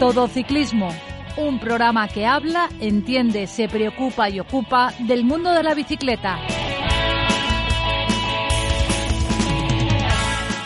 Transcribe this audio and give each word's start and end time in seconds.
Todo 0.00 0.28
Ciclismo, 0.28 0.88
un 1.36 1.60
programa 1.60 2.08
que 2.08 2.24
habla, 2.24 2.70
entiende, 2.80 3.46
se 3.46 3.68
preocupa 3.68 4.30
y 4.30 4.40
ocupa 4.40 4.94
del 5.00 5.24
mundo 5.24 5.52
de 5.52 5.62
la 5.62 5.74
bicicleta. 5.74 6.38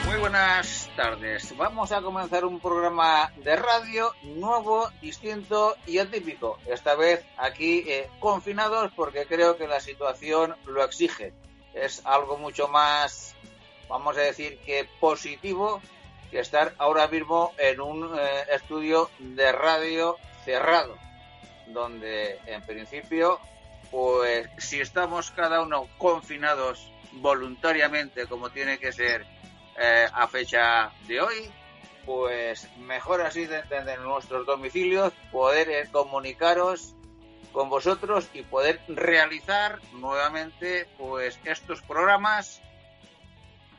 Muy 0.07 0.16
buenas 0.20 0.88
tardes. 0.95 1.52
Vamos 1.57 1.91
a 1.91 2.01
comenzar 2.01 2.45
un 2.45 2.60
programa 2.60 3.33
de 3.43 3.57
radio 3.57 4.12
nuevo, 4.23 4.88
distinto 5.02 5.74
y 5.85 5.98
atípico. 5.98 6.60
Esta 6.66 6.95
vez 6.95 7.27
aquí 7.37 7.82
eh, 7.88 8.09
confinados 8.21 8.93
porque 8.95 9.27
creo 9.27 9.57
que 9.57 9.66
la 9.66 9.80
situación 9.80 10.55
lo 10.65 10.85
exige. 10.85 11.32
Es 11.74 12.07
algo 12.07 12.38
mucho 12.38 12.69
más, 12.69 13.35
vamos 13.88 14.16
a 14.16 14.21
decir 14.21 14.60
que 14.65 14.88
positivo 15.01 15.80
estar 16.41 16.74
ahora 16.79 17.09
mismo 17.09 17.52
en 17.59 17.80
un 17.80 18.19
eh, 18.19 18.45
estudio 18.52 19.11
de 19.19 19.52
radio 19.52 20.16
cerrado, 20.45 20.96
donde 21.68 22.38
en 22.46 22.63
principio, 22.63 23.40
pues 23.90 24.49
si 24.59 24.80
estamos 24.80 25.30
cada 25.30 25.62
uno 25.62 25.88
confinados 25.99 26.90
voluntariamente 27.12 28.27
como 28.27 28.51
tiene 28.51 28.79
que 28.79 28.93
ser 28.93 29.27
eh, 29.79 30.07
a 30.12 30.27
fecha 30.29 30.93
de 31.07 31.21
hoy, 31.21 31.51
pues 32.05 32.68
mejor 32.79 33.23
así 33.23 33.46
de 33.46 33.59
entender 33.59 33.99
nuestros 34.01 34.46
domicilios, 34.46 35.12
poder 35.32 35.71
eh, 35.71 35.88
comunicaros 35.90 36.95
con 37.52 37.71
vosotros 37.71 38.29
y 38.35 38.43
poder 38.43 38.80
realizar 38.88 39.80
nuevamente 39.93 40.88
pues 40.99 41.38
estos 41.45 41.80
programas 41.82 42.60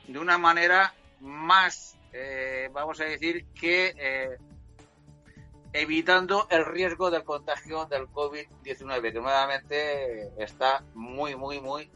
de 0.08 0.18
una 0.18 0.38
manera 0.38 0.94
más 1.20 1.96
eh, 2.18 2.70
vamos 2.72 3.02
a 3.02 3.04
decir 3.04 3.46
que 3.54 3.94
eh, 3.98 4.38
evitando 5.74 6.48
el 6.50 6.66
riesgo 6.66 7.12
del 7.12 7.26
contagio 7.26 7.86
del 7.88 8.08
COVID-19, 8.08 9.12
que 9.12 9.20
nuevamente 9.20 10.32
está 10.42 10.82
muy, 10.94 11.36
muy, 11.36 11.60
muy 11.60 11.92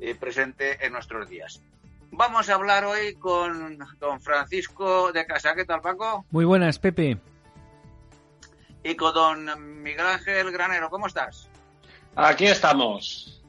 eh, 0.00 0.14
presente 0.14 0.84
en 0.84 0.92
nuestros 0.92 1.30
días. 1.30 1.62
Vamos 2.10 2.50
a 2.50 2.54
hablar 2.56 2.84
hoy 2.84 3.14
con 3.14 3.78
don 3.98 4.20
Francisco 4.20 5.12
de 5.12 5.24
Casa. 5.24 5.54
¿Qué 5.54 5.64
tal, 5.64 5.80
Paco? 5.80 6.26
Muy 6.30 6.44
buenas, 6.44 6.78
Pepe. 6.78 7.16
Y 8.82 8.94
con 8.96 9.14
don 9.14 9.82
Miguel 9.82 10.06
Ángel 10.06 10.52
Granero. 10.52 10.90
¿Cómo 10.90 11.06
estás? 11.06 11.48
Aquí 12.14 12.46
estamos. 12.46 13.42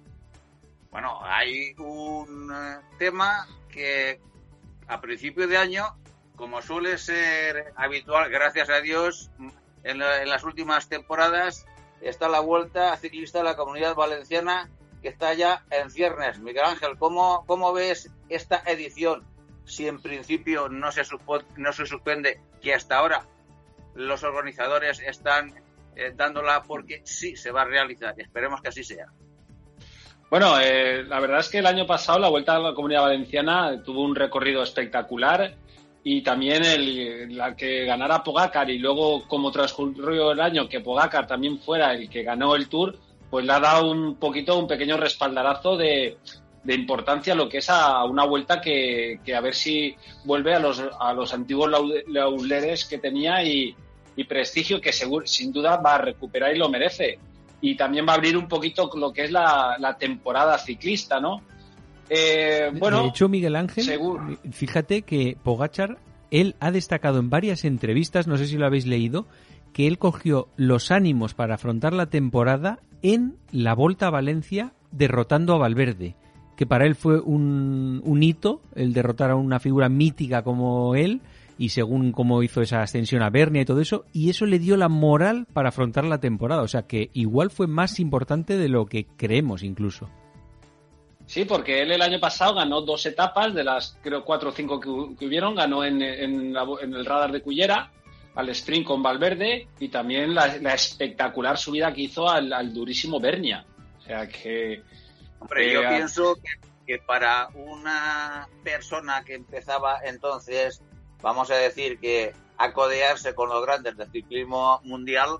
Bueno, 0.91 1.19
hay 1.23 1.73
un 1.77 2.53
tema 2.97 3.45
que 3.69 4.21
a 4.89 4.99
principio 5.01 5.47
de 5.47 5.55
año, 5.55 5.85
como 6.35 6.61
suele 6.61 6.97
ser 6.97 7.73
habitual, 7.75 8.29
gracias 8.29 8.69
a 8.69 8.81
Dios, 8.81 9.29
en, 9.83 9.99
las 9.99 10.43
últimas 10.43 10.89
temporadas, 10.89 11.65
está 12.01 12.27
la 12.27 12.39
vuelta 12.39 12.97
ciclista 12.97 13.37
de 13.37 13.45
la 13.45 13.55
comunidad 13.55 13.95
valenciana 13.95 14.67
que 15.01 15.09
está 15.09 15.33
ya 15.33 15.63
en 15.69 15.91
ciernes. 15.91 16.39
Miguel 16.39 16.65
Ángel, 16.65 16.97
¿cómo, 16.97 17.45
cómo 17.45 17.71
ves 17.71 18.09
esta 18.29 18.63
edición? 18.65 19.23
Si 19.63 19.87
en 19.87 20.01
principio 20.01 20.69
no 20.69 20.91
se, 20.91 21.03
no 21.55 21.71
se 21.71 21.85
suspende, 21.85 22.41
que 22.59 22.73
hasta 22.73 22.97
ahora 22.97 23.27
los 23.93 24.23
organizadores 24.23 24.99
están 25.01 25.53
eh, 25.95 26.11
dándola 26.15 26.63
porque 26.63 27.01
sí 27.05 27.35
se 27.35 27.51
va 27.51 27.61
a 27.61 27.65
realizar. 27.65 28.15
Esperemos 28.17 28.61
que 28.61 28.69
así 28.69 28.83
sea. 28.83 29.05
Bueno, 30.29 30.59
eh, 30.59 31.03
la 31.05 31.19
verdad 31.19 31.39
es 31.39 31.49
que 31.49 31.57
el 31.57 31.65
año 31.65 31.87
pasado 31.87 32.19
la 32.19 32.29
Vuelta 32.29 32.55
a 32.55 32.59
la 32.59 32.75
Comunidad 32.75 33.01
Valenciana 33.01 33.81
tuvo 33.83 34.03
un 34.03 34.15
recorrido 34.15 34.61
espectacular 34.61 35.55
y 36.03 36.21
también 36.21 36.63
el, 36.63 37.35
la 37.35 37.55
que 37.55 37.85
ganara 37.85 38.23
Pogacar 38.23 38.69
y 38.69 38.77
luego 38.77 39.27
como 39.27 39.51
transcurrió 39.51 40.31
el 40.31 40.39
año 40.39 40.69
que 40.69 40.81
Pogacar 40.81 41.25
también 41.25 41.57
fuera 41.57 41.93
el 41.93 42.07
que 42.09 42.21
ganó 42.21 42.55
el 42.55 42.69
Tour, 42.69 42.95
pues 43.31 43.43
le 43.43 43.53
ha 43.53 43.59
dado 43.59 43.89
un 43.89 44.17
poquito, 44.17 44.59
un 44.59 44.67
pequeño 44.67 44.97
respaldarazo 44.97 45.75
de, 45.75 46.17
de 46.63 46.75
importancia 46.75 47.33
lo 47.33 47.49
que 47.49 47.57
es 47.57 47.69
a 47.71 48.03
una 48.03 48.23
vuelta 48.25 48.61
que, 48.61 49.19
a 49.35 49.41
ver 49.41 49.55
si 49.55 49.95
vuelve 50.25 50.53
a 50.53 50.59
los, 50.59 50.79
a 50.99 51.11
los 51.11 51.33
antiguos 51.33 51.71
lauleres 52.07 52.85
que 52.85 52.99
tenía 52.99 53.43
y, 53.43 53.75
y 54.15 54.23
prestigio 54.25 54.79
que 54.79 54.93
seguro, 54.93 55.25
sin 55.25 55.51
duda 55.51 55.77
va 55.77 55.95
a 55.95 56.01
recuperar 56.01 56.55
y 56.55 56.59
lo 56.59 56.69
merece 56.69 57.17
y 57.61 57.75
también 57.75 58.05
va 58.07 58.13
a 58.13 58.15
abrir 58.15 58.37
un 58.37 58.47
poquito 58.47 58.89
lo 58.95 59.11
que 59.11 59.25
es 59.25 59.31
la, 59.31 59.95
temporada 59.99 60.57
ciclista, 60.57 61.19
¿no? 61.19 61.41
Eh, 62.09 62.71
bueno, 62.79 63.03
de 63.03 63.09
hecho, 63.09 63.29
Miguel 63.29 63.55
Ángel, 63.55 63.85
fíjate 64.51 65.03
que 65.03 65.37
Pogachar, 65.43 65.99
él 66.31 66.55
ha 66.59 66.71
destacado 66.71 67.19
en 67.19 67.29
varias 67.29 67.65
entrevistas, 67.65 68.27
no 68.27 68.37
sé 68.37 68.47
si 68.47 68.57
lo 68.57 68.65
habéis 68.65 68.87
leído, 68.87 69.27
que 69.73 69.87
él 69.87 69.99
cogió 69.99 70.47
los 70.55 70.91
ánimos 70.91 71.33
para 71.33 71.55
afrontar 71.55 71.93
la 71.93 72.07
temporada 72.07 72.79
en 73.01 73.37
la 73.51 73.75
Volta 73.75 74.07
a 74.07 74.11
Valencia 74.11 74.73
derrotando 74.91 75.53
a 75.53 75.59
Valverde, 75.59 76.15
que 76.57 76.65
para 76.65 76.85
él 76.85 76.95
fue 76.95 77.19
un, 77.19 78.01
un 78.03 78.23
hito 78.23 78.61
el 78.75 78.93
derrotar 78.93 79.31
a 79.31 79.35
una 79.35 79.59
figura 79.59 79.87
mítica 79.87 80.41
como 80.41 80.95
él 80.95 81.21
y 81.59 81.69
según 81.69 82.13
cómo 82.13 82.41
hizo 82.41 82.61
esa 82.61 82.81
ascensión 82.81 83.21
a 83.21 83.29
Bernia 83.29 83.63
y 83.63 83.65
todo 83.65 83.81
eso, 83.81 84.05
y 84.13 84.29
eso 84.29 84.45
le 84.45 84.59
dio 84.59 84.77
la 84.77 84.87
moral 84.87 85.45
para 85.51 85.69
afrontar 85.69 86.05
la 86.05 86.21
temporada. 86.21 86.61
O 86.61 86.69
sea 86.69 86.83
que 86.83 87.09
igual 87.13 87.51
fue 87.51 87.67
más 87.67 87.99
importante 87.99 88.57
de 88.57 88.69
lo 88.69 88.85
que 88.85 89.05
creemos 89.17 89.61
incluso. 89.61 90.09
Sí, 91.25 91.43
porque 91.43 91.81
él 91.81 91.91
el 91.91 92.01
año 92.01 92.17
pasado 92.17 92.55
ganó 92.55 92.81
dos 92.81 93.05
etapas 93.05 93.53
de 93.53 93.65
las 93.65 93.99
creo 94.01 94.23
cuatro 94.23 94.49
o 94.49 94.51
cinco 94.53 94.79
que, 94.79 95.25
hubieron, 95.25 95.53
ganó 95.53 95.83
en, 95.83 96.01
el 96.01 97.05
radar 97.05 97.33
de 97.33 97.41
Cullera, 97.41 97.91
al 98.35 98.47
sprint 98.49 98.87
con 98.87 99.03
Valverde 99.03 99.67
y 99.81 99.89
también 99.89 100.33
la, 100.33 100.45
espectacular 100.73 101.57
subida 101.57 101.93
que 101.93 102.03
hizo 102.03 102.29
al, 102.29 102.73
durísimo 102.73 103.19
Bernia. 103.19 103.65
O 103.97 104.01
sea 104.01 104.29
que... 104.29 104.81
Hombre, 105.39 105.73
yo 105.73 105.81
pienso 105.89 106.35
que, 106.35 106.67
que 106.87 106.99
para 106.99 107.49
una 107.53 108.47
persona 108.63 109.23
que 109.25 109.35
empezaba 109.35 109.99
entonces 110.05 110.81
vamos 111.21 111.51
a 111.51 111.55
decir 111.55 111.99
que 111.99 112.33
acodearse 112.57 113.33
con 113.33 113.49
los 113.49 113.65
grandes 113.65 113.97
del 113.97 114.11
ciclismo 114.11 114.81
mundial, 114.83 115.39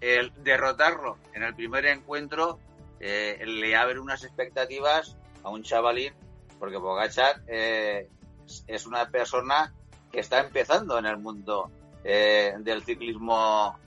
el 0.00 0.32
derrotarlo 0.42 1.18
en 1.34 1.42
el 1.42 1.54
primer 1.54 1.86
encuentro 1.86 2.58
eh, 3.00 3.42
le 3.46 3.76
abre 3.76 3.98
unas 3.98 4.24
expectativas 4.24 5.16
a 5.42 5.50
un 5.50 5.62
chavalín, 5.62 6.14
porque 6.58 6.76
Bogachar 6.76 7.42
eh, 7.46 8.08
es 8.66 8.86
una 8.86 9.10
persona 9.10 9.74
que 10.10 10.20
está 10.20 10.40
empezando 10.40 10.98
en 10.98 11.06
el 11.06 11.18
mundo 11.18 11.70
eh, 12.04 12.54
del 12.60 12.84
ciclismo 12.84 13.78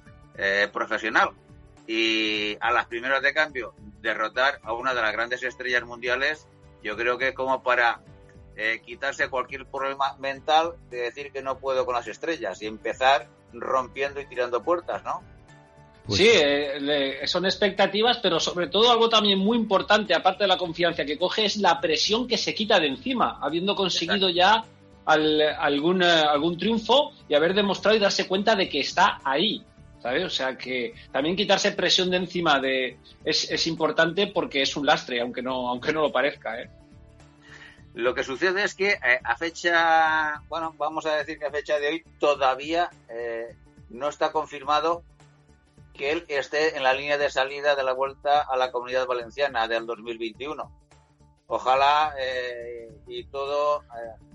profesional. 0.72 1.32
Y 1.86 2.56
a 2.62 2.72
las 2.72 2.86
primeras 2.86 3.22
de 3.22 3.34
cambio, 3.34 3.74
derrotar 4.00 4.62
a 4.64 4.72
una 4.72 4.94
de 4.94 5.02
las 5.02 5.12
grandes 5.12 5.44
estrellas 5.44 5.84
mundiales, 5.84 6.48
yo 6.82 6.96
creo 6.96 7.18
que 7.18 7.34
como 7.34 7.62
para 7.62 8.00
eh, 8.62 8.82
quitarse 8.86 9.30
cualquier 9.30 9.66
problema 9.66 10.18
mental 10.20 10.74
de 10.90 10.98
decir 10.98 11.32
que 11.32 11.42
no 11.42 11.60
puedo 11.60 11.86
con 11.86 11.96
las 11.96 12.08
estrellas 12.08 12.62
y 12.62 12.66
empezar 12.66 13.30
rompiendo 13.54 14.20
y 14.20 14.26
tirando 14.26 14.62
puertas, 14.62 15.02
¿no? 15.06 15.22
Pues 16.06 16.18
sí, 16.18 16.28
eh, 16.30 17.22
son 17.26 17.46
expectativas, 17.46 18.18
pero 18.18 18.38
sobre 18.38 18.68
todo 18.68 18.92
algo 18.92 19.08
también 19.08 19.40
muy 19.40 19.58
importante, 19.58 20.14
aparte 20.14 20.44
de 20.44 20.50
la 20.50 20.58
confianza 20.58 21.06
que 21.06 21.18
coge, 21.18 21.46
es 21.46 21.56
la 21.56 21.80
presión 21.80 22.28
que 22.28 22.38
se 22.38 22.54
quita 22.54 22.82
de 22.82 22.88
encima, 22.88 23.40
habiendo 23.42 23.76
conseguido 23.76 24.30
ya 24.30 24.66
algún, 25.06 26.04
eh, 26.04 26.06
algún 26.06 26.58
triunfo 26.58 27.14
y 27.30 27.36
haber 27.36 27.54
demostrado 27.54 27.96
y 27.96 28.02
darse 28.02 28.28
cuenta 28.28 28.56
de 28.56 28.68
que 28.68 28.82
está 28.82 29.22
ahí. 29.24 29.64
¿sabes? 30.02 30.26
O 30.26 30.30
sea 30.30 30.58
que 30.58 30.94
también 31.14 31.38
quitarse 31.38 31.72
presión 31.72 32.10
de 32.10 32.18
encima 32.18 32.60
de 32.60 32.98
es, 33.24 33.50
es 33.50 33.68
importante 33.68 34.28
porque 34.28 34.62
es 34.62 34.76
un 34.76 34.86
lastre, 34.86 35.22
aunque 35.22 35.42
no, 35.42 35.70
aunque 35.70 35.94
no 35.94 36.02
lo 36.02 36.12
parezca, 36.12 36.60
¿eh? 36.62 36.70
Lo 37.94 38.14
que 38.14 38.24
sucede 38.24 38.64
es 38.64 38.76
que 38.76 38.92
eh, 38.92 39.20
a 39.24 39.36
fecha, 39.36 40.42
bueno, 40.48 40.76
vamos 40.78 41.06
a 41.06 41.16
decir 41.16 41.40
que 41.40 41.46
a 41.46 41.52
fecha 41.52 41.80
de 41.80 41.88
hoy 41.88 42.04
todavía 42.20 42.90
eh, 43.10 43.56
no 43.90 44.10
está 44.10 44.32
confirmado 44.32 45.04
que 45.94 46.12
él 46.12 46.24
esté 46.28 46.78
en 46.78 46.84
la 46.84 46.94
línea 46.94 47.18
de 47.18 47.30
salida 47.30 47.76
de 47.76 47.84
la 47.84 47.94
vuelta 47.94 48.42
a 48.42 48.56
la 48.58 48.72
comunidad 48.72 49.08
valenciana 49.08 49.68
del 49.68 49.86
2021. 49.86 50.72
Ojalá 51.48 52.14
eh, 52.20 52.90
y 53.08 53.24
todo 53.26 53.84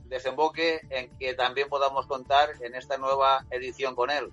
desemboque 0.06 0.80
en 0.90 1.16
que 1.16 1.34
también 1.34 1.68
podamos 1.68 2.06
contar 2.06 2.50
en 2.60 2.74
esta 2.74 2.98
nueva 2.98 3.44
edición 3.50 3.94
con 3.94 4.10
él. 4.10 4.30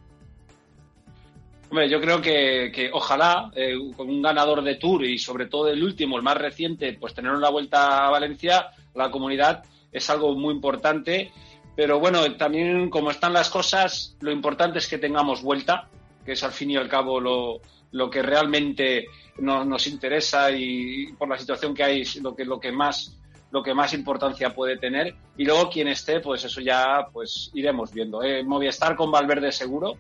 Hombre, 1.70 1.90
yo 1.90 2.02
creo 2.02 2.22
que, 2.22 2.90
ojalá 2.92 3.50
con 3.96 4.10
un 4.10 4.22
ganador 4.22 4.62
de 4.62 4.76
Tour 4.76 5.06
y 5.06 5.18
sobre 5.18 5.46
todo 5.46 5.70
el 5.70 5.82
último, 5.82 6.18
el 6.18 6.24
más 6.24 6.36
reciente, 6.36 6.98
pues 7.00 7.14
tener 7.14 7.32
una 7.32 7.50
vuelta 7.50 8.06
a 8.06 8.10
Valencia, 8.10 8.72
la 8.96 9.12
comunidad 9.12 9.64
es 9.92 10.10
algo 10.10 10.36
muy 10.36 10.54
importante. 10.54 11.32
Pero 11.76 12.00
bueno, 12.00 12.36
también 12.36 12.90
como 12.90 13.12
están 13.12 13.34
las 13.34 13.50
cosas, 13.50 14.16
lo 14.20 14.32
importante 14.32 14.80
es 14.80 14.88
que 14.88 14.98
tengamos 14.98 15.42
vuelta, 15.42 15.90
que 16.26 16.34
es 16.34 16.44
al 16.44 16.52
fin 16.52 16.72
y 16.72 16.78
al 16.78 16.90
cabo 16.90 17.20
lo, 17.20 17.62
lo 17.92 18.10
que 18.10 18.22
realmente 18.22 19.08
nos, 19.38 19.66
nos 19.66 19.88
interesa 19.88 20.52
y 20.52 21.14
por 21.14 21.30
la 21.30 21.38
situación 21.38 21.74
que 21.74 21.84
hay, 21.84 22.04
lo 22.22 22.36
que, 22.36 22.46
lo 22.46 22.60
que 22.60 22.72
más 22.72 23.18
lo 23.52 23.62
que 23.62 23.74
más 23.74 23.94
importancia 23.94 24.54
puede 24.56 24.78
tener 24.78 25.14
y 25.38 25.44
luego 25.44 25.70
quien 25.70 25.90
esté 25.90 26.22
pues 26.22 26.46
eso 26.46 26.62
ya 26.62 27.08
pues 27.12 27.52
iremos 27.54 27.92
viendo 27.92 28.24
¿eh? 28.24 28.44
Movistar 28.44 28.96
con 28.96 29.12
Valverde 29.12 29.52
seguro 29.52 29.98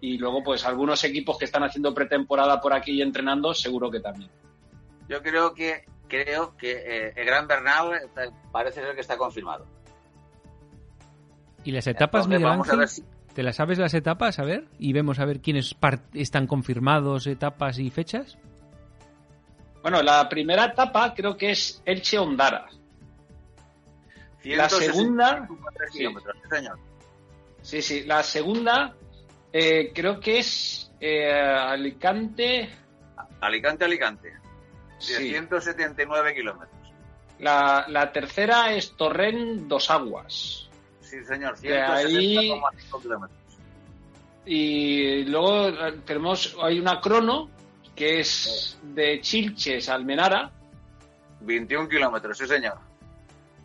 y 0.00 0.16
luego 0.16 0.42
pues 0.42 0.64
algunos 0.64 1.04
equipos 1.04 1.36
que 1.36 1.44
están 1.44 1.64
haciendo 1.64 1.92
pretemporada 1.92 2.60
por 2.60 2.72
aquí 2.72 2.92
y 2.92 3.02
entrenando 3.02 3.52
seguro 3.52 3.90
que 3.90 4.00
también 4.00 4.30
yo 5.06 5.22
creo 5.22 5.52
que 5.52 5.84
creo 6.08 6.56
que 6.56 6.72
eh, 6.72 7.12
el 7.14 7.24
Gran 7.26 7.46
Bernal 7.46 8.10
parece 8.50 8.80
ser 8.80 8.94
que 8.94 9.00
está 9.02 9.16
confirmado 9.16 9.66
y 11.64 11.72
las 11.72 11.86
etapas 11.86 12.26
Miguel 12.26 12.46
Ángel 12.46 12.86
¿Te 13.34 13.42
las 13.42 13.56
sabes 13.56 13.78
las 13.78 13.94
etapas? 13.94 14.38
A 14.38 14.42
ver, 14.42 14.64
y 14.78 14.92
vemos 14.92 15.20
a 15.20 15.24
ver 15.24 15.40
quiénes 15.40 15.76
están 16.14 16.46
confirmados, 16.48 17.26
etapas 17.28 17.78
y 17.78 17.88
fechas. 17.90 18.36
Bueno, 19.82 20.02
la 20.02 20.28
primera 20.28 20.64
etapa 20.64 21.14
creo 21.14 21.36
que 21.36 21.50
es 21.50 21.80
Elche 21.84 22.18
Ondara. 22.18 22.66
La 24.42 24.68
segunda. 24.68 25.46
Sí, 27.62 27.82
sí, 27.82 28.04
la 28.04 28.22
segunda 28.24 28.96
eh, 29.52 29.92
creo 29.94 30.18
que 30.18 30.38
es 30.38 30.90
eh, 30.98 31.30
Alicante. 31.30 32.68
Alicante, 33.40 33.84
Alicante. 33.84 34.32
179 34.98 36.34
kilómetros. 36.34 36.78
La, 37.38 37.86
la 37.88 38.12
tercera 38.12 38.72
es 38.72 38.92
Torrent 38.92 39.68
Dos 39.68 39.90
Aguas. 39.90 40.68
Sí, 41.00 41.24
señor, 41.24 41.56
160,5 41.56 43.02
kilómetros. 43.02 43.38
Y 44.44 45.24
luego 45.24 45.68
eh, 45.68 46.00
tenemos, 46.04 46.56
hay 46.62 46.78
una 46.78 47.00
crono 47.00 47.50
que 47.94 48.20
es 48.20 48.78
de 48.82 49.20
Chilches 49.20 49.88
a 49.88 49.94
Almenara. 49.94 50.50
21 51.40 51.88
kilómetros, 51.88 52.36
sí, 52.38 52.46
señor. 52.46 52.78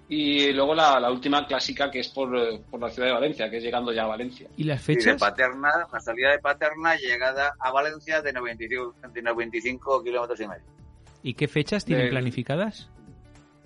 Y 0.10 0.52
luego 0.52 0.76
la, 0.76 1.10
última 1.10 1.48
clásica 1.48 1.90
que 1.90 2.00
es 2.00 2.10
por, 2.10 2.30
por, 2.70 2.80
la 2.80 2.90
ciudad 2.90 3.08
de 3.08 3.14
Valencia, 3.14 3.50
que 3.50 3.58
es 3.58 3.64
llegando 3.64 3.92
ya 3.92 4.04
a 4.04 4.08
Valencia. 4.08 4.48
¿Y 4.58 4.64
las 4.66 4.82
fechas? 4.82 5.06
de 5.06 5.16
Paterna, 5.16 5.88
la 5.92 6.00
salida 6.00 6.32
de 6.32 6.40
Paterna, 6.40 6.96
llegada 6.96 7.56
a 7.58 7.72
Valencia 7.72 8.22
de 8.22 8.34
95, 8.34 8.96
95 9.02 10.04
kilómetros 10.04 10.40
y 10.40 10.48
medio. 10.48 10.83
¿Y 11.24 11.36
qué 11.36 11.48
fechas 11.48 11.86
tienen 11.86 12.10
planificadas? 12.10 12.90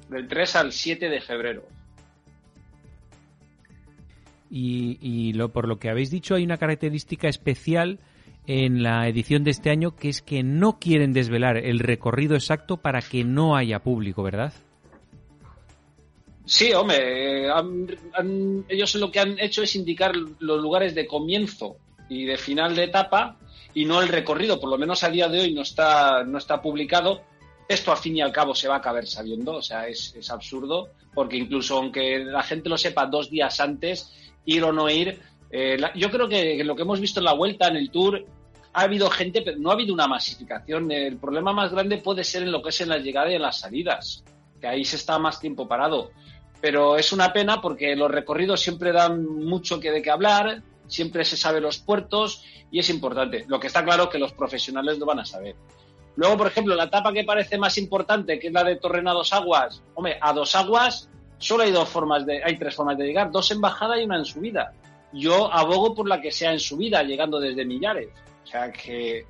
Del 0.10 0.28
3 0.28 0.56
al 0.56 0.72
7 0.72 1.10
de 1.10 1.20
febrero. 1.20 1.64
Y, 4.50 5.34
lo, 5.34 5.50
por 5.50 5.68
lo 5.68 5.78
que 5.78 5.90
habéis 5.90 6.10
dicho, 6.10 6.36
hay 6.36 6.44
una 6.44 6.58
característica 6.58 7.28
especial 7.28 8.00
en 8.46 8.82
la 8.82 9.08
edición 9.10 9.44
de 9.44 9.52
este 9.52 9.70
año 9.72 9.96
que 9.96 10.08
es 10.08 10.22
que 10.22 10.42
no 10.42 10.80
quieren 10.80 11.12
desvelar 11.12 11.58
el 11.58 11.80
recorrido 11.80 12.36
exacto 12.36 12.78
para 12.78 13.02
que 13.02 13.26
no 13.26 13.58
haya 13.58 13.80
público, 13.80 14.24
¿verdad? 14.24 14.54
Sí, 16.46 16.72
hombre, 16.72 17.50
ellos 18.70 18.96
lo 18.96 19.12
que 19.12 19.20
han 19.20 19.38
hecho 19.38 19.64
es 19.64 19.76
indicar 19.76 20.16
los 20.16 20.62
lugares 20.62 20.96
de 20.96 21.06
comienzo 21.06 21.76
y 22.08 22.24
de 22.24 22.38
final 22.38 22.74
de 22.74 22.86
etapa 22.86 23.38
y 23.74 23.84
no 23.84 24.02
el 24.02 24.08
recorrido, 24.08 24.58
por 24.58 24.70
lo 24.70 24.78
menos 24.78 25.04
a 25.04 25.10
día 25.10 25.28
de 25.28 25.42
hoy 25.42 25.54
no 25.54 25.62
está, 25.62 26.24
no 26.24 26.38
está 26.38 26.62
publicado. 26.62 27.22
Esto 27.68 27.92
al 27.92 27.98
fin 27.98 28.16
y 28.16 28.22
al 28.22 28.32
cabo 28.32 28.56
se 28.56 28.68
va 28.68 28.76
a 28.76 28.78
acabar 28.78 29.06
sabiendo, 29.06 29.56
o 29.56 29.62
sea, 29.62 29.88
es, 29.88 30.30
absurdo, 30.30 30.90
porque 31.14 31.38
incluso 31.38 31.78
aunque 31.78 32.20
la 32.20 32.44
gente 32.44 32.70
lo 32.70 32.78
sepa 32.78 33.06
dos 33.06 33.30
días 33.30 33.60
antes, 33.60 34.14
ir 34.46 34.64
o 34.64 34.72
no 34.72 34.90
ir. 34.90 35.20
Eh, 35.52 35.78
yo 35.96 36.10
creo 36.10 36.30
que 36.30 36.64
lo 36.64 36.76
que 36.76 36.82
hemos 36.84 37.02
visto 37.02 37.20
en 37.20 37.26
la 37.26 37.34
vuelta, 37.34 37.68
en 37.68 37.76
el 37.76 37.92
Tour, 37.92 38.26
ha 38.74 38.82
habido 38.82 39.10
gente, 39.10 39.42
pero 39.42 39.58
no 39.58 39.72
ha 39.72 39.74
habido 39.74 39.94
una 39.94 40.08
masificación. 40.08 40.92
El 40.92 41.18
problema 41.18 41.52
más 41.52 41.72
grande 41.72 41.98
puede 41.98 42.24
ser 42.24 42.44
en 42.44 42.52
lo 42.52 42.62
que 42.62 42.70
es 42.70 42.80
en 42.80 42.90
la 42.90 43.00
llegada 43.00 43.32
y 43.32 43.36
en 43.36 43.42
las 43.42 43.60
salidas, 43.60 44.24
que 44.62 44.68
ahí 44.68 44.86
se 44.86 44.96
está 44.96 45.20
más 45.20 45.40
tiempo 45.40 45.68
parado. 45.68 46.12
Pero 46.62 46.96
es 46.96 47.12
una 47.12 47.34
pena 47.34 47.60
porque 47.60 47.96
los 47.96 48.10
recorridos 48.10 48.62
siempre 48.62 48.92
dan 48.92 49.26
mucho 49.26 49.80
que 49.80 49.92
de 49.92 50.02
qué 50.02 50.12
hablar, 50.12 50.62
siempre 50.88 51.26
se 51.26 51.38
sabe 51.38 51.60
los 51.60 51.80
puertos 51.80 52.44
y 52.72 52.80
es 52.80 52.90
importante. 52.90 53.46
Lo 53.48 53.60
que 53.60 53.68
está 53.68 53.84
claro 53.84 54.04
es 54.04 54.10
que 54.10 54.20
los 54.20 54.34
profesionales 54.34 54.98
lo 55.00 55.06
van 55.06 55.20
a 55.20 55.26
saber. 55.26 55.56
Luego, 56.18 56.36
por 56.36 56.48
ejemplo, 56.48 56.76
la 56.76 56.86
etapa 56.86 57.14
que 57.14 57.24
parece 57.24 57.58
más 57.58 57.78
importante, 57.78 58.40
que 58.40 58.48
es 58.48 58.54
la 58.54 58.64
de 58.64 58.76
Torrena 58.76 59.14
dos 59.14 59.32
aguas. 59.34 59.82
Hombre, 59.94 60.18
a 60.20 60.34
dos 60.34 60.56
aguas 60.56 61.10
solo 61.38 61.64
hay 61.64 61.72
dos 61.72 61.88
formas 61.88 62.26
de, 62.26 62.44
hay 62.44 62.58
tres 62.58 62.76
formas 62.76 62.98
de 62.98 63.06
llegar, 63.06 63.32
dos 63.32 63.52
en 63.52 63.62
bajada 63.62 64.00
y 64.00 64.06
una 64.06 64.18
en 64.18 64.26
subida. 64.26 64.74
Yo 65.14 65.52
abogo 65.54 65.94
por 65.94 66.08
la 66.08 66.20
que 66.20 66.32
sea 66.32 66.52
en 66.52 66.60
subida, 66.60 67.04
llegando 67.04 67.40
desde 67.40 67.66
Millares. 67.66 68.10
O 68.44 68.48
sea 68.48 68.72
que 68.72 69.26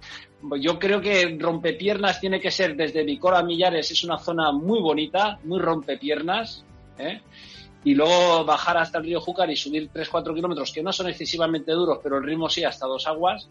yo 0.60 0.80
creo 0.80 1.02
que 1.02 1.38
rompepiernas 1.40 2.20
tiene 2.20 2.40
que 2.40 2.52
ser 2.52 2.76
desde 2.76 3.04
Vicora 3.04 3.40
a 3.40 3.44
Millares, 3.44 3.92
es 3.92 4.04
una 4.04 4.18
zona 4.18 4.52
muy 4.52 4.80
bonita, 4.80 5.40
muy 5.44 5.60
rompepiernas. 5.60 6.64
¿eh? 6.98 7.22
Y 7.84 7.96
luego 7.96 8.46
bajar 8.46 8.78
hasta 8.78 8.98
el 9.00 9.06
río 9.06 9.22
Júcar 9.22 9.50
y 9.50 9.56
subir 9.56 9.90
3-4 9.92 10.34
kilómetros, 10.34 10.72
que 10.72 10.84
no 10.84 10.94
son 10.94 11.10
excesivamente 11.10 11.72
duros, 11.72 12.00
pero 12.02 12.18
el 12.18 12.24
ritmo 12.24 12.50
sí, 12.50 12.64
hasta 12.64 12.86
dos 12.86 13.08
aguas. 13.08 13.50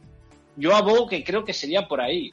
Yo 0.56 0.74
abogo 0.74 1.06
que 1.06 1.22
creo 1.22 1.44
que 1.44 1.52
sería 1.52 1.86
por 1.86 2.00
ahí. 2.00 2.32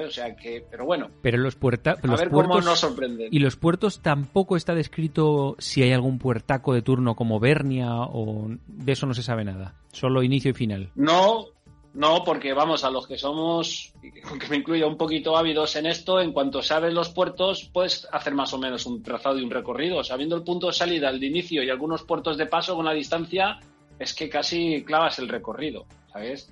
O 0.00 0.10
sea 0.10 0.34
que, 0.36 0.64
pero 0.70 0.84
bueno. 0.84 1.10
Pero 1.22 1.38
los, 1.38 1.56
puerta, 1.56 1.96
a 2.02 2.16
ver 2.16 2.30
cómo 2.30 2.60
nos 2.60 2.80
sorprende. 2.80 3.28
Y 3.30 3.38
los 3.38 3.56
puertos 3.56 4.00
tampoco 4.00 4.56
está 4.56 4.74
descrito 4.74 5.56
si 5.58 5.82
hay 5.82 5.92
algún 5.92 6.18
puertaco 6.18 6.74
de 6.74 6.82
turno 6.82 7.14
como 7.14 7.40
Bernia 7.40 7.90
o 7.94 8.48
de 8.66 8.92
eso 8.92 9.06
no 9.06 9.14
se 9.14 9.22
sabe 9.22 9.44
nada. 9.44 9.74
Solo 9.92 10.22
inicio 10.22 10.50
y 10.50 10.54
final. 10.54 10.90
No, 10.94 11.48
no, 11.94 12.24
porque 12.24 12.54
vamos, 12.54 12.84
a 12.84 12.90
los 12.90 13.06
que 13.06 13.18
somos, 13.18 13.92
aunque 14.24 14.48
me 14.48 14.56
incluya 14.56 14.86
un 14.86 14.96
poquito 14.96 15.36
ávidos 15.36 15.76
en 15.76 15.86
esto, 15.86 16.20
en 16.20 16.32
cuanto 16.32 16.62
sabes 16.62 16.94
los 16.94 17.10
puertos, 17.10 17.68
puedes 17.72 18.08
hacer 18.12 18.34
más 18.34 18.52
o 18.54 18.58
menos 18.58 18.86
un 18.86 19.02
trazado 19.02 19.38
y 19.38 19.44
un 19.44 19.50
recorrido. 19.50 20.02
Sabiendo 20.02 20.36
el 20.36 20.42
punto 20.42 20.68
de 20.68 20.72
salida, 20.72 21.10
el 21.10 21.20
de 21.20 21.26
inicio 21.26 21.62
y 21.62 21.68
algunos 21.68 22.02
puertos 22.04 22.38
de 22.38 22.46
paso 22.46 22.74
con 22.74 22.86
la 22.86 22.94
distancia, 22.94 23.60
es 23.98 24.14
que 24.14 24.30
casi 24.30 24.82
clavas 24.84 25.18
el 25.18 25.28
recorrido. 25.28 25.84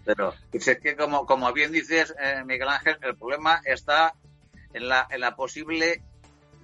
Pero 0.04 0.34
es 0.52 0.78
que, 0.78 0.96
como, 0.96 1.26
como 1.26 1.52
bien 1.52 1.72
dices, 1.72 2.14
eh, 2.18 2.42
Miguel 2.44 2.68
Ángel, 2.68 2.98
el 3.02 3.16
problema 3.16 3.60
está 3.64 4.14
en 4.72 4.88
la, 4.88 5.06
en 5.10 5.20
la 5.20 5.36
posible 5.36 6.02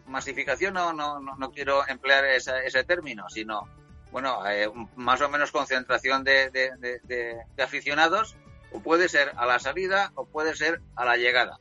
masificación, 0.06 0.74
no, 0.74 0.92
no, 0.92 1.20
no, 1.20 1.50
quiero 1.50 1.86
emplear 1.88 2.24
ese 2.26 2.84
término, 2.84 3.28
sino, 3.28 3.68
bueno, 4.12 4.46
eh, 4.48 4.70
más 4.94 5.20
o 5.20 5.28
menos 5.28 5.50
concentración 5.50 6.24
de, 6.24 6.50
de, 6.50 7.62
aficionados, 7.62 8.36
o 8.72 8.80
puede 8.80 9.08
ser 9.08 9.32
a 9.36 9.46
la 9.46 9.58
salida 9.58 10.12
o 10.14 10.26
puede 10.26 10.54
ser 10.54 10.80
a 10.94 11.04
la 11.04 11.16
llegada, 11.16 11.58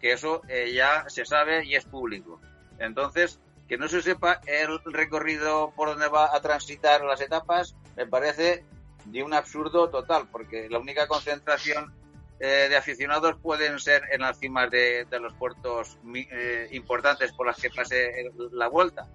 que 0.00 0.12
eso 0.12 0.42
eh, 0.48 0.72
ya 0.74 1.04
se 1.08 1.24
sabe 1.24 1.64
y 1.64 1.74
es 1.74 1.84
público. 1.84 2.40
Entonces, 2.78 3.40
que 3.68 3.78
no 3.78 3.88
se 3.88 4.02
sepa 4.02 4.40
el 4.46 4.80
recorrido 4.84 5.72
por 5.74 5.88
donde 5.88 6.08
va 6.08 6.34
a 6.34 6.40
transitar 6.40 7.02
las 7.02 7.20
etapas, 7.20 7.74
me 7.96 8.06
parece 8.06 8.64
de 9.04 9.22
un 9.22 9.34
absurdo 9.34 9.88
total, 9.90 10.28
porque 10.30 10.68
la 10.68 10.78
única 10.78 11.06
concentración 11.06 11.92
eh, 12.40 12.66
de 12.68 12.76
aficionados 12.76 13.36
pueden 13.40 13.78
ser 13.78 14.02
en 14.10 14.22
las 14.22 14.38
cimas 14.38 14.70
de, 14.70 15.06
los 15.20 15.32
puertos 15.34 15.98
eh, 16.14 16.68
importantes 16.72 17.32
por 17.32 17.46
las 17.46 17.60
que 17.60 17.70
pase 17.70 18.30
la 18.52 18.68
vuelta. 18.68 19.06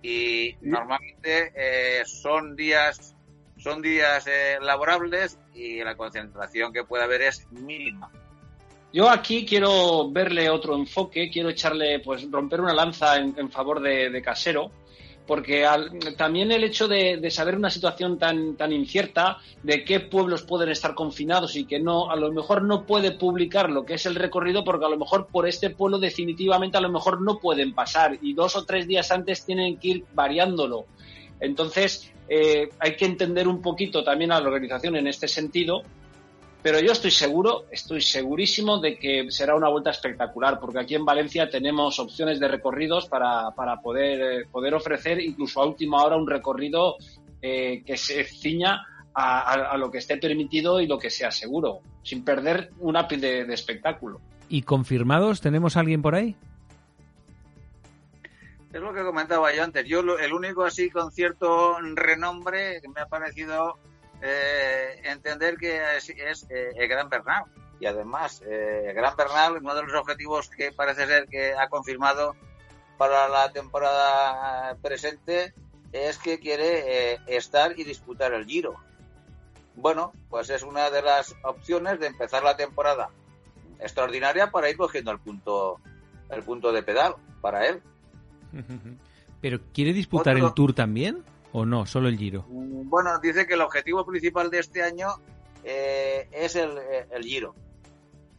Y 0.00 0.56
normalmente 0.60 1.52
eh, 1.54 2.02
son 2.04 2.56
días 2.56 3.14
son 3.58 3.80
días 3.80 4.28
laborables 4.60 5.38
y 5.54 5.84
la 5.84 5.94
concentración 5.94 6.72
que 6.72 6.82
puede 6.82 7.04
haber 7.04 7.22
es 7.22 7.46
mínima. 7.52 8.10
Yo 8.92 9.08
aquí 9.08 9.46
quiero 9.46 10.10
verle 10.10 10.50
otro 10.50 10.74
enfoque, 10.74 11.30
quiero 11.30 11.50
echarle, 11.50 12.00
pues 12.00 12.28
romper 12.28 12.60
una 12.60 12.74
lanza 12.74 13.18
en, 13.18 13.50
favor 13.52 13.80
de 13.80 14.20
Casero, 14.20 14.72
porque 15.26 15.66
también 16.16 16.50
el 16.50 16.64
hecho 16.64 16.88
de, 16.88 17.30
saber 17.30 17.56
una 17.56 17.70
situación 17.70 18.18
tan, 18.18 18.56
tan 18.56 18.72
incierta, 18.72 19.38
de 19.62 19.84
qué 19.84 20.00
pueblos 20.00 20.42
pueden 20.42 20.68
estar 20.68 20.94
confinados 20.94 21.56
y 21.56 21.64
que 21.64 21.78
no, 21.78 22.10
a 22.10 22.16
lo 22.16 22.32
mejor 22.32 22.62
no 22.62 22.84
puede 22.84 23.12
publicar 23.12 23.70
lo 23.70 23.84
que 23.84 23.94
es 23.94 24.06
el 24.06 24.16
recorrido, 24.16 24.64
porque 24.64 24.84
a 24.84 24.88
lo 24.88 24.98
mejor 24.98 25.28
por 25.28 25.48
este 25.48 25.70
pueblo 25.70 25.98
definitivamente 25.98 26.76
a 26.76 26.80
lo 26.80 26.90
mejor 26.90 27.22
no 27.22 27.38
pueden 27.38 27.72
pasar 27.72 28.18
y 28.20 28.34
dos 28.34 28.56
o 28.56 28.64
tres 28.64 28.86
días 28.86 29.10
antes 29.12 29.44
tienen 29.44 29.78
que 29.78 29.88
ir 29.88 30.04
variándolo. 30.12 30.86
Entonces, 31.40 32.12
eh, 32.28 32.70
hay 32.78 32.96
que 32.96 33.04
entender 33.04 33.48
un 33.48 33.62
poquito 33.62 34.02
también 34.02 34.32
a 34.32 34.40
la 34.40 34.46
organización 34.46 34.96
en 34.96 35.06
este 35.06 35.28
sentido 35.28 35.82
Pero 36.62 36.78
yo 36.78 36.92
estoy 36.92 37.10
seguro, 37.10 37.64
estoy 37.72 38.00
segurísimo 38.00 38.78
de 38.78 38.96
que 38.96 39.26
será 39.30 39.56
una 39.56 39.68
vuelta 39.68 39.90
espectacular, 39.90 40.60
porque 40.60 40.78
aquí 40.78 40.94
en 40.94 41.04
Valencia 41.04 41.50
tenemos 41.50 41.98
opciones 41.98 42.38
de 42.38 42.46
recorridos 42.46 43.06
para, 43.06 43.50
para 43.50 43.80
poder, 43.80 44.46
poder 44.48 44.74
ofrecer 44.74 45.20
incluso 45.20 45.60
a 45.60 45.66
última 45.66 46.04
hora 46.04 46.16
un 46.16 46.28
recorrido 46.28 46.96
eh, 47.40 47.82
que 47.84 47.96
se 47.96 48.22
ciña 48.22 48.86
a, 49.14 49.76
lo 49.76 49.90
que 49.90 49.98
esté 49.98 50.16
permitido 50.16 50.80
y 50.80 50.86
lo 50.86 50.98
que 50.98 51.10
sea 51.10 51.32
seguro, 51.32 51.80
sin 52.04 52.24
perder 52.24 52.70
un 52.78 52.96
ápice 52.96 53.44
de, 53.44 53.52
espectáculo. 53.52 54.20
¿Y 54.48 54.62
confirmados? 54.62 55.40
¿Tenemos 55.40 55.76
alguien 55.76 56.00
por 56.00 56.14
ahí? 56.14 56.36
Es 58.72 58.80
lo 58.80 58.94
que 58.94 59.02
comentaba 59.02 59.52
yo 59.54 59.64
antes. 59.64 59.84
Yo 59.86 60.00
el 60.00 60.32
único 60.32 60.64
así 60.64 60.88
con 60.88 61.10
cierto 61.10 61.76
renombre 61.94 62.80
que 62.80 62.88
me 62.88 63.00
ha 63.00 63.06
parecido 63.06 63.76
eh, 64.22 65.00
entender 65.02 65.56
que 65.56 65.80
es, 65.96 66.08
eh, 66.48 66.72
el 66.76 66.88
Gran 66.88 67.08
Bernal. 67.08 67.44
Y 67.80 67.86
además, 67.86 68.40
el 68.42 68.90
eh, 68.90 68.92
Gran 68.94 69.16
Bernal, 69.16 69.56
uno 69.56 69.74
de 69.74 69.82
los 69.82 69.94
objetivos 69.94 70.48
que 70.48 70.70
parece 70.70 71.06
ser 71.06 71.26
que 71.26 71.54
ha 71.54 71.68
confirmado 71.68 72.36
para 72.96 73.28
la 73.28 73.52
temporada 73.52 74.76
presente 74.80 75.52
es 75.90 76.18
que 76.18 76.38
quiere 76.38 77.18
estar 77.26 77.78
y 77.78 77.82
disputar 77.82 78.32
el 78.32 78.46
Giro. 78.46 78.76
Bueno, 79.74 80.12
pues 80.30 80.50
es 80.50 80.62
una 80.62 80.88
de 80.90 81.02
las 81.02 81.34
opciones 81.42 81.98
de 81.98 82.06
empezar 82.06 82.44
la 82.44 82.56
temporada 82.56 83.10
extraordinaria 83.80 84.52
para 84.52 84.70
ir 84.70 84.76
cogiendo 84.76 85.10
el 85.10 85.18
punto, 85.18 85.80
el 86.30 86.42
punto 86.44 86.72
de 86.72 86.82
pedal 86.84 87.16
para 87.40 87.66
él. 87.66 87.82
¿Pero 89.40 89.58
quiere 89.74 89.92
disputar 89.92 90.38
el 90.38 90.54
Tour 90.54 90.72
también? 90.72 91.24
¿O 91.52 91.66
no? 91.66 91.84
¿Solo 91.86 92.08
el 92.08 92.16
Giro? 92.16 92.44
Bueno, 92.48 93.18
dice 93.18 93.46
que 93.46 93.54
el 93.54 93.60
objetivo 93.60 94.06
principal 94.06 94.50
de 94.50 94.58
este 94.58 94.82
año 94.82 95.08
eh, 95.64 96.28
es 96.32 96.56
el, 96.56 96.78
Giro. 97.22 97.54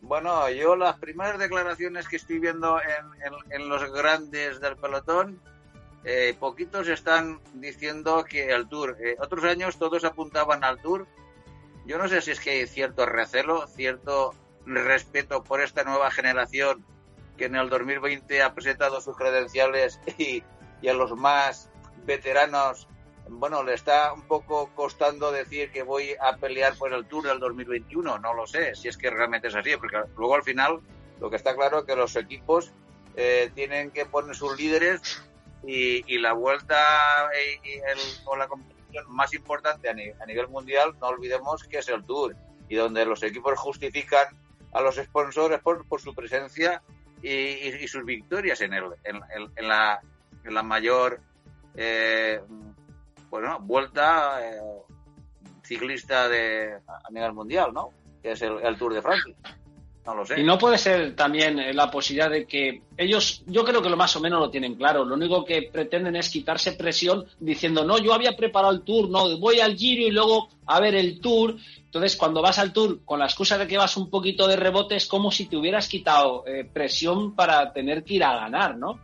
Bueno, 0.02 0.50
yo 0.50 0.76
las 0.76 0.98
primeras 0.98 1.38
declaraciones 1.38 2.08
que 2.08 2.16
estoy 2.16 2.40
viendo 2.40 2.80
en, 3.52 3.70
los 3.70 3.92
grandes 3.94 4.60
del 4.60 4.76
pelotón, 4.78 5.40
eh, 6.04 6.36
poquitos 6.40 6.88
están 6.88 7.40
diciendo 7.54 8.26
que 8.28 8.50
el 8.52 8.68
Tour. 8.68 8.98
Eh, 9.00 9.16
otros 9.20 9.44
años 9.46 9.78
todos 9.78 10.04
apuntaban 10.04 10.64
al 10.64 10.82
Tour. 10.82 11.08
Yo 11.86 11.98
no 11.98 12.08
sé 12.08 12.22
si 12.22 12.32
es 12.32 12.40
que 12.40 12.50
hay 12.50 12.68
cierto 12.68 13.06
recelo, 13.06 13.68
cierto 13.68 14.34
respeto 14.66 15.44
por 15.44 15.62
esta 15.62 15.84
nueva 15.84 16.10
generación 16.10 16.84
que 17.38 17.46
en 17.46 17.56
el 17.56 17.70
2020 17.70 18.42
ha 18.42 18.54
presentado 18.54 19.02
sus 19.02 19.16
credenciales 19.16 20.00
y, 20.18 20.44
y 20.82 20.88
a 20.88 20.94
los 20.94 21.16
más 21.16 21.70
veteranos 22.06 22.88
bueno, 23.30 23.64
le 23.64 23.74
está 23.74 24.14
un 24.14 24.24
poco 24.24 24.70
costando 24.76 25.32
decir 25.32 25.72
que 25.72 25.84
voy 25.84 26.16
a 26.20 26.36
pelear 26.38 26.78
por 26.78 26.94
el 26.94 27.06
Tour 27.06 27.28
del 27.28 27.40
2021. 27.40 28.20
No 28.20 28.34
lo 28.34 28.46
sé, 28.48 28.76
si 28.76 28.88
es 28.88 28.98
que 28.98 29.10
realmente 29.10 29.48
es 29.48 29.56
así, 29.56 29.76
porque 29.78 29.98
luego 30.18 30.36
al 30.36 30.44
final 30.44 30.80
lo 31.20 31.30
que 31.30 31.38
está 31.38 31.56
claro 31.56 31.80
es 31.80 31.86
que 31.86 31.96
los 31.96 32.16
equipos 32.16 32.72
eh, 33.16 33.52
tienen 33.54 33.92
que 33.92 34.06
poner 34.06 34.36
sus 34.36 34.58
líderes 34.58 35.24
y, 35.66 36.18
la 36.18 36.34
vuelta 36.34 37.30
y, 37.64 37.80
o 38.26 38.36
la 38.36 38.48
competición 38.48 39.06
más 39.08 39.34
importante 39.34 39.90
a, 39.90 39.94
nivel 39.94 40.48
mundial, 40.50 40.96
no 41.00 41.08
olvidemos 41.08 41.64
que 41.64 41.78
es 41.80 41.90
el 41.90 42.04
Tour 42.04 42.36
y 42.68 42.76
donde 42.76 43.06
los 43.06 43.24
equipos 43.24 43.58
justifican 43.58 44.28
a 44.74 44.82
los 44.82 44.96
sponsors 44.96 45.62
por, 45.62 46.02
su 46.02 46.14
presencia 46.14 46.82
y, 47.22 47.88
sus 47.88 48.04
victorias 48.04 48.62
en, 48.62 48.74
el, 48.74 48.86
en, 49.04 49.68
la, 49.68 50.02
en 50.44 50.54
la 50.54 50.64
mayor 50.64 51.22
eh, 51.76 52.42
bueno, 53.34 53.58
vuelta 53.62 54.38
eh, 54.44 54.62
ciclista 55.64 56.30
de, 56.30 56.76
a 56.88 57.10
nivel 57.10 57.34
mundial, 57.34 57.74
¿no? 57.74 57.90
Que 58.22 58.34
es 58.34 58.44
el, 58.44 58.78
Tour 58.78 58.94
de 58.94 59.02
Francia. 59.02 59.34
No 60.06 60.14
lo 60.14 60.24
sé. 60.24 60.40
Y 60.40 60.44
no 60.44 60.60
puede 60.60 60.78
ser 60.78 61.16
también 61.16 61.58
eh, 61.58 61.74
la 61.74 61.90
posibilidad 61.90 62.30
de 62.30 62.46
que 62.46 62.84
ellos, 62.96 63.42
yo 63.48 63.66
creo 63.66 63.82
que 63.82 63.90
lo 63.90 63.98
más 63.98 64.16
o 64.16 64.20
menos 64.20 64.40
lo 64.40 64.52
tienen 64.52 64.76
claro. 64.76 65.04
Lo 65.04 65.16
único 65.16 65.44
que 65.44 65.64
pretenden 65.64 66.16
es 66.16 66.30
quitarse 66.30 66.74
presión 66.74 67.26
diciendo, 67.40 67.84
no, 67.84 67.98
yo 67.98 68.14
había 68.14 68.38
preparado 68.38 68.72
el 68.72 68.84
tour, 68.84 69.10
no, 69.10 69.40
voy 69.40 69.60
al 69.62 69.76
giro 69.78 70.04
y 70.04 70.12
luego 70.12 70.50
a 70.68 70.80
ver 70.80 70.94
el 70.94 71.20
tour. 71.20 71.56
Entonces, 71.86 72.16
cuando 72.16 72.40
vas 72.40 72.60
al 72.60 72.72
tour 72.72 73.04
con 73.04 73.18
la 73.18 73.26
excusa 73.26 73.58
de 73.58 73.66
que 73.66 73.80
vas 73.80 73.98
un 73.98 74.12
poquito 74.12 74.48
de 74.48 74.58
rebote, 74.58 74.96
es 74.96 75.08
como 75.08 75.32
si 75.32 75.48
te 75.48 75.58
hubieras 75.58 75.88
quitado 75.88 76.46
eh, 76.46 76.70
presión 76.72 77.34
para 77.34 77.74
tener 77.74 78.04
que 78.04 78.14
ir 78.14 78.24
a 78.26 78.36
ganar, 78.36 78.78
¿no? 78.78 79.00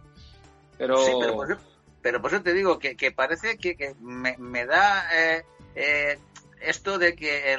Pero... 0.77 0.99
Sí, 0.99 1.13
pero 1.19 1.68
pero 2.01 2.21
por 2.21 2.31
eso 2.33 2.41
te 2.41 2.53
digo 2.53 2.79
que, 2.79 3.11
parece 3.11 3.57
que, 3.57 3.95
me, 3.99 4.65
da 4.65 5.07
eh, 5.13 5.45
eh, 5.75 6.17
esto 6.61 6.97
de 6.97 7.15
que 7.15 7.57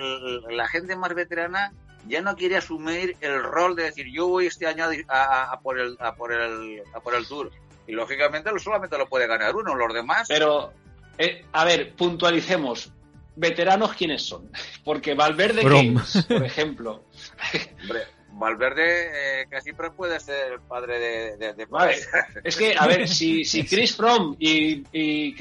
la 0.50 0.66
gente 0.68 0.96
más 0.96 1.14
veterana 1.14 1.72
ya 2.06 2.22
no 2.22 2.36
quiere 2.36 2.56
asumir 2.56 3.16
el 3.20 3.42
rol 3.42 3.76
de 3.76 3.84
decir 3.84 4.06
yo 4.10 4.28
voy 4.28 4.46
este 4.46 4.66
año 4.66 4.86
a, 5.08 5.60
por, 5.62 5.78
el, 5.78 5.96
a, 6.00 6.14
por, 6.14 6.32
el, 6.32 6.82
a 6.94 7.00
por 7.00 7.14
el 7.14 7.26
Tour. 7.26 7.50
Y 7.86 7.92
lógicamente 7.92 8.50
solamente 8.58 8.96
lo 8.96 9.08
puede 9.08 9.26
ganar 9.26 9.54
uno, 9.54 9.74
los 9.74 9.92
demás. 9.92 10.28
Pero, 10.28 10.72
eh, 11.18 11.44
a 11.52 11.64
ver, 11.64 11.94
puntualicemos. 11.94 12.92
¿Veteranos 13.36 13.94
quiénes 13.94 14.22
son? 14.22 14.50
Porque 14.84 15.14
Valverde, 15.14 15.62
por 16.28 16.44
ejemplo. 16.44 17.04
Valverde 18.40 19.42
eh, 19.42 19.46
casi 19.48 19.72
puede 19.72 20.18
ser 20.18 20.54
el 20.54 20.60
padre 20.60 20.98
de, 20.98 21.52
de, 21.52 21.66
Es 22.42 22.56
que, 22.56 22.74
a 22.76 22.86
ver, 22.86 23.06
si, 23.06 23.44
si 23.44 23.64
Chris 23.64 23.94
Fromm 23.94 24.34
y, 24.40 24.82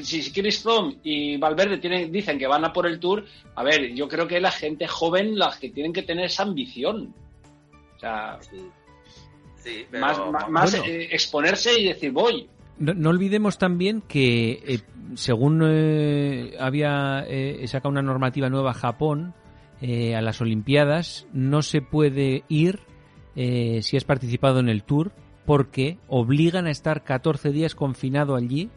si 0.04 0.32
Chris 0.32 0.62
Fromm 0.62 0.98
y 1.02 1.38
Valverde 1.38 1.78
tienen, 1.78 2.12
dicen 2.12 2.38
que 2.38 2.46
van 2.46 2.66
a 2.66 2.74
por 2.74 2.86
el 2.86 3.00
Tour, 3.00 3.26
a 3.56 3.64
ver, 3.64 3.94
yo 3.96 4.08
creo 4.08 4.28
que 4.28 4.40
la 4.40 4.52
gente 4.52 4.88
joven 4.88 5.40
las 5.40 5.58
que 5.58 5.70
tienen 5.70 5.94
que 5.94 6.04
tener 6.04 6.26
esa 6.26 6.44
ambición. 6.44 7.16
O 7.96 8.00
sea, 8.00 8.38
más, 10.50 10.74
eh, 10.76 11.08
exponerse 11.12 11.80
y 11.80 11.88
decir 11.88 12.12
voy. 12.12 12.50
No, 12.78 13.10
olvidemos 13.10 13.58
también 13.58 14.02
que, 14.02 14.62
eh, 14.66 14.80
según 15.16 15.64
había 16.60 17.26
sacado 17.66 17.90
una 17.90 18.02
normativa 18.02 18.50
nueva 18.50 18.74
Japón, 18.74 19.34
a 19.82 20.22
las 20.22 20.42
Olimpiadas 20.42 21.28
no 21.32 21.62
se 21.62 21.82
puede 21.82 22.44
ir 22.50 22.89
eh, 23.42 23.82
si 23.84 23.96
has 23.96 24.04
participado 24.04 24.60
en 24.60 24.68
el 24.68 24.84
tour, 24.84 25.14
porque 25.46 25.98
obligan 26.10 26.68
a 26.68 26.72
estar 26.72 27.06
14 27.06 27.52
días 27.54 27.74
confinado 27.74 28.36
allí 28.36 28.70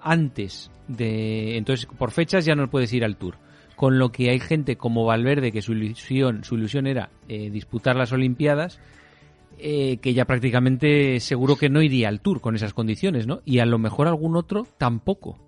antes 0.00 0.72
de... 0.88 1.56
Entonces, 1.56 1.86
por 1.86 2.10
fechas 2.10 2.44
ya 2.44 2.56
no 2.56 2.68
puedes 2.68 2.92
ir 2.92 3.04
al 3.04 3.16
tour. 3.16 3.36
Con 3.76 4.00
lo 4.00 4.10
que 4.10 4.30
hay 4.30 4.40
gente 4.40 4.74
como 4.74 5.04
Valverde, 5.04 5.52
que 5.52 5.62
su 5.62 5.72
ilusión, 5.74 6.42
su 6.42 6.56
ilusión 6.56 6.88
era 6.88 7.10
eh, 7.28 7.48
disputar 7.50 7.94
las 7.94 8.10
Olimpiadas, 8.10 8.80
eh, 9.56 9.98
que 9.98 10.14
ya 10.14 10.24
prácticamente 10.24 11.20
seguro 11.20 11.54
que 11.54 11.68
no 11.68 11.80
iría 11.80 12.08
al 12.08 12.20
tour 12.20 12.40
con 12.40 12.56
esas 12.56 12.74
condiciones, 12.74 13.28
¿no? 13.28 13.40
Y 13.44 13.60
a 13.60 13.66
lo 13.66 13.78
mejor 13.78 14.08
algún 14.08 14.34
otro 14.34 14.66
tampoco. 14.78 15.38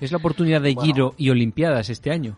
Es 0.00 0.10
la 0.10 0.18
oportunidad 0.18 0.60
de 0.60 0.74
Giro 0.74 1.14
y 1.16 1.30
Olimpiadas 1.30 1.88
este 1.88 2.10
año. 2.10 2.36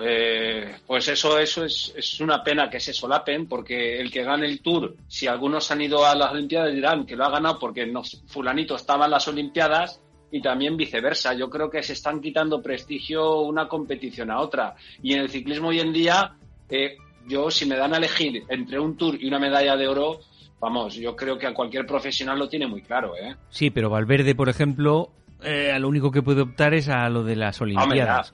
Eh, 0.00 0.76
pues 0.86 1.08
eso, 1.08 1.38
eso 1.38 1.64
es, 1.64 1.92
es, 1.94 2.20
una 2.20 2.42
pena 2.42 2.70
que 2.70 2.80
se 2.80 2.94
solapen, 2.94 3.46
porque 3.46 4.00
el 4.00 4.10
que 4.10 4.22
gane 4.22 4.46
el 4.46 4.60
Tour, 4.62 4.96
si 5.06 5.26
algunos 5.26 5.70
han 5.70 5.82
ido 5.82 6.06
a 6.06 6.14
las 6.14 6.32
Olimpiadas 6.32 6.72
dirán 6.72 7.04
que 7.04 7.16
lo 7.16 7.24
ha 7.24 7.30
ganado 7.30 7.58
porque 7.58 7.92
fulanito 8.26 8.76
estaba 8.76 9.04
en 9.04 9.10
las 9.10 9.28
Olimpiadas 9.28 10.00
y 10.30 10.40
también 10.40 10.76
viceversa. 10.76 11.34
Yo 11.34 11.50
creo 11.50 11.70
que 11.70 11.82
se 11.82 11.92
están 11.92 12.20
quitando 12.20 12.62
prestigio 12.62 13.40
una 13.42 13.68
competición 13.68 14.30
a 14.30 14.40
otra. 14.40 14.74
Y 15.02 15.12
en 15.12 15.20
el 15.20 15.28
ciclismo 15.28 15.68
hoy 15.68 15.80
en 15.80 15.92
día, 15.92 16.34
eh, 16.70 16.96
yo 17.28 17.50
si 17.50 17.66
me 17.66 17.76
dan 17.76 17.92
a 17.94 17.98
elegir 17.98 18.42
entre 18.48 18.80
un 18.80 18.96
Tour 18.96 19.16
y 19.20 19.28
una 19.28 19.38
medalla 19.38 19.76
de 19.76 19.86
oro, 19.86 20.20
vamos, 20.58 20.94
yo 20.94 21.14
creo 21.14 21.38
que 21.38 21.46
a 21.46 21.52
cualquier 21.52 21.86
profesional 21.86 22.38
lo 22.38 22.48
tiene 22.48 22.66
muy 22.66 22.80
claro. 22.80 23.14
¿eh? 23.14 23.36
Sí, 23.50 23.70
pero 23.70 23.90
Valverde, 23.90 24.34
por 24.34 24.48
ejemplo, 24.48 25.10
eh, 25.44 25.70
a 25.70 25.78
lo 25.78 25.88
único 25.88 26.10
que 26.10 26.22
puede 26.22 26.40
optar 26.40 26.72
es 26.72 26.88
a 26.88 27.08
lo 27.10 27.24
de 27.24 27.36
las 27.36 27.60
Olimpiadas. 27.60 28.32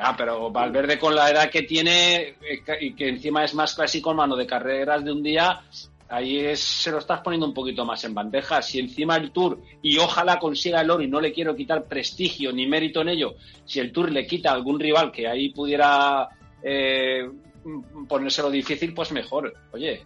Ah, 0.00 0.14
pero 0.16 0.50
Valverde 0.50 0.98
con 0.98 1.14
la 1.14 1.30
edad 1.30 1.50
que 1.50 1.62
tiene 1.62 2.36
eh, 2.40 2.62
y 2.80 2.94
que 2.94 3.08
encima 3.08 3.44
es 3.44 3.54
más 3.54 3.74
clásico 3.74 4.14
mano 4.14 4.36
de 4.36 4.46
carreras 4.46 5.04
de 5.04 5.12
un 5.12 5.22
día, 5.22 5.62
ahí 6.08 6.38
es, 6.38 6.60
se 6.60 6.90
lo 6.90 6.98
estás 6.98 7.20
poniendo 7.20 7.46
un 7.46 7.54
poquito 7.54 7.84
más 7.84 8.04
en 8.04 8.14
bandeja. 8.14 8.62
Si 8.62 8.78
encima 8.78 9.16
el 9.16 9.32
Tour, 9.32 9.60
y 9.82 9.98
ojalá 9.98 10.38
consiga 10.38 10.80
el 10.80 10.90
oro 10.90 11.02
y 11.02 11.08
no 11.08 11.20
le 11.20 11.32
quiero 11.32 11.56
quitar 11.56 11.84
prestigio 11.84 12.52
ni 12.52 12.66
mérito 12.66 13.00
en 13.00 13.08
ello, 13.08 13.34
si 13.64 13.80
el 13.80 13.92
Tour 13.92 14.10
le 14.10 14.26
quita 14.26 14.50
a 14.50 14.54
algún 14.54 14.78
rival 14.78 15.10
que 15.10 15.26
ahí 15.26 15.50
pudiera 15.50 16.28
eh, 16.62 17.28
ponérselo 18.08 18.50
difícil, 18.50 18.94
pues 18.94 19.12
mejor. 19.12 19.52
Oye. 19.72 20.04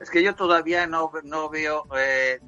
Es 0.00 0.10
que 0.10 0.22
yo 0.22 0.34
todavía 0.34 0.86
no, 0.86 1.10
no 1.24 1.48
veo 1.48 1.86
eh, 1.96 2.40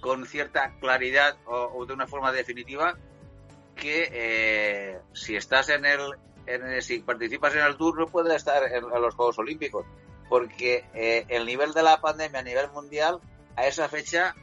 con 0.00 0.26
cierta 0.26 0.74
claridad 0.80 1.36
o 1.46 1.84
de 1.86 1.94
una 1.94 2.06
forma 2.06 2.32
definitiva 2.32 2.96
que 3.74 4.08
eh, 4.12 4.98
si 5.12 5.36
estás 5.36 5.68
en 5.70 5.84
el, 5.84 6.82
si 6.82 7.00
participas 7.00 7.54
en 7.54 7.62
el 7.62 7.76
Tour 7.76 7.98
no 7.98 8.06
puedes 8.06 8.34
estar 8.34 8.62
en, 8.72 8.82
los 8.88 9.14
Juegos 9.14 9.38
Olímpicos 9.38 9.84
porque 10.28 10.84
eh, 10.94 11.24
el 11.28 11.46
nivel 11.46 11.72
de 11.72 11.82
la 11.82 12.00
pandemia 12.00 12.40
a 12.40 12.42
nivel 12.42 12.70
mundial 12.72 13.18
a 13.56 13.66
esa 13.66 13.88
fecha 13.88 14.34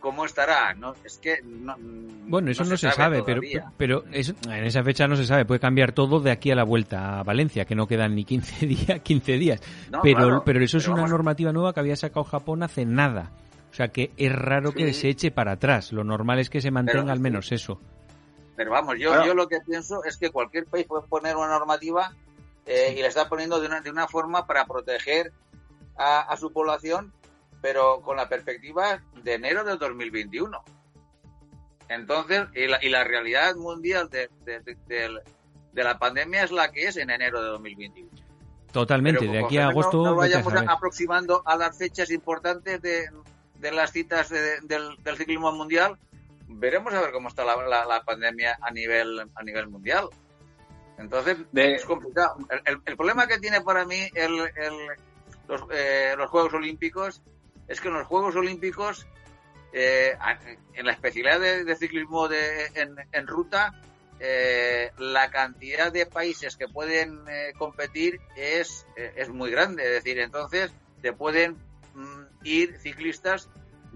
cómo 0.00 0.24
estará 0.24 0.74
no 0.74 0.94
es 1.04 1.18
que 1.18 1.40
no, 1.44 1.76
Bueno, 1.78 2.50
eso 2.50 2.64
no, 2.64 2.76
se, 2.76 2.90
sabe, 2.90 3.22
pero, 3.22 3.40
pero 3.76 4.04
en 4.10 4.64
esa 4.64 4.82
fecha 4.82 5.06
no 5.06 5.16
se 5.16 5.26
sabe. 5.26 5.44
Puede 5.44 5.60
cambiar 5.60 5.92
todo 5.92 6.20
de 6.20 6.30
aquí 6.30 6.50
a 6.50 6.54
la 6.54 6.64
vuelta 6.64 7.20
a 7.20 7.22
Valencia, 7.22 7.66
que 7.66 7.74
no 7.74 7.86
quedan 7.86 8.14
ni 8.14 8.24
15 8.24 8.66
días. 8.66 9.00
15 9.00 9.32
días. 9.34 9.60
pero, 10.02 10.42
pero 10.44 10.64
eso 10.64 10.78
es 10.78 10.88
una 10.88 11.06
normativa 11.06 11.52
nueva 11.52 11.74
que 11.74 11.80
había 11.80 11.96
sacado 11.96 12.24
Japón 12.24 12.62
hace 12.62 12.86
nada. 12.86 13.30
O 13.70 13.74
sea 13.74 13.88
que 13.88 14.10
es 14.16 14.32
raro 14.32 14.72
que 14.72 14.92
se 14.92 15.08
eche 15.08 15.30
para 15.30 15.52
atrás. 15.52 15.92
Lo 15.92 16.02
normal 16.02 16.38
es 16.38 16.50
que 16.50 16.60
se 16.60 16.70
mantenga 16.70 17.12
al 17.12 17.20
menos 17.20 17.52
eso. 17.52 17.80
Pero 18.60 18.72
vamos, 18.72 18.96
yo, 18.98 19.24
yo 19.24 19.34
lo 19.34 19.48
que 19.48 19.62
pienso 19.62 20.04
es 20.04 20.18
que 20.18 20.28
cualquier 20.28 20.66
país 20.66 20.84
puede 20.86 21.08
poner 21.08 21.34
una 21.34 21.48
normativa 21.48 22.12
eh, 22.66 22.94
y 22.94 23.00
la 23.00 23.08
está 23.08 23.26
poniendo 23.26 23.58
de 23.58 23.66
una, 23.66 23.80
de 23.80 23.90
una 23.90 24.06
forma 24.06 24.46
para 24.46 24.66
proteger 24.66 25.32
a, 25.96 26.36
su 26.36 26.52
población, 26.52 27.10
pero 27.62 28.02
con 28.02 28.18
la 28.18 28.28
perspectiva 28.28 29.00
de 29.24 29.32
enero 29.32 29.64
del 29.64 29.78
2021. 29.78 30.62
Entonces, 31.88 32.48
y 32.54 32.66
la, 32.66 32.84
y 32.84 32.90
la 32.90 33.02
realidad 33.02 33.56
mundial 33.56 34.10
de, 34.10 34.28
la 35.72 35.98
pandemia 35.98 36.44
es 36.44 36.50
la 36.50 36.70
que 36.70 36.86
es 36.86 36.98
en 36.98 37.08
enero 37.08 37.42
de 37.42 37.48
2021. 37.48 38.10
Totalmente, 38.72 39.26
de 39.26 39.42
aquí 39.42 39.56
a 39.56 39.68
agosto. 39.68 40.04
No, 40.04 40.16
vayamos 40.16 40.52
aproximando 40.68 41.42
a 41.46 41.56
las 41.56 41.78
fechas 41.78 42.10
importantes 42.10 42.82
de, 42.82 43.08
las 43.72 43.90
citas 43.90 44.28
del, 44.28 45.16
ciclismo 45.16 45.50
mundial, 45.50 45.96
veremos 46.50 46.92
a 46.94 47.00
ver 47.00 47.12
cómo 47.12 47.28
está 47.28 47.44
la, 47.44 48.02
pandemia 48.04 48.58
a 48.60 48.70
nivel, 48.70 49.20
a 49.34 49.42
nivel 49.42 49.68
mundial. 49.68 50.08
Entonces, 50.98 51.38
es 51.54 51.84
complicado. 51.84 52.36
El, 52.64 52.96
problema 52.96 53.26
que 53.26 53.38
tiene 53.38 53.62
para 53.62 53.86
mí 53.86 54.08
el, 54.14 54.36
los, 55.48 55.62
eh, 55.72 56.14
los 56.16 56.30
Juegos 56.30 56.52
Olímpicos 56.54 57.22
es 57.68 57.80
que 57.80 57.88
en 57.88 57.94
los 57.94 58.06
Juegos 58.06 58.36
Olímpicos, 58.36 59.06
eh, 59.72 60.16
en 60.74 60.86
la 60.86 60.92
especialidad 60.92 61.40
de, 61.40 61.76
ciclismo 61.76 62.28
de, 62.28 62.66
en, 63.12 63.26
ruta, 63.26 63.80
eh, 64.18 64.90
la 64.98 65.30
cantidad 65.30 65.90
de 65.90 66.04
países 66.04 66.56
que 66.56 66.68
pueden 66.68 67.20
competir 67.56 68.20
es, 68.36 68.86
es 68.96 69.28
muy 69.30 69.50
grande. 69.50 69.84
Es 69.84 70.04
decir, 70.04 70.18
entonces 70.18 70.70
te 71.00 71.12
pueden 71.12 71.56
mm, 71.94 72.24
ir 72.42 72.78
ciclistas 72.78 73.48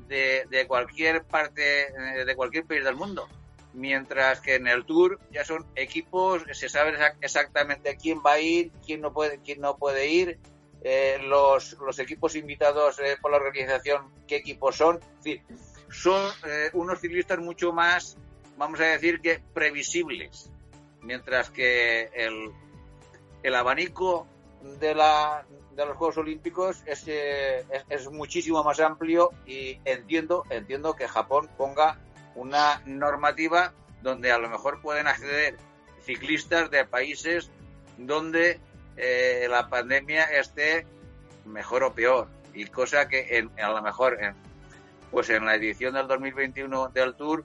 de, 0.09 0.65
cualquier 0.69 1.25
parte, 1.25 1.93
de 2.25 2.37
cualquier 2.37 2.65
país 2.65 2.85
del 2.85 2.97
mundo 2.97 3.29
mientras 3.75 4.41
que 4.41 4.55
en 4.55 4.67
el 4.67 4.85
Tour 4.85 5.19
ya 5.33 5.45
son 5.45 5.67
equipos, 5.75 6.43
se 6.53 6.69
sabe 6.69 6.97
exactamente 7.21 7.97
quién 7.97 8.23
va 8.25 8.33
a 8.33 8.41
ir, 8.41 8.71
quién 8.87 9.01
no 9.01 9.13
puede, 9.13 9.41
quién 9.41 9.61
no 9.61 9.77
puede 9.77 10.09
ir, 10.09 10.39
eh, 10.83 11.19
los, 11.23 11.77
los, 11.81 11.99
equipos 11.99 12.37
invitados 12.37 12.99
eh, 13.01 13.17
por 13.21 13.33
la 13.33 13.39
organización, 13.39 14.11
qué 14.29 14.37
equipos 14.37 14.77
son. 14.77 15.01
son 15.91 16.31
eh, 16.47 16.71
unos 16.75 17.01
ciclistas 17.01 17.39
mucho 17.39 17.73
más, 17.73 18.17
vamos 18.57 18.81
a 18.81 18.85
decir 18.85 19.21
que 19.21 19.41
previsibles, 19.53 20.51
mientras 21.01 21.51
que 21.51 22.11
el, 22.15 22.53
el 23.43 23.55
abanico 23.55 24.27
de, 24.79 24.95
la, 24.95 25.47
de 25.77 25.87
los 25.87 25.97
Juegos 25.97 26.19
Olímpicos 26.19 26.83
es, 26.87 27.07
es, 27.09 27.85
es 27.89 28.11
muchísimo 28.11 28.63
más 28.63 28.81
amplio 28.81 29.31
y 29.47 29.79
entiendo, 29.85 30.45
entiendo 30.51 30.95
que 30.95 31.09
Japón 31.09 31.49
ponga 31.57 31.99
una 32.35 32.83
normativa 32.87 33.73
donde 34.03 34.31
a 34.33 34.39
lo 34.39 34.49
mejor 34.49 34.81
pueden 34.81 35.07
acceder 35.07 35.57
ciclistas 36.03 36.71
de 36.71 36.85
países 36.85 37.51
donde 37.97 38.61
eh, 38.97 39.47
la 39.49 39.69
pandemia 39.69 40.25
esté 40.25 40.87
mejor 41.45 41.83
o 41.85 41.93
peor. 41.93 42.29
Y 42.53 42.67
cosa 42.67 43.09
que 43.09 43.39
en, 43.39 43.51
a 43.59 43.71
lo 43.71 43.83
mejor 43.83 44.19
pues 45.11 45.31
en 45.31 45.45
la 45.45 45.57
edición 45.57 45.95
del 45.95 46.07
2021 46.07 46.89
del 46.89 47.15
Tour 47.15 47.45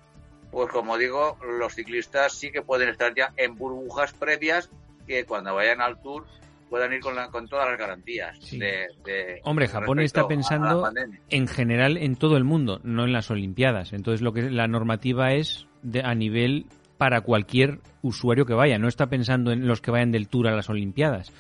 pues 0.52 0.72
como 0.72 0.98
digo 0.98 1.38
los 1.44 1.76
ciclistas 1.76 2.34
sí 2.34 2.52
que 2.52 2.62
pueden 2.62 2.90
estar 2.90 3.14
ya 3.16 3.34
en 3.38 3.56
burbujas 3.56 4.14
previas 4.14 4.70
que 5.08 5.26
cuando 5.26 5.56
vayan 5.56 5.82
al 5.82 6.02
Tour 6.02 6.26
puedan 6.70 6.94
ir 6.94 7.02
con, 7.02 7.16
con 7.32 7.48
todas 7.48 7.70
las 7.70 7.78
garantías. 7.78 8.38
De, 8.52 9.42
Hombre, 9.44 9.68
Japón 9.68 10.00
está 10.00 10.28
pensando 10.28 10.90
en 11.30 11.48
general 11.48 11.98
en 11.98 12.16
todo 12.16 12.38
el 12.38 12.44
mundo, 12.44 12.80
no 12.84 13.06
en 13.06 13.14
las 13.14 13.32
Olimpiadas. 13.32 13.94
Entonces, 13.94 14.22
lo 14.22 14.34
que 14.34 14.50
la 14.50 14.68
normativa 14.68 15.34
es 15.34 15.68
de, 15.82 16.02
a 16.02 16.14
nivel 16.16 16.68
para 16.98 17.22
cualquier 17.22 17.80
usuario 18.02 18.46
que 18.46 18.54
vaya. 18.54 18.78
No 18.78 18.88
está 18.88 19.08
pensando 19.08 19.52
en 19.52 19.68
los 19.68 19.82
que 19.82 19.92
vayan 19.92 20.12
del 20.12 20.28
Tour 20.28 20.48
a 20.48 20.56
las 20.56 20.70
Olimpiadas. 20.70 21.32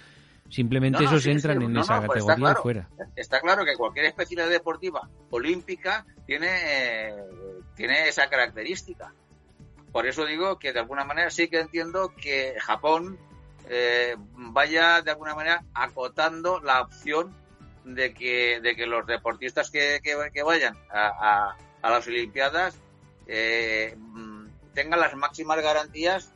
Simplemente 0.49 1.03
esos 1.03 1.27
entran 1.27 1.61
en 1.61 1.77
esa 1.77 2.01
pues 2.01 2.25
categoría 2.25 2.55
fuera. 2.55 2.89
Está 3.15 3.39
claro 3.39 3.63
que 3.63 3.75
cualquier 3.75 4.05
especialidad 4.05 4.49
deportiva 4.49 5.07
olímpica 5.29 6.05
tiene, 6.25 7.13
tiene 7.75 8.07
esa 8.07 8.27
característica. 8.29 9.13
Por 9.91 10.07
eso 10.07 10.25
digo 10.25 10.57
que 10.57 10.73
de 10.73 10.79
alguna 10.79 11.03
manera 11.03 11.29
sí 11.29 11.49
que 11.49 11.59
entiendo 11.59 12.13
que 12.15 12.55
Japón 12.59 13.19
eh, 13.67 14.15
vaya 14.17 15.01
de 15.01 15.11
alguna 15.11 15.35
manera 15.35 15.63
acotando 15.73 16.59
la 16.59 16.81
opción 16.81 17.35
de 17.83 18.13
que, 18.13 18.59
de 18.61 18.75
que 18.75 18.85
los 18.85 19.05
deportistas 19.05 19.71
que, 19.71 19.99
que, 20.03 20.43
vayan 20.43 20.77
a, 20.91 21.55
a, 21.81 21.89
las 21.89 22.07
Olimpiadas 22.07 22.77
eh, 23.27 23.95
tengan 24.73 24.99
las 24.99 25.15
máximas 25.15 25.61
garantías 25.61 26.31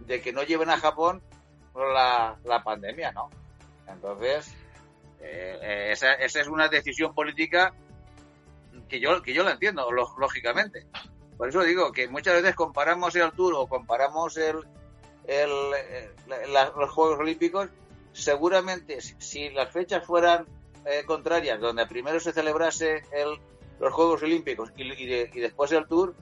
de 0.00 0.20
que 0.20 0.32
no 0.32 0.42
lleven 0.42 0.70
a 0.70 0.78
Japón 0.78 1.22
la, 1.74 2.38
la 2.44 2.62
pandemia, 2.62 3.12
¿no? 3.12 3.30
Entonces, 3.86 4.54
eh, 5.20 5.90
esa, 5.92 6.14
esa, 6.14 6.40
es 6.40 6.48
una 6.48 6.68
decisión 6.68 7.14
política 7.14 7.74
que 8.88 9.00
yo, 9.00 9.22
que 9.22 9.34
yo 9.34 9.42
la 9.42 9.52
entiendo, 9.52 9.90
lógicamente. 9.90 10.86
Por 11.36 11.48
eso 11.48 11.62
digo 11.62 11.92
que 11.92 12.08
muchas 12.08 12.34
veces 12.34 12.54
comparamos 12.54 13.14
el 13.16 13.30
Tour 13.32 13.54
o 13.54 13.66
comparamos 13.66 14.36
el, 14.38 14.56
el, 15.26 15.50
eh, 15.74 16.10
los 16.76 16.90
Juegos 16.90 17.18
Olímpicos, 17.18 17.68
seguramente 18.12 19.00
si 19.00 19.50
las 19.50 19.70
fechas 19.70 20.04
fueran 20.04 20.46
eh, 20.84 21.02
contrarias, 21.04 21.60
donde 21.60 21.86
primero 21.86 22.20
se 22.20 22.32
celebrase 22.32 23.02
el, 23.12 23.38
los 23.80 23.92
Juegos 23.92 24.22
Olímpicos 24.22 24.70
y, 24.76 24.84
y, 24.84 25.40
después 25.40 25.72
el 25.72 25.86
Tour, 25.86 26.14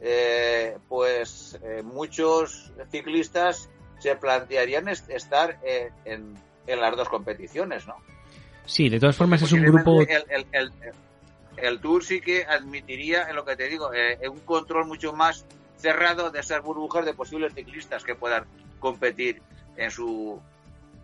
eh, 0.00 0.78
pues 0.88 1.58
muchos 1.84 2.72
ciclistas 2.90 3.68
se 3.98 4.16
plantearían 4.16 4.88
estar 4.88 5.58
en, 6.04 6.38
en, 6.66 6.80
las 6.80 6.96
dos 6.96 7.08
competiciones, 7.08 7.86
¿no? 7.86 7.96
Sí, 8.64 8.88
de 8.88 8.98
todas 8.98 9.16
formas 9.16 9.42
es 9.42 9.52
un 9.52 9.62
grupo... 9.62 10.00
El, 10.00 10.46
el, 10.52 10.72
el, 11.56 11.80
Tour 11.80 12.02
sí 12.02 12.20
que 12.20 12.44
admitiría, 12.44 13.28
en 13.28 13.36
lo 13.36 13.44
que 13.44 13.56
te 13.56 13.68
digo, 13.68 13.90
un 14.30 14.40
control 14.40 14.86
mucho 14.86 15.12
más 15.12 15.44
cerrado 15.80 16.30
de 16.30 16.40
esas 16.40 16.62
burbujas 16.62 17.04
de 17.04 17.14
posibles 17.14 17.54
ciclistas 17.54 18.04
que 18.04 18.14
puedan 18.14 18.44
competir 18.78 19.42
en 19.76 19.90
su 19.90 20.40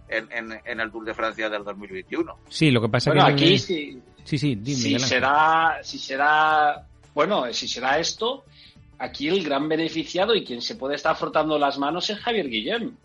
en, 0.08 0.28
en, 0.64 0.80
el 0.80 0.90
Tour 0.92 1.04
de 1.04 1.14
Francia 1.14 1.50
del 1.50 1.64
2021. 1.64 2.38
Sí, 2.48 2.70
lo 2.70 2.80
que 2.80 2.88
pasa 2.88 3.10
bueno, 3.10 3.26
que 3.26 3.32
aquí 3.32 3.58
sí, 3.58 4.00
sí, 4.22 4.38
sí 4.38 4.56
si 4.62 4.98
será 5.00 5.78
si 5.82 5.98
será 5.98 6.86
bueno, 7.16 7.52
si 7.52 7.66
será 7.66 7.98
esto, 7.98 8.44
aquí 8.98 9.28
el 9.28 9.42
gran 9.42 9.68
beneficiado 9.68 10.34
y 10.34 10.44
quien 10.44 10.60
se 10.60 10.76
puede 10.76 10.96
estar 10.96 11.16
frotando 11.16 11.58
las 11.58 11.78
manos 11.78 12.10
es 12.10 12.18
Javier 12.18 12.48
Guillem. 12.48 12.96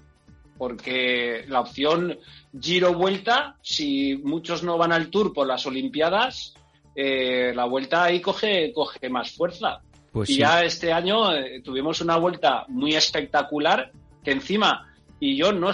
Porque 0.57 1.45
la 1.47 1.61
opción 1.61 2.19
Giro 2.59 2.93
Vuelta, 2.93 3.55
si 3.61 4.17
muchos 4.17 4.63
no 4.63 4.77
van 4.77 4.91
al 4.91 5.09
Tour 5.09 5.33
por 5.33 5.47
las 5.47 5.65
Olimpiadas, 5.65 6.53
eh, 6.93 7.53
la 7.55 7.65
vuelta 7.65 8.03
ahí 8.03 8.19
coge, 8.19 8.71
coge 8.73 9.09
más 9.09 9.31
fuerza. 9.31 9.81
Pues 10.11 10.29
y 10.29 10.37
ya 10.37 10.63
este 10.63 10.91
año 10.91 11.33
eh, 11.33 11.61
tuvimos 11.63 12.01
una 12.01 12.17
vuelta 12.17 12.65
muy 12.67 12.95
espectacular 12.95 13.91
que 14.23 14.31
encima, 14.31 14.93
y 15.19 15.35
yo 15.37 15.51
no, 15.51 15.71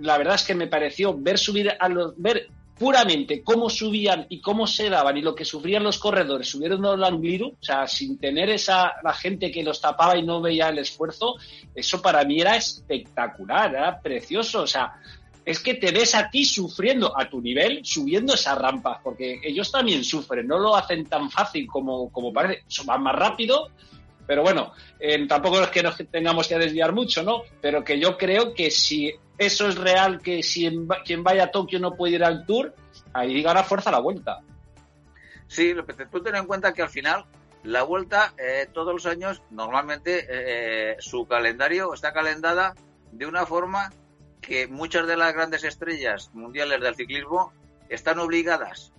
la 0.00 0.18
verdad 0.18 0.34
es 0.34 0.44
que 0.44 0.54
me 0.54 0.66
pareció 0.66 1.16
ver 1.16 1.38
subir 1.38 1.72
a 1.78 1.88
los, 1.88 2.14
ver 2.16 2.48
puramente 2.80 3.42
cómo 3.42 3.68
subían 3.68 4.26
y 4.30 4.40
cómo 4.40 4.66
se 4.66 4.88
daban 4.88 5.14
y 5.16 5.20
lo 5.20 5.34
que 5.34 5.44
sufrían 5.44 5.82
los 5.82 5.98
corredores, 5.98 6.48
subieron 6.48 6.80
los 6.80 6.98
Langliru, 6.98 7.48
o 7.48 7.62
sea, 7.62 7.86
sin 7.86 8.18
tener 8.18 8.48
esa, 8.48 8.92
la 9.04 9.12
gente 9.12 9.50
que 9.50 9.62
los 9.62 9.82
tapaba 9.82 10.16
y 10.16 10.22
no 10.22 10.40
veía 10.40 10.70
el 10.70 10.78
esfuerzo, 10.78 11.36
eso 11.74 12.00
para 12.00 12.24
mí 12.24 12.40
era 12.40 12.56
espectacular, 12.56 13.74
era 13.74 14.00
precioso, 14.00 14.62
o 14.62 14.66
sea, 14.66 14.94
es 15.44 15.60
que 15.60 15.74
te 15.74 15.90
ves 15.90 16.14
a 16.14 16.30
ti 16.30 16.44
sufriendo 16.44 17.18
a 17.18 17.28
tu 17.28 17.40
nivel, 17.40 17.80
subiendo 17.84 18.34
esas 18.34 18.58
rampas, 18.58 18.98
porque 19.02 19.40
ellos 19.42 19.70
también 19.72 20.04
sufren, 20.04 20.46
no 20.46 20.58
lo 20.58 20.76
hacen 20.76 21.06
tan 21.06 21.30
fácil 21.30 21.66
como, 21.66 22.10
como 22.10 22.32
parece, 22.32 22.62
van 22.84 23.02
más 23.02 23.14
rápido, 23.14 23.70
pero 24.26 24.42
bueno, 24.42 24.72
tampoco 25.28 25.60
es 25.60 25.70
que 25.70 25.82
nos 25.82 25.96
tengamos 26.10 26.46
que 26.46 26.58
desviar 26.58 26.92
mucho, 26.92 27.22
¿no? 27.22 27.42
Pero 27.60 27.82
que 27.82 27.98
yo 27.98 28.16
creo 28.16 28.54
que 28.54 28.70
si 28.70 29.12
eso 29.36 29.66
es 29.66 29.76
real, 29.76 30.20
que 30.20 30.42
si 30.42 30.70
quien 31.04 31.24
vaya 31.24 31.44
a 31.44 31.50
Tokio 31.50 31.80
no 31.80 31.96
puede 31.96 32.14
ir 32.14 32.24
al 32.24 32.46
Tour, 32.46 32.74
ahí 33.12 33.42
gana 33.42 33.64
fuerza 33.64 33.90
la 33.90 33.98
vuelta. 33.98 34.40
Sí, 35.48 35.74
tú 36.12 36.22
ten 36.22 36.36
en 36.36 36.46
cuenta 36.46 36.72
que 36.72 36.82
al 36.82 36.90
final 36.90 37.24
la 37.64 37.82
vuelta 37.82 38.32
eh, 38.38 38.68
todos 38.72 38.92
los 38.92 39.06
años 39.06 39.42
normalmente 39.50 40.26
eh, 40.30 40.96
su 41.00 41.26
calendario 41.26 41.92
está 41.92 42.12
calendada 42.12 42.74
de 43.10 43.26
una 43.26 43.44
forma 43.46 43.90
que 44.40 44.68
muchas 44.68 45.06
de 45.06 45.16
las 45.16 45.32
grandes 45.34 45.64
estrellas 45.64 46.30
mundiales 46.32 46.80
del 46.80 46.94
ciclismo 46.94 47.52
están 47.88 48.18
obligadas 48.18 48.92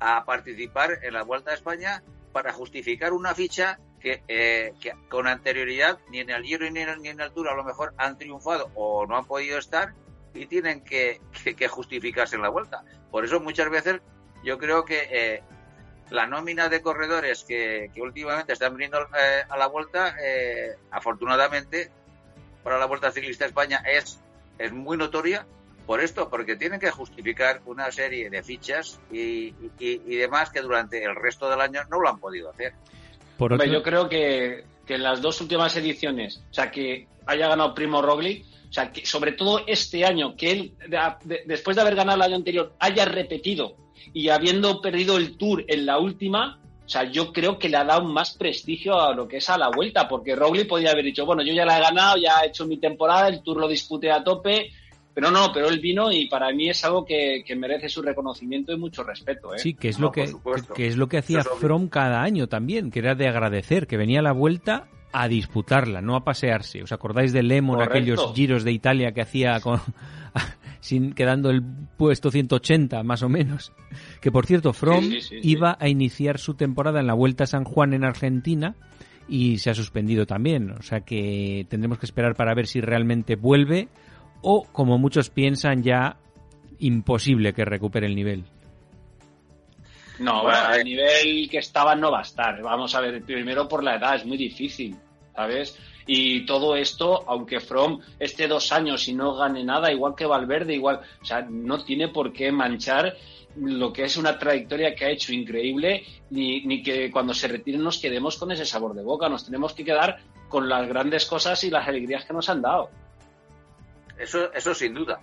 a 0.00 0.24
participar 0.24 0.98
en 1.02 1.14
la 1.14 1.22
Vuelta 1.22 1.52
a 1.52 1.54
España 1.54 2.02
para 2.32 2.52
justificar 2.52 3.12
una 3.12 3.34
ficha 3.34 3.78
que, 4.00 4.22
eh, 4.28 4.74
que, 4.80 4.92
con 5.08 5.26
anterioridad 5.26 5.98
ni 6.10 6.20
en 6.20 6.30
el 6.30 6.42
Giro 6.42 6.68
ni 6.70 6.80
en, 6.80 7.00
ni 7.00 7.08
en 7.08 7.20
el 7.20 7.32
Tour 7.32 7.48
a 7.48 7.54
lo 7.54 7.64
mejor 7.64 7.94
han 7.96 8.18
triunfado 8.18 8.70
o 8.74 9.06
no 9.06 9.16
han 9.16 9.24
podido 9.24 9.58
estar 9.58 9.94
y 10.34 10.46
tienen 10.46 10.82
que, 10.82 11.20
que, 11.56 11.68
justificarse 11.68 12.36
en 12.36 12.42
la 12.42 12.48
vuelta. 12.48 12.82
Por 13.10 13.24
eso 13.24 13.40
muchas 13.40 13.70
veces 13.70 14.00
yo 14.42 14.58
creo 14.58 14.84
que 14.84 15.08
eh, 15.10 15.42
la 16.10 16.26
nómina 16.26 16.68
de 16.68 16.82
corredores 16.82 17.44
que, 17.44 17.90
últimamente 17.96 18.52
están 18.52 18.74
viniendo 18.74 18.98
eh, 19.00 19.44
a 19.48 19.56
la 19.56 19.68
vuelta, 19.68 20.16
eh, 20.20 20.76
afortunadamente 20.90 21.90
para 22.62 22.78
la 22.78 22.86
Vuelta 22.86 23.12
Ciclista 23.12 23.44
España 23.44 23.82
es, 23.86 24.20
es 24.58 24.72
muy 24.72 24.96
notoria 24.96 25.46
por 25.86 26.00
esto, 26.00 26.30
porque 26.30 26.56
tienen 26.56 26.80
que 26.80 26.90
justificar 26.90 27.60
una 27.66 27.90
serie 27.92 28.30
de 28.30 28.42
fichas 28.42 29.00
y, 29.12 29.54
y, 29.78 30.16
demás 30.16 30.50
que 30.50 30.62
durante 30.62 31.02
el 31.04 31.14
resto 31.14 31.50
del 31.50 31.60
año 31.60 31.82
no 31.90 32.00
lo 32.00 32.08
han 32.08 32.18
podido 32.18 32.50
hacer. 32.50 32.72
Por 33.36 33.62
Yo 33.68 33.82
creo 33.82 34.08
que, 34.08 34.64
que 34.86 34.94
en 34.94 35.02
las 35.02 35.20
dos 35.20 35.40
últimas 35.40 35.76
ediciones, 35.76 36.42
o 36.50 36.54
sea, 36.54 36.70
que 36.70 37.06
haya 37.26 37.48
ganado 37.48 37.74
Primo 37.74 38.00
Roglic, 38.00 38.46
o 38.68 38.72
sea, 38.72 38.92
que 38.92 39.04
sobre 39.04 39.32
todo 39.32 39.62
este 39.66 40.04
año, 40.04 40.36
que 40.36 40.50
él, 40.50 40.74
después 41.44 41.76
de 41.76 41.82
haber 41.82 41.94
ganado 41.94 42.16
el 42.16 42.22
año 42.22 42.36
anterior, 42.36 42.74
haya 42.78 43.04
repetido 43.04 43.76
y 44.12 44.30
habiendo 44.30 44.80
perdido 44.80 45.16
el 45.16 45.36
Tour 45.36 45.64
en 45.68 45.86
la 45.86 45.98
última, 45.98 46.60
o 46.84 46.88
sea, 46.88 47.04
yo 47.04 47.32
creo 47.32 47.58
que 47.58 47.68
le 47.68 47.78
ha 47.78 47.84
dado 47.84 48.04
más 48.04 48.34
prestigio 48.34 49.00
a 49.00 49.14
lo 49.14 49.26
que 49.26 49.38
es 49.38 49.48
a 49.48 49.56
la 49.56 49.70
vuelta, 49.70 50.06
porque 50.06 50.36
Roglic 50.36 50.68
podía 50.68 50.90
haber 50.90 51.04
dicho, 51.04 51.24
bueno, 51.24 51.42
yo 51.42 51.54
ya 51.54 51.64
la 51.64 51.78
he 51.78 51.82
ganado, 51.82 52.16
ya 52.18 52.40
he 52.42 52.48
hecho 52.48 52.66
mi 52.66 52.76
temporada, 52.76 53.28
el 53.28 53.42
Tour 53.42 53.58
lo 53.58 53.68
disputé 53.68 54.12
a 54.12 54.22
tope, 54.22 54.70
pero 55.14 55.30
no, 55.30 55.50
pero 55.52 55.68
él 55.68 55.80
vino 55.80 56.12
y 56.12 56.26
para 56.26 56.52
mí 56.52 56.68
es 56.68 56.84
algo 56.84 57.06
que, 57.06 57.42
merece 57.56 57.88
su 57.88 58.02
reconocimiento 58.02 58.72
y 58.72 58.76
mucho 58.76 59.02
respeto. 59.02 59.54
¿eh? 59.54 59.58
Sí, 59.58 59.74
que 59.74 59.88
es, 59.88 59.98
lo 59.98 60.12
que, 60.12 60.30
que, 60.74 60.88
es 60.88 60.96
lo 60.96 61.08
que 61.08 61.18
hacía 61.18 61.42
From 61.42 61.88
cada 61.88 62.22
año 62.22 62.48
también, 62.48 62.90
que 62.90 62.98
era 62.98 63.14
de 63.14 63.28
agradecer, 63.28 63.86
que 63.86 63.96
venía 63.96 64.18
a 64.18 64.22
la 64.22 64.32
vuelta 64.32 64.88
a 65.12 65.28
disputarla, 65.28 66.02
no 66.02 66.16
a 66.16 66.24
pasearse. 66.24 66.82
¿Os 66.82 66.92
acordáis 66.92 67.32
de 67.32 67.44
Lemon, 67.44 67.80
aquellos 67.80 68.34
giros 68.34 68.64
de 68.64 68.72
Italia 68.72 69.12
que 69.12 69.22
hacía 69.22 69.60
con, 69.60 69.80
sin, 70.84 71.14
quedando 71.14 71.48
el 71.50 71.62
puesto 71.96 72.30
180 72.30 73.02
más 73.02 73.22
o 73.22 73.28
menos? 73.28 73.72
Que 74.20 74.30
por 74.30 74.44
cierto, 74.44 74.72
From 74.72 75.04
iba 75.42 75.76
a 75.80 75.88
iniciar 75.88 76.38
su 76.38 76.54
temporada 76.54 77.00
en 77.00 77.06
la 77.06 77.14
Vuelta 77.14 77.44
a 77.44 77.46
San 77.46 77.64
Juan 77.64 77.94
en 77.94 78.04
Argentina 78.04 78.74
y 79.28 79.58
se 79.58 79.70
ha 79.70 79.74
suspendido 79.74 80.26
también. 80.26 80.70
O 80.72 80.82
sea 80.82 81.00
que 81.00 81.66
tendremos 81.70 81.98
que 81.98 82.06
esperar 82.06 82.34
para 82.34 82.54
ver 82.54 82.66
si 82.66 82.80
realmente 82.80 83.36
vuelve 83.36 83.88
o, 84.42 84.64
como 84.70 84.98
muchos 84.98 85.30
piensan, 85.30 85.82
ya 85.82 86.18
imposible 86.78 87.54
que 87.54 87.64
recupere 87.64 88.06
el 88.06 88.14
nivel. 88.14 88.44
No, 90.18 90.42
bueno, 90.42 90.74
el 90.74 90.84
nivel 90.84 91.48
que 91.50 91.58
estaba 91.58 91.96
no 91.96 92.12
va 92.12 92.18
a 92.18 92.22
estar. 92.22 92.62
Vamos 92.62 92.94
a 92.94 93.00
ver, 93.00 93.22
primero 93.22 93.66
por 93.66 93.82
la 93.82 93.96
edad, 93.96 94.16
es 94.16 94.26
muy 94.26 94.36
difícil. 94.36 94.96
¿sabes? 95.34 95.78
Y 96.06 96.44
todo 96.44 96.76
esto, 96.76 97.24
aunque 97.26 97.60
From 97.60 98.00
esté 98.18 98.46
dos 98.46 98.72
años 98.72 99.08
y 99.08 99.14
no 99.14 99.34
gane 99.34 99.64
nada, 99.64 99.90
igual 99.90 100.14
que 100.14 100.26
Valverde, 100.26 100.74
igual, 100.74 101.00
o 101.20 101.24
sea, 101.24 101.46
no 101.48 101.82
tiene 101.82 102.08
por 102.08 102.32
qué 102.32 102.52
manchar 102.52 103.16
lo 103.56 103.92
que 103.92 104.04
es 104.04 104.16
una 104.16 104.38
trayectoria 104.38 104.94
que 104.94 105.04
ha 105.04 105.10
hecho 105.10 105.32
increíble, 105.32 106.04
ni, 106.30 106.82
que 106.82 107.10
cuando 107.10 107.32
se 107.32 107.48
retire 107.48 107.78
nos 107.78 107.98
quedemos 107.98 108.36
con 108.36 108.50
ese 108.50 108.66
sabor 108.66 108.94
de 108.94 109.02
boca, 109.02 109.28
nos 109.28 109.44
tenemos 109.44 109.72
que 109.72 109.84
quedar 109.84 110.18
con 110.48 110.68
las 110.68 110.86
grandes 110.88 111.24
cosas 111.26 111.62
y 111.64 111.70
las 111.70 111.86
alegrías 111.86 112.24
que 112.24 112.32
nos 112.32 112.48
han 112.48 112.62
dado. 112.62 112.90
Eso, 114.18 114.52
eso 114.52 114.74
sin 114.74 114.94
duda. 114.94 115.20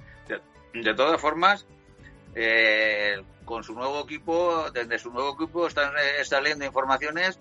De, 0.73 0.93
todas 0.93 1.19
formas, 1.19 1.65
eh, 2.33 3.21
con 3.43 3.63
su 3.63 3.73
nuevo 3.73 3.99
equipo, 3.99 4.71
desde 4.71 4.97
su 4.97 5.11
nuevo 5.11 5.33
equipo 5.33 5.67
están 5.67 5.91
eh, 5.97 6.23
saliendo 6.23 6.65
informaciones 6.65 7.37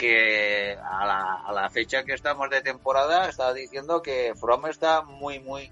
que 0.00 0.72
a 0.82 1.04
la, 1.04 1.42
a 1.46 1.52
la 1.52 1.68
fecha 1.68 2.04
que 2.04 2.14
estamos 2.14 2.48
de 2.48 2.62
temporada 2.62 3.28
está 3.28 3.52
diciendo 3.52 4.00
que 4.00 4.32
From 4.34 4.66
está 4.66 5.02
muy, 5.02 5.40
muy, 5.40 5.70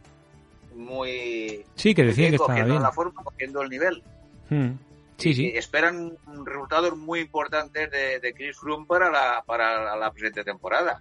muy... 0.75 1.65
Sí, 1.77 1.95
que 1.95 2.05
decía 2.05 2.29
que 2.29 2.37
estaba 2.37 2.53
bien. 2.53 2.83
la 2.83 2.93
forma, 2.93 3.25
cogiendo 3.25 3.63
el 3.63 3.71
nivel. 3.71 4.03
Hmm. 4.51 4.73
Sí, 5.17 5.33
sí. 5.33 5.51
Esperan 5.55 6.19
resultados 6.45 6.95
muy 6.95 7.21
importantes 7.21 7.91
de, 7.91 8.21
de 8.21 8.35
Chris 8.35 8.59
Froome 8.59 8.85
para 8.85 9.11
la, 9.11 9.43
para 9.47 9.97
la 9.97 10.11
presente 10.13 10.45
temporada. 10.45 11.01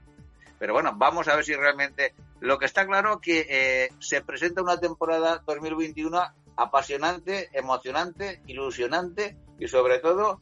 Pero 0.58 0.72
bueno, 0.72 0.94
vamos 0.96 1.28
a 1.28 1.36
ver 1.36 1.44
si 1.44 1.54
realmente... 1.54 2.14
Lo 2.40 2.58
que 2.58 2.66
está 2.66 2.86
claro 2.86 3.20
que 3.20 3.46
eh, 3.50 3.90
se 4.00 4.22
presenta 4.22 4.62
una 4.62 4.80
temporada 4.80 5.44
2021 5.46 6.22
apasionante, 6.56 7.50
emocionante, 7.52 8.42
ilusionante 8.48 9.36
y 9.60 9.68
sobre 9.68 10.00
todo 10.00 10.40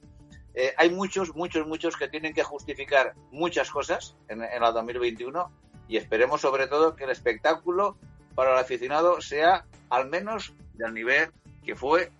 eh, 0.55 0.73
hay 0.77 0.89
muchos, 0.89 1.35
muchos, 1.35 1.67
muchos 1.67 1.97
que 1.97 2.07
tienen 2.07 2.33
que 2.33 2.43
justificar 2.43 3.13
muchas 3.31 3.69
cosas 3.69 4.15
en, 4.29 4.43
en 4.43 4.61
la 4.61 4.71
2021 4.71 5.51
y 5.87 5.97
esperemos 5.97 6.41
sobre 6.41 6.67
todo 6.67 6.95
que 6.95 7.03
el 7.03 7.09
espectáculo 7.09 7.97
para 8.35 8.53
el 8.53 8.59
aficionado 8.59 9.21
sea 9.21 9.65
al 9.89 10.09
menos 10.09 10.53
del 10.73 10.93
nivel 10.93 11.31
que 11.63 11.75
fue 11.75 12.11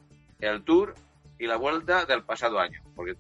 el 0.42 0.64
Tour 0.64 0.96
y 1.38 1.48
la 1.48 1.58
Vuelta 1.58 2.06
del 2.06 2.24
pasado 2.24 2.60
año, 2.60 2.82
porque 2.96 3.16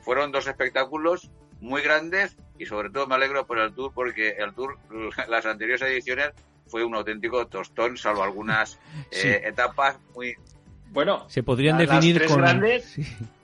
fueron 0.00 0.32
dos 0.32 0.46
espectáculos 0.46 1.30
muy 1.60 1.80
grandes 1.82 2.36
y 2.58 2.66
sobre 2.66 2.90
todo 2.90 3.06
me 3.06 3.14
alegro 3.14 3.46
por 3.46 3.58
el 3.58 3.72
Tour 3.72 3.92
porque 3.94 4.30
el 4.30 4.52
Tour, 4.52 4.78
las 5.28 5.46
anteriores 5.46 5.82
ediciones, 5.82 6.30
fue 6.66 6.84
un 6.84 6.94
auténtico 6.94 7.46
tostón, 7.46 7.96
salvo 7.96 8.22
algunas 8.22 8.78
eh, 9.10 9.42
etapas 9.44 9.98
muy... 10.14 10.36
Bueno, 10.90 11.28
se 11.28 11.42
podrían 11.42 11.78
definir 11.78 12.26
con... 12.26 12.38
Grandes, 12.38 12.96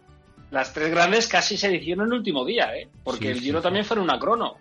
las 0.51 0.73
tres 0.73 0.91
grandes 0.91 1.29
casi 1.29 1.57
se 1.57 1.75
hicieron 1.75 2.07
el 2.07 2.19
último 2.19 2.45
día, 2.45 2.75
¿eh? 2.77 2.89
Porque 3.05 3.31
el 3.31 3.41
Giro 3.41 3.61
también 3.61 3.85
fue 3.85 3.99
una 3.99 4.19
crono. 4.19 4.57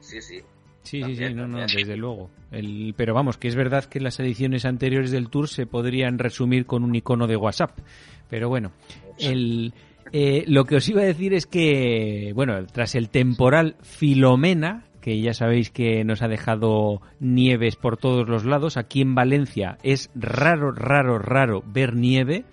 Sí, 0.00 0.20
sí. 0.20 0.40
Sí, 0.82 1.02
sí, 1.02 1.16
sí, 1.16 1.32
no, 1.32 1.48
no, 1.48 1.60
desde 1.60 1.96
luego. 1.96 2.30
El, 2.52 2.94
pero 2.94 3.14
vamos, 3.14 3.38
que 3.38 3.48
es 3.48 3.56
verdad 3.56 3.86
que 3.86 4.00
las 4.00 4.20
ediciones 4.20 4.66
anteriores 4.66 5.10
del 5.10 5.30
Tour 5.30 5.48
se 5.48 5.66
podrían 5.66 6.18
resumir 6.18 6.66
con 6.66 6.84
un 6.84 6.94
icono 6.94 7.26
de 7.26 7.36
WhatsApp. 7.36 7.78
Pero 8.28 8.50
bueno, 8.50 8.72
el, 9.18 9.72
eh, 10.12 10.44
lo 10.46 10.64
que 10.64 10.76
os 10.76 10.88
iba 10.88 11.00
a 11.00 11.06
decir 11.06 11.32
es 11.32 11.46
que, 11.46 12.32
bueno, 12.34 12.66
tras 12.66 12.94
el 12.94 13.08
temporal 13.08 13.76
Filomena, 13.80 14.84
que 15.00 15.20
ya 15.20 15.32
sabéis 15.32 15.70
que 15.70 16.04
nos 16.04 16.22
ha 16.22 16.28
dejado 16.28 17.00
nieves 17.18 17.76
por 17.76 17.96
todos 17.96 18.28
los 18.28 18.44
lados, 18.44 18.76
aquí 18.76 19.00
en 19.00 19.14
Valencia 19.14 19.78
es 19.82 20.10
raro, 20.14 20.70
raro, 20.70 21.18
raro 21.18 21.62
ver 21.66 21.94
nieve 21.94 22.44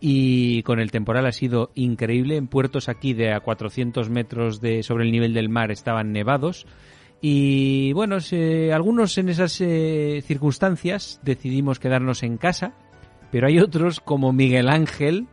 y 0.00 0.62
con 0.62 0.80
el 0.80 0.90
temporal 0.90 1.26
ha 1.26 1.32
sido 1.32 1.70
increíble. 1.74 2.36
En 2.36 2.46
puertos 2.46 2.88
aquí 2.88 3.14
de 3.14 3.32
a 3.32 3.40
400 3.40 4.10
metros 4.10 4.60
de, 4.60 4.82
sobre 4.82 5.04
el 5.04 5.12
nivel 5.12 5.34
del 5.34 5.48
mar 5.48 5.70
estaban 5.70 6.12
nevados. 6.12 6.66
Y 7.20 7.92
bueno, 7.94 8.18
algunos 8.72 9.18
en 9.18 9.28
esas 9.28 9.60
eh, 9.60 10.22
circunstancias 10.24 11.18
decidimos 11.22 11.80
quedarnos 11.80 12.22
en 12.22 12.36
casa, 12.36 12.74
pero 13.32 13.48
hay 13.48 13.58
otros 13.58 13.98
como 14.00 14.32
Miguel 14.32 14.68
Ángel, 14.68 15.26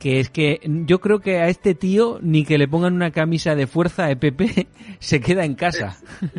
que 0.00 0.18
es 0.18 0.28
que 0.28 0.60
yo 0.64 1.00
creo 1.00 1.20
que 1.20 1.38
a 1.38 1.48
este 1.48 1.74
tío 1.74 2.18
ni 2.20 2.44
que 2.44 2.58
le 2.58 2.66
pongan 2.66 2.94
una 2.94 3.12
camisa 3.12 3.54
de 3.54 3.68
fuerza 3.68 4.06
de 4.06 4.16
PP 4.16 4.66
se 4.98 5.20
queda 5.20 5.44
en 5.44 5.54
casa. 5.54 5.96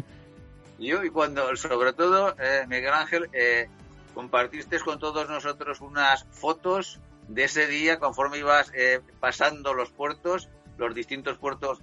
Yo 0.77 1.03
y 1.03 1.11
cuando, 1.11 1.55
sobre 1.57 1.93
todo, 1.93 2.31
eh, 2.39 2.65
Miguel 2.67 2.91
Ángel, 2.91 3.29
eh, 3.33 3.69
compartiste 4.15 4.79
con 4.79 4.97
todos 4.97 5.29
nosotros 5.29 5.79
unas 5.79 6.25
fotos 6.31 6.99
de 7.33 7.45
ese 7.45 7.65
día 7.67 7.97
conforme 7.97 8.39
ibas 8.39 8.71
eh, 8.75 8.99
pasando 9.19 9.73
los 9.73 9.89
puertos, 9.89 10.49
los 10.77 10.93
distintos 10.93 11.37
puertos 11.37 11.81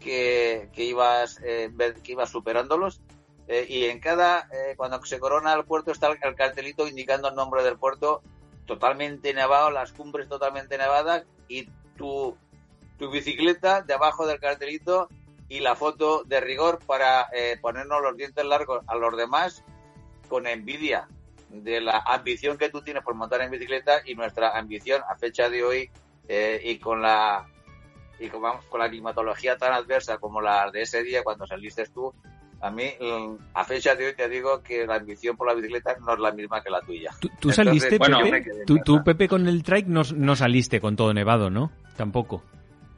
que, 0.00 0.68
que 0.72 0.84
ibas 0.84 1.40
eh, 1.44 1.70
que 2.02 2.12
ibas 2.12 2.30
superándolos 2.30 3.00
eh, 3.46 3.66
y 3.68 3.84
en 3.84 4.00
cada 4.00 4.48
cuando 4.76 5.02
se 5.04 5.20
corona 5.20 5.52
el 5.54 5.64
puerto 5.64 5.92
está 5.92 6.08
el, 6.08 6.34
cartelito 6.34 6.88
indicando 6.88 7.28
el 7.28 7.34
nombre 7.34 7.62
del 7.62 7.78
puerto 7.78 8.22
totalmente 8.66 9.32
nevado, 9.32 9.70
las 9.70 9.92
cumbres 9.92 10.28
totalmente 10.28 10.76
nevadas 10.76 11.24
y 11.48 11.68
tu, 11.96 12.36
tu 12.98 13.10
bicicleta 13.10 13.82
debajo 13.82 14.26
del 14.26 14.40
cartelito 14.40 15.08
y 15.48 15.60
la 15.60 15.74
foto 15.74 16.22
de 16.24 16.40
rigor 16.40 16.78
para 16.86 17.28
ponernos 17.60 18.02
los 18.02 18.16
dientes 18.16 18.44
largos 18.44 18.84
a 18.86 18.96
los 18.96 19.16
demás 19.16 19.64
con 20.28 20.46
envidia 20.46 21.08
de 21.50 21.80
la 21.80 22.02
ambición 22.06 22.56
que 22.56 22.70
tú 22.70 22.80
tienes 22.80 23.02
por 23.02 23.14
montar 23.14 23.42
en 23.42 23.50
bicicleta 23.50 24.00
y 24.04 24.14
nuestra 24.14 24.56
ambición 24.56 25.02
a 25.08 25.16
fecha 25.16 25.48
de 25.48 25.62
hoy 25.64 25.90
eh, 26.28 26.60
y 26.64 26.78
con 26.78 27.02
la 27.02 27.46
y 28.18 28.28
con, 28.28 28.42
con, 28.68 28.80
la 28.80 28.88
climatología 28.88 29.56
tan 29.56 29.72
adversa 29.72 30.18
como 30.18 30.40
la 30.40 30.70
de 30.70 30.82
ese 30.82 31.02
día 31.02 31.22
cuando 31.24 31.46
saliste 31.46 31.86
tú, 31.86 32.12
a 32.60 32.70
mí 32.70 32.84
mm, 33.00 33.34
a 33.54 33.64
fecha 33.64 33.94
de 33.94 34.06
hoy 34.06 34.14
te 34.14 34.28
digo 34.28 34.62
que 34.62 34.86
la 34.86 34.96
ambición 34.96 35.36
por 35.36 35.48
la 35.48 35.54
bicicleta 35.54 35.96
no 36.00 36.12
es 36.12 36.20
la 36.20 36.30
misma 36.32 36.62
que 36.62 36.70
la 36.70 36.80
tuya. 36.82 37.10
¿Tú, 37.40 37.50
saliste, 37.50 37.98
Pepe? 37.98 38.64
¿Tú, 38.66 39.02
Pepe, 39.02 39.28
con 39.28 39.48
el 39.48 39.62
trike 39.62 39.88
no, 39.88 40.02
no 40.14 40.36
saliste 40.36 40.80
con 40.80 40.94
todo 40.94 41.14
nevado, 41.14 41.48
¿no? 41.48 41.72
Tampoco. 41.96 42.42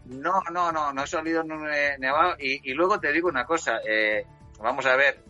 No, 0.06 0.42
no, 0.52 0.72
no, 0.72 0.92
no 0.92 1.04
he 1.04 1.06
salido 1.06 1.44
nevado. 1.44 2.34
Y, 2.40 2.70
y 2.70 2.74
luego 2.74 2.98
te 2.98 3.12
digo 3.12 3.28
una 3.28 3.44
cosa, 3.44 3.78
eh, 3.88 4.26
vamos 4.60 4.84
a 4.86 4.96
ver, 4.96 5.22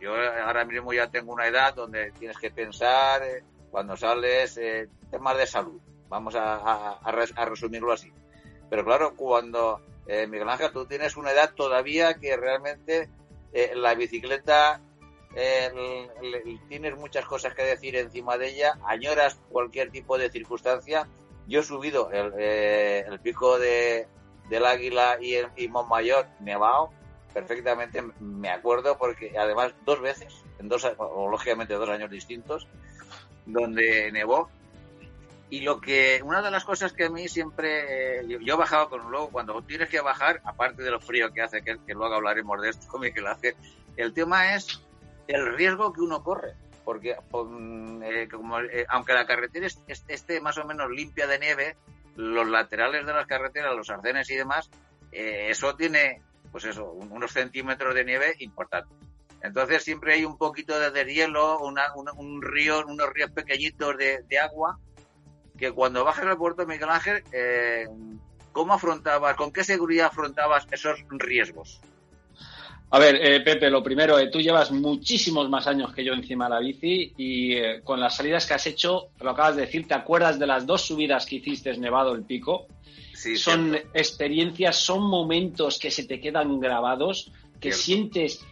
yo 0.00 0.14
ahora 0.14 0.64
mismo 0.64 0.92
ya 0.92 1.10
tengo 1.10 1.32
una 1.32 1.46
edad 1.46 1.74
donde 1.74 2.12
tienes 2.12 2.38
que 2.38 2.50
pensar 2.50 3.22
eh, 3.22 3.42
cuando 3.70 3.94
sales 3.94 4.56
eh, 4.56 4.88
temas 5.10 5.36
de 5.36 5.46
salud. 5.46 5.78
Vamos 6.08 6.34
a, 6.34 6.98
resumirlo 7.44 7.92
así. 7.92 8.10
Pero 8.70 8.84
claro, 8.84 9.14
cuando 9.14 9.82
eh, 10.06 10.26
Miguel 10.26 10.48
Ángel, 10.48 10.72
tú 10.72 10.86
tienes 10.86 11.16
una 11.16 11.32
edad 11.32 11.52
todavía 11.54 12.14
que 12.14 12.36
realmente 12.36 13.10
eh, 13.52 13.72
la 13.74 13.94
bicicleta 13.94 14.80
tienes 16.68 16.96
muchas 16.96 17.26
cosas 17.26 17.52
que 17.52 17.64
decir 17.64 17.96
encima 17.96 18.38
de 18.38 18.48
ella, 18.48 18.78
añoras 18.86 19.38
cualquier 19.50 19.90
tipo 19.90 20.16
de 20.16 20.30
circunstancia. 20.30 21.06
Yo 21.46 21.60
he 21.60 21.62
subido 21.62 22.10
el, 22.10 22.32
el 22.40 23.20
pico 23.20 23.58
de, 23.58 24.08
del 24.48 24.64
Águila 24.64 25.18
y, 25.20 25.34
el, 25.34 25.48
y 25.54 25.68
Montmayor 25.68 26.26
nevado, 26.40 26.90
perfectamente 27.36 28.02
me 28.18 28.48
acuerdo 28.48 28.96
porque 28.96 29.34
además 29.38 29.74
dos 29.84 30.00
veces, 30.00 30.42
en 30.58 30.70
dos, 30.70 30.90
o 30.96 31.28
lógicamente 31.30 31.74
dos 31.74 31.90
años 31.90 32.10
distintos, 32.10 32.66
donde 33.44 34.10
nevó 34.10 34.48
y 35.50 35.60
lo 35.60 35.78
que, 35.78 36.22
una 36.24 36.40
de 36.40 36.50
las 36.50 36.64
cosas 36.64 36.94
que 36.94 37.04
a 37.04 37.10
mí 37.10 37.28
siempre, 37.28 38.20
eh, 38.20 38.38
yo, 38.40 38.54
he 38.54 38.56
bajado 38.56 38.88
con 38.88 39.10
luego 39.10 39.28
cuando 39.28 39.60
tienes 39.60 39.90
que 39.90 40.00
bajar, 40.00 40.40
aparte 40.44 40.82
de 40.82 40.90
lo 40.90 40.98
frío 40.98 41.30
que 41.30 41.42
hace, 41.42 41.60
que, 41.60 41.76
luego 41.88 42.14
hablaremos 42.14 42.58
de 42.62 42.70
esto, 42.70 42.86
lo 43.16 43.28
hace, 43.28 43.54
el 43.98 44.14
tema 44.14 44.54
es 44.54 44.80
el 45.28 45.54
riesgo 45.56 45.92
que 45.92 46.00
uno 46.00 46.24
corre. 46.24 46.54
Porque 46.86 47.10
eh, 47.10 48.28
como, 48.30 48.60
eh, 48.60 48.86
aunque 48.88 49.12
la 49.12 49.26
carretera 49.26 49.66
esté 49.66 50.40
más 50.40 50.56
o 50.56 50.64
menos 50.64 50.90
limpia 50.90 51.26
de 51.26 51.38
nieve, 51.38 51.76
los 52.14 52.48
laterales 52.48 53.04
de 53.04 53.12
las 53.12 53.26
carreteras, 53.26 53.76
los 53.76 53.90
arcenes 53.90 54.30
y 54.30 54.36
demás, 54.36 54.70
eso 55.12 55.74
tiene, 55.76 56.22
pues 56.50 56.64
eso, 56.64 56.92
unos 56.92 57.32
centímetros 57.32 57.94
de 57.94 58.04
nieve 58.04 58.34
importantes. 58.40 58.96
Entonces 59.42 59.84
siempre 59.84 60.14
hay 60.14 60.24
un 60.24 60.36
poquito 60.36 60.78
de 60.78 60.90
deshielo, 60.90 61.60
una, 61.60 61.94
un 61.94 62.42
río, 62.42 62.84
unos 62.86 63.12
ríos 63.12 63.30
pequeñitos 63.30 63.96
de, 63.96 64.38
agua 64.38 64.78
que 65.56 65.72
cuando 65.72 66.04
bajas 66.04 66.26
al 66.26 66.36
puerto 66.36 66.66
Miguel 66.66 66.90
Ángel, 66.90 67.22
eh, 67.32 67.86
¿cómo 68.52 68.74
afrontabas, 68.74 69.36
con 69.36 69.52
qué 69.52 69.64
seguridad 69.64 70.08
afrontabas 70.08 70.66
esos 70.70 70.98
riesgos? 71.08 71.80
A 72.90 72.98
ver, 72.98 73.16
eh, 73.16 73.40
Pepe, 73.40 73.70
lo 73.70 73.82
primero, 73.82 74.18
eh, 74.18 74.28
tú 74.30 74.40
llevas 74.40 74.70
muchísimos 74.70 75.48
más 75.48 75.66
años 75.66 75.94
que 75.94 76.04
yo 76.04 76.12
encima 76.12 76.44
de 76.44 76.50
la 76.50 76.60
bici 76.60 77.14
y 77.16 77.80
con 77.80 78.00
las 78.00 78.16
salidas 78.16 78.46
que 78.46 78.54
has 78.54 78.66
hecho, 78.66 79.08
lo 79.20 79.30
acabas 79.30 79.56
de 79.56 79.62
decir, 79.62 79.88
¿te 79.88 79.94
acuerdas 79.94 80.38
de 80.38 80.46
las 80.46 80.66
dos 80.66 80.82
subidas 80.82 81.24
que 81.24 81.36
hiciste 81.36 81.76
Nevado 81.78 82.14
el 82.14 82.24
Pico? 82.24 82.66
Sí, 83.16 83.36
son 83.36 83.74
experiencias, 83.94 84.76
son 84.76 85.02
momentos 85.02 85.78
que 85.78 85.90
se 85.90 86.04
te 86.04 86.20
quedan 86.20 86.60
grabados, 86.60 87.32
que 87.60 87.72
sientes 87.72 88.44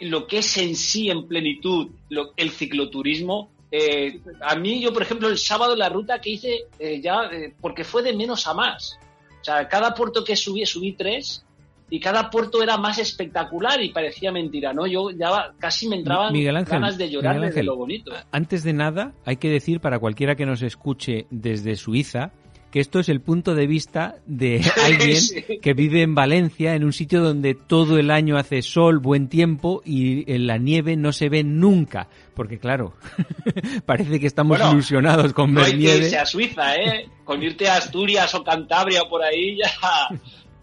lo 0.00 0.28
que 0.28 0.38
es 0.38 0.56
en 0.58 0.76
sí 0.76 1.10
en 1.10 1.26
plenitud 1.26 1.88
el 2.36 2.50
cicloturismo 2.50 3.50
eh, 3.70 4.20
a 4.40 4.56
mí, 4.56 4.80
yo, 4.80 4.92
por 4.92 5.02
ejemplo, 5.02 5.28
el 5.28 5.38
sábado 5.38 5.74
la 5.74 5.88
ruta 5.88 6.20
que 6.20 6.30
hice 6.30 6.66
eh, 6.78 7.00
ya, 7.00 7.24
eh, 7.32 7.52
porque 7.60 7.84
fue 7.84 8.02
de 8.02 8.14
menos 8.14 8.46
a 8.46 8.54
más. 8.54 8.98
O 9.40 9.44
sea, 9.44 9.68
cada 9.68 9.94
puerto 9.94 10.24
que 10.24 10.36
subí, 10.36 10.64
subí 10.66 10.92
tres 10.92 11.44
y 11.90 12.00
cada 12.00 12.30
puerto 12.30 12.62
era 12.62 12.76
más 12.76 12.98
espectacular 12.98 13.82
y 13.82 13.90
parecía 13.90 14.32
mentira, 14.32 14.72
¿no? 14.72 14.86
Yo 14.86 15.10
ya 15.10 15.52
casi 15.58 15.88
me 15.88 15.96
entraban 15.96 16.32
ganas 16.64 16.98
de 16.98 17.10
llorar 17.10 17.52
de 17.52 17.62
lo 17.62 17.76
bonito. 17.76 18.12
Antes 18.32 18.64
de 18.64 18.72
nada, 18.72 19.12
hay 19.24 19.36
que 19.36 19.50
decir 19.50 19.80
para 19.80 19.98
cualquiera 19.98 20.36
que 20.36 20.46
nos 20.46 20.62
escuche 20.62 21.26
desde 21.30 21.76
Suiza 21.76 22.32
que 22.70 22.80
esto 22.80 22.98
es 22.98 23.08
el 23.08 23.20
punto 23.20 23.54
de 23.54 23.66
vista 23.66 24.16
de 24.26 24.60
alguien 24.84 25.16
que 25.62 25.74
vive 25.74 26.02
en 26.02 26.14
Valencia, 26.14 26.74
en 26.74 26.84
un 26.84 26.92
sitio 26.92 27.22
donde 27.22 27.54
todo 27.54 27.98
el 27.98 28.10
año 28.10 28.36
hace 28.36 28.62
sol, 28.62 28.98
buen 28.98 29.28
tiempo 29.28 29.82
y 29.84 30.30
en 30.32 30.46
la 30.46 30.58
nieve 30.58 30.96
no 30.96 31.12
se 31.12 31.28
ve 31.28 31.44
nunca. 31.44 32.08
Porque 32.34 32.58
claro, 32.58 32.94
parece 33.86 34.20
que 34.20 34.26
estamos 34.26 34.60
ilusionados 34.60 35.32
con 35.32 35.54
no 35.54 35.60
ver 35.60 35.72
hay 35.72 35.78
nieve. 35.78 35.98
Que 35.98 36.04
irse 36.04 36.18
a 36.18 36.26
Suiza, 36.26 36.74
¿eh? 36.74 37.08
Con 37.24 37.42
irte 37.42 37.68
a 37.68 37.76
Asturias 37.76 38.34
o 38.34 38.44
Cantabria 38.44 39.02
o 39.02 39.08
por 39.08 39.22
ahí 39.22 39.56
ya, 39.62 39.70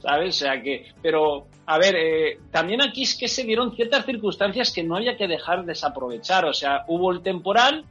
¿sabes? 0.02 0.36
O 0.36 0.40
sea 0.40 0.62
que, 0.62 0.88
pero 1.02 1.48
a 1.66 1.78
ver, 1.78 1.96
eh, 1.96 2.40
también 2.52 2.82
aquí 2.82 3.04
es 3.04 3.16
que 3.16 3.28
se 3.28 3.44
dieron 3.44 3.76
ciertas 3.76 4.06
circunstancias 4.06 4.72
que 4.72 4.84
no 4.84 4.98
había 4.98 5.18
que 5.18 5.28
dejar 5.28 5.66
desaprovechar. 5.66 6.46
O 6.46 6.54
sea, 6.54 6.84
hubo 6.88 7.12
el 7.12 7.22
temporal 7.22 7.86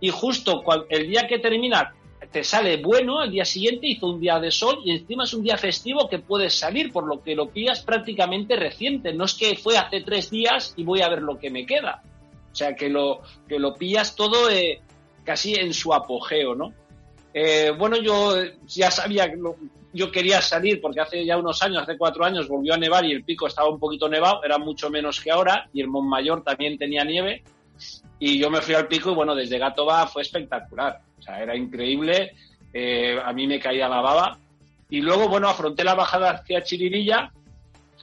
y 0.00 0.10
justo 0.10 0.62
el 0.88 1.08
día 1.08 1.26
que 1.26 1.38
termina 1.38 1.94
te 2.30 2.44
sale 2.44 2.78
bueno, 2.78 3.20
al 3.20 3.30
día 3.30 3.44
siguiente 3.44 3.86
hizo 3.86 4.06
un 4.06 4.20
día 4.20 4.38
de 4.40 4.50
sol 4.50 4.80
y 4.84 4.92
encima 4.92 5.24
es 5.24 5.34
un 5.34 5.42
día 5.42 5.56
festivo 5.56 6.08
que 6.08 6.18
puedes 6.18 6.58
salir, 6.58 6.92
por 6.92 7.06
lo 7.06 7.22
que 7.22 7.34
lo 7.34 7.48
pillas 7.48 7.82
prácticamente 7.82 8.56
reciente. 8.56 9.12
No 9.12 9.24
es 9.24 9.34
que 9.34 9.56
fue 9.56 9.78
hace 9.78 10.00
tres 10.02 10.30
días 10.30 10.74
y 10.76 10.84
voy 10.84 11.02
a 11.02 11.08
ver 11.08 11.22
lo 11.22 11.38
que 11.38 11.50
me 11.50 11.64
queda. 11.64 12.02
O 12.52 12.54
sea, 12.54 12.74
que 12.74 12.88
lo, 12.88 13.20
que 13.48 13.58
lo 13.58 13.74
pillas 13.74 14.16
todo 14.16 14.50
eh, 14.50 14.80
casi 15.24 15.54
en 15.54 15.72
su 15.72 15.94
apogeo, 15.94 16.54
¿no? 16.54 16.72
Eh, 17.32 17.72
bueno, 17.78 17.96
yo 17.98 18.34
ya 18.66 18.90
sabía 18.90 19.30
que 19.30 19.38
yo 19.92 20.10
quería 20.10 20.40
salir 20.42 20.80
porque 20.80 21.00
hace 21.00 21.24
ya 21.24 21.38
unos 21.38 21.62
años, 21.62 21.82
hace 21.82 21.96
cuatro 21.96 22.24
años, 22.24 22.48
volvió 22.48 22.74
a 22.74 22.78
nevar 22.78 23.04
y 23.04 23.12
el 23.12 23.24
pico 23.24 23.46
estaba 23.46 23.68
un 23.68 23.78
poquito 23.78 24.08
nevado, 24.08 24.42
era 24.44 24.58
mucho 24.58 24.90
menos 24.90 25.20
que 25.20 25.30
ahora, 25.30 25.68
y 25.72 25.80
el 25.80 25.88
Montmayor 25.88 26.42
también 26.42 26.78
tenía 26.78 27.04
nieve. 27.04 27.42
Y 28.18 28.38
yo 28.38 28.50
me 28.50 28.60
fui 28.60 28.74
al 28.74 28.88
pico 28.88 29.12
y 29.12 29.14
bueno, 29.14 29.34
desde 29.34 29.58
Gatoba 29.58 30.06
fue 30.06 30.22
espectacular. 30.22 31.00
O 31.18 31.22
sea, 31.22 31.42
era 31.42 31.56
increíble. 31.56 32.32
Eh, 32.72 33.18
a 33.22 33.32
mí 33.32 33.46
me 33.46 33.60
caía 33.60 33.88
la 33.88 34.00
baba. 34.00 34.38
Y 34.90 35.00
luego, 35.00 35.28
bueno, 35.28 35.48
afronté 35.48 35.84
la 35.84 35.94
bajada 35.94 36.30
hacia 36.30 36.62
Chiririlla. 36.62 37.32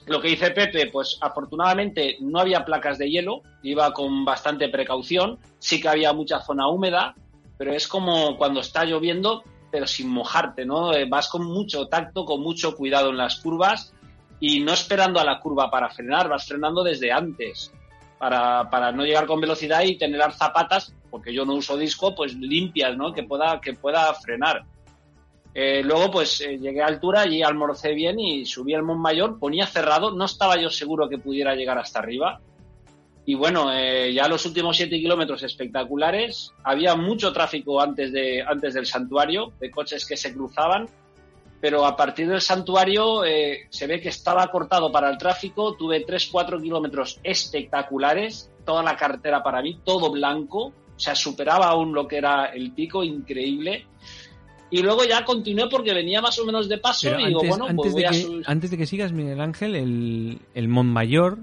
Lo 0.06 0.20
que 0.20 0.30
hice 0.30 0.52
Pepe, 0.52 0.86
pues 0.86 1.18
afortunadamente 1.20 2.16
no 2.20 2.38
había 2.38 2.64
placas 2.64 2.96
de 2.96 3.10
hielo, 3.10 3.42
iba 3.64 3.92
con 3.92 4.24
bastante 4.24 4.68
precaución, 4.68 5.38
sí 5.58 5.80
que 5.80 5.88
había 5.88 6.12
mucha 6.12 6.40
zona 6.40 6.68
húmeda, 6.68 7.16
pero 7.58 7.72
es 7.72 7.88
como 7.88 8.36
cuando 8.36 8.60
está 8.60 8.84
lloviendo, 8.84 9.42
pero 9.72 9.88
sin 9.88 10.08
mojarte, 10.08 10.64
¿no? 10.64 10.92
Eh, 10.92 11.06
vas 11.08 11.28
con 11.28 11.44
mucho 11.44 11.88
tacto, 11.88 12.24
con 12.24 12.40
mucho 12.40 12.76
cuidado 12.76 13.10
en 13.10 13.16
las 13.16 13.40
curvas 13.40 13.92
y 14.38 14.60
no 14.60 14.72
esperando 14.72 15.18
a 15.18 15.24
la 15.24 15.40
curva 15.40 15.72
para 15.72 15.90
frenar, 15.90 16.28
vas 16.28 16.46
frenando 16.46 16.84
desde 16.84 17.10
antes 17.10 17.72
para, 18.18 18.68
para 18.70 18.92
no 18.92 19.04
llegar 19.04 19.26
con 19.26 19.40
velocidad 19.40 19.82
y 19.82 19.98
tener 19.98 20.20
zapatas, 20.32 20.94
porque 21.10 21.32
yo 21.32 21.44
no 21.44 21.54
uso 21.54 21.76
disco, 21.76 22.14
pues 22.14 22.34
limpias, 22.34 22.96
¿no? 22.96 23.12
Que 23.12 23.22
pueda, 23.22 23.60
que 23.60 23.74
pueda 23.74 24.12
frenar. 24.14 24.64
Eh, 25.54 25.82
luego, 25.82 26.10
pues 26.10 26.42
eh, 26.42 26.58
llegué 26.58 26.82
a 26.82 26.86
altura 26.86 27.26
y 27.26 27.42
almorcé 27.42 27.94
bien 27.94 28.20
y 28.20 28.44
subí 28.44 28.74
al 28.74 28.82
Montmayor, 28.82 29.38
ponía 29.38 29.66
cerrado, 29.66 30.10
no 30.10 30.26
estaba 30.26 30.60
yo 30.60 30.68
seguro 30.68 31.08
que 31.08 31.16
pudiera 31.16 31.54
llegar 31.54 31.78
hasta 31.78 31.98
arriba. 31.98 32.40
Y 33.24 33.34
bueno, 33.34 33.72
eh, 33.72 34.12
ya 34.12 34.28
los 34.28 34.44
últimos 34.44 34.76
siete 34.76 34.98
kilómetros 34.98 35.42
espectaculares, 35.42 36.52
había 36.62 36.94
mucho 36.94 37.32
tráfico 37.32 37.80
antes, 37.80 38.12
de, 38.12 38.42
antes 38.42 38.74
del 38.74 38.86
santuario, 38.86 39.52
de 39.58 39.70
coches 39.70 40.06
que 40.06 40.16
se 40.16 40.34
cruzaban, 40.34 40.88
pero 41.60 41.84
a 41.84 41.96
partir 41.96 42.28
del 42.28 42.40
santuario 42.40 43.24
eh, 43.24 43.66
se 43.70 43.86
ve 43.86 44.00
que 44.00 44.10
estaba 44.10 44.46
cortado 44.50 44.92
para 44.92 45.10
el 45.10 45.18
tráfico, 45.18 45.74
tuve 45.74 46.04
3-4 46.04 46.60
kilómetros 46.60 47.18
espectaculares, 47.22 48.50
toda 48.64 48.82
la 48.82 48.96
carretera 48.96 49.42
para 49.42 49.62
mí, 49.62 49.80
todo 49.84 50.10
blanco, 50.10 50.66
o 50.66 50.98
sea, 50.98 51.14
superaba 51.14 51.66
aún 51.66 51.94
lo 51.94 52.06
que 52.06 52.16
era 52.18 52.46
el 52.46 52.72
pico, 52.72 53.02
increíble. 53.02 53.86
Y 54.70 54.82
luego 54.82 55.04
ya 55.04 55.24
continué 55.24 55.68
porque 55.70 55.94
venía 55.94 56.20
más 56.20 56.38
o 56.38 56.44
menos 56.44 56.68
de 56.68 56.78
paso 56.78 57.08
y 57.18 57.26
digo, 57.26 57.40
bueno, 57.46 57.66
pues 57.76 57.92
voy 57.92 58.04
a 58.04 58.10
Antes 58.46 58.70
de 58.70 58.76
que 58.76 58.86
sigas, 58.86 59.12
Miguel 59.12 59.40
Ángel, 59.40 59.76
el, 59.76 60.40
el 60.54 60.68
Montmayor 60.68 61.38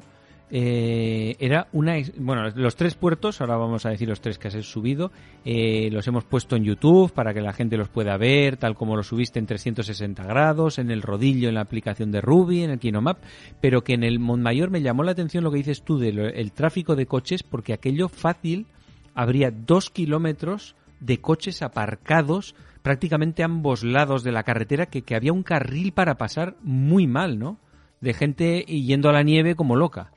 eh, 0.51 1.35
era 1.39 1.67
una 1.71 1.95
bueno 2.17 2.49
los 2.49 2.75
tres 2.75 2.95
puertos 2.95 3.41
ahora 3.41 3.55
vamos 3.55 3.85
a 3.85 3.89
decir 3.89 4.07
los 4.07 4.21
tres 4.21 4.37
que 4.37 4.49
has 4.49 4.65
subido 4.65 5.11
eh, 5.45 5.89
los 5.91 6.07
hemos 6.07 6.25
puesto 6.25 6.55
en 6.55 6.63
YouTube 6.63 7.11
para 7.11 7.33
que 7.33 7.41
la 7.41 7.53
gente 7.53 7.77
los 7.77 7.89
pueda 7.89 8.17
ver 8.17 8.57
tal 8.57 8.75
como 8.75 8.95
lo 8.95 9.03
subiste 9.03 9.39
en 9.39 9.45
360 9.45 10.23
grados 10.23 10.79
en 10.79 10.91
el 10.91 11.01
rodillo 11.01 11.49
en 11.49 11.55
la 11.55 11.61
aplicación 11.61 12.11
de 12.11 12.21
Ruby 12.21 12.63
en 12.63 12.71
el 12.71 12.79
Kinomap 12.79 13.17
pero 13.61 13.83
que 13.83 13.93
en 13.93 14.03
el 14.03 14.19
Montmayor 14.19 14.69
me 14.69 14.81
llamó 14.81 15.03
la 15.03 15.13
atención 15.13 15.43
lo 15.43 15.51
que 15.51 15.57
dices 15.57 15.81
tú 15.81 15.97
del 15.97 16.51
tráfico 16.51 16.95
de 16.95 17.05
coches 17.07 17.41
porque 17.41 17.73
aquello 17.73 18.09
fácil 18.09 18.67
habría 19.15 19.49
dos 19.49 19.89
kilómetros 19.89 20.75
de 20.99 21.19
coches 21.19 21.61
aparcados 21.61 22.53
prácticamente 22.83 23.41
a 23.43 23.45
ambos 23.45 23.83
lados 23.83 24.23
de 24.23 24.31
la 24.31 24.43
carretera 24.43 24.85
que, 24.87 25.01
que 25.01 25.15
había 25.15 25.33
un 25.33 25.43
carril 25.43 25.93
para 25.93 26.15
pasar 26.15 26.57
muy 26.61 27.07
mal 27.07 27.39
no 27.39 27.57
de 28.01 28.13
gente 28.13 28.61
yendo 28.61 29.09
a 29.09 29.13
la 29.13 29.23
nieve 29.23 29.55
como 29.55 29.75
loca 29.75 30.12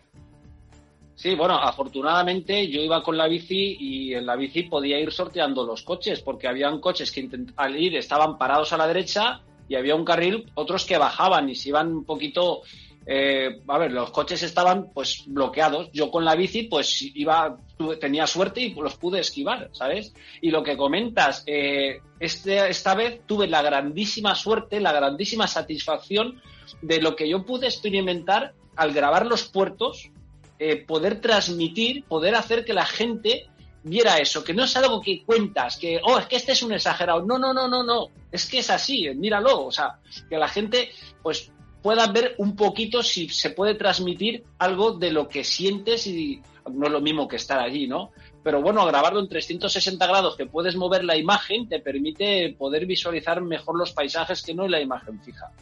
Sí, 1.16 1.34
bueno, 1.34 1.54
afortunadamente 1.54 2.68
yo 2.68 2.82
iba 2.82 3.02
con 3.02 3.16
la 3.16 3.26
bici 3.26 3.78
y 3.80 4.12
en 4.12 4.26
la 4.26 4.36
bici 4.36 4.64
podía 4.64 5.00
ir 5.00 5.10
sorteando 5.10 5.64
los 5.64 5.82
coches, 5.82 6.20
porque 6.20 6.46
habían 6.46 6.78
coches 6.78 7.10
que 7.10 7.26
al 7.56 7.74
ir 7.74 7.96
estaban 7.96 8.36
parados 8.36 8.74
a 8.74 8.76
la 8.76 8.86
derecha 8.86 9.40
y 9.66 9.76
había 9.76 9.94
un 9.94 10.04
carril, 10.04 10.50
otros 10.54 10.84
que 10.84 10.98
bajaban 10.98 11.48
y 11.48 11.54
se 11.54 11.70
iban 11.70 11.88
un 11.88 12.04
poquito. 12.04 12.60
Eh, 13.06 13.62
a 13.66 13.78
ver, 13.78 13.92
los 13.92 14.10
coches 14.10 14.42
estaban 14.42 14.90
pues 14.92 15.24
bloqueados. 15.26 15.88
Yo 15.90 16.10
con 16.10 16.22
la 16.22 16.34
bici 16.34 16.64
pues 16.64 17.00
iba, 17.00 17.56
tenía 17.98 18.26
suerte 18.26 18.60
y 18.60 18.74
los 18.74 18.96
pude 18.96 19.20
esquivar, 19.20 19.70
¿sabes? 19.72 20.12
Y 20.42 20.50
lo 20.50 20.62
que 20.62 20.76
comentas, 20.76 21.44
eh, 21.46 22.02
este, 22.20 22.68
esta 22.68 22.94
vez 22.94 23.22
tuve 23.24 23.46
la 23.46 23.62
grandísima 23.62 24.34
suerte, 24.34 24.80
la 24.80 24.92
grandísima 24.92 25.46
satisfacción 25.46 26.42
de 26.82 27.00
lo 27.00 27.16
que 27.16 27.26
yo 27.26 27.46
pude 27.46 27.68
experimentar 27.68 28.52
al 28.76 28.92
grabar 28.92 29.24
los 29.24 29.44
puertos 29.44 30.10
eh, 30.58 30.84
poder 30.84 31.20
transmitir, 31.20 32.04
poder 32.04 32.34
hacer 32.34 32.64
que 32.64 32.72
la 32.72 32.86
gente 32.86 33.48
viera 33.82 34.18
eso, 34.18 34.42
que 34.42 34.52
no 34.52 34.64
es 34.64 34.76
algo 34.76 35.00
que 35.00 35.22
cuentas, 35.24 35.76
que, 35.76 36.00
oh, 36.02 36.18
es 36.18 36.26
que 36.26 36.36
este 36.36 36.52
es 36.52 36.62
un 36.62 36.72
exagerado. 36.72 37.24
No, 37.24 37.38
no, 37.38 37.54
no, 37.54 37.68
no, 37.68 37.82
no. 37.82 38.08
Es 38.32 38.46
que 38.46 38.58
es 38.58 38.70
así, 38.70 39.08
míralo. 39.14 39.66
O 39.66 39.72
sea, 39.72 39.98
que 40.28 40.36
la 40.36 40.48
gente, 40.48 40.90
pues, 41.22 41.52
puedas 41.82 42.12
ver 42.12 42.34
un 42.38 42.56
poquito 42.56 43.02
si 43.02 43.28
se 43.28 43.50
puede 43.50 43.74
transmitir 43.74 44.42
algo 44.58 44.92
de 44.92 45.12
lo 45.12 45.28
que 45.28 45.44
sientes 45.44 46.06
y 46.08 46.42
no 46.72 46.86
es 46.86 46.92
lo 46.92 47.00
mismo 47.00 47.28
que 47.28 47.36
estar 47.36 47.60
allí, 47.60 47.86
¿no? 47.86 48.10
Pero 48.42 48.60
bueno, 48.60 48.84
grabarlo 48.86 49.20
en 49.20 49.28
360 49.28 50.04
grados, 50.06 50.36
que 50.36 50.46
puedes 50.46 50.74
mover 50.76 51.04
la 51.04 51.16
imagen, 51.16 51.68
te 51.68 51.80
permite 51.80 52.54
poder 52.58 52.86
visualizar 52.86 53.40
mejor 53.40 53.78
los 53.78 53.92
paisajes 53.92 54.42
que 54.42 54.54
no 54.54 54.64
en 54.64 54.72
la 54.72 54.80
imagen 54.80 55.20
fija. 55.22 55.52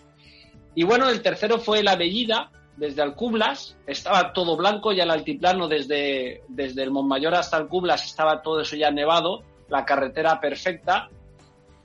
Y 0.74 0.84
bueno, 0.84 1.08
el 1.08 1.20
tercero 1.20 1.58
fue 1.58 1.82
la 1.82 1.96
Bellida, 1.96 2.50
desde 2.76 3.02
Alcublas, 3.02 3.76
estaba 3.86 4.32
todo 4.32 4.56
blanco, 4.56 4.92
ya 4.92 5.04
el 5.04 5.10
altiplano 5.10 5.68
desde, 5.68 6.42
desde 6.48 6.82
el 6.82 6.90
Montmayor 6.90 7.34
hasta 7.34 7.56
Alcublas 7.56 8.04
estaba 8.04 8.42
todo 8.42 8.60
eso 8.60 8.76
ya 8.76 8.90
nevado, 8.90 9.42
la 9.68 9.84
carretera 9.84 10.40
perfecta, 10.40 11.08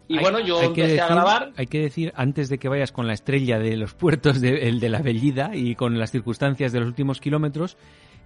y 0.10 0.18
bueno, 0.18 0.40
yo 0.40 0.60
empecé 0.60 1.00
a 1.00 1.08
grabar. 1.08 1.54
Hay 1.56 1.68
que 1.68 1.82
decir, 1.82 2.12
antes 2.16 2.50
de 2.50 2.58
que 2.58 2.68
vayas 2.68 2.92
con 2.92 3.06
la 3.06 3.14
estrella 3.14 3.60
de 3.60 3.78
los 3.78 3.94
puertos 3.94 4.42
de, 4.42 4.68
el 4.68 4.80
de 4.80 4.90
la 4.90 5.04
Bellida 5.04 5.52
y 5.54 5.76
con 5.76 6.00
las 6.00 6.10
circunstancias 6.10 6.72
de 6.72 6.80
los 6.80 6.88
últimos 6.88 7.22
kilómetros, 7.22 7.78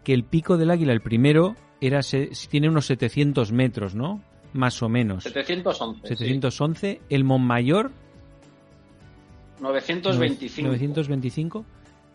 que 0.06 0.14
el 0.14 0.24
pico 0.24 0.56
del 0.56 0.72
Águila, 0.72 0.94
el 0.94 1.02
primero, 1.02 1.58
era 1.82 2.00
tiene 2.50 2.70
unos 2.70 2.86
700 2.86 3.52
metros, 3.52 3.96
¿no? 3.96 4.24
Más 4.54 4.82
o 4.82 4.88
menos. 4.88 5.24
711. 5.26 6.08
711. 6.08 7.02
El 7.10 7.26
Montmayor. 7.26 7.92
925. 9.60 10.70
925. 10.70 11.66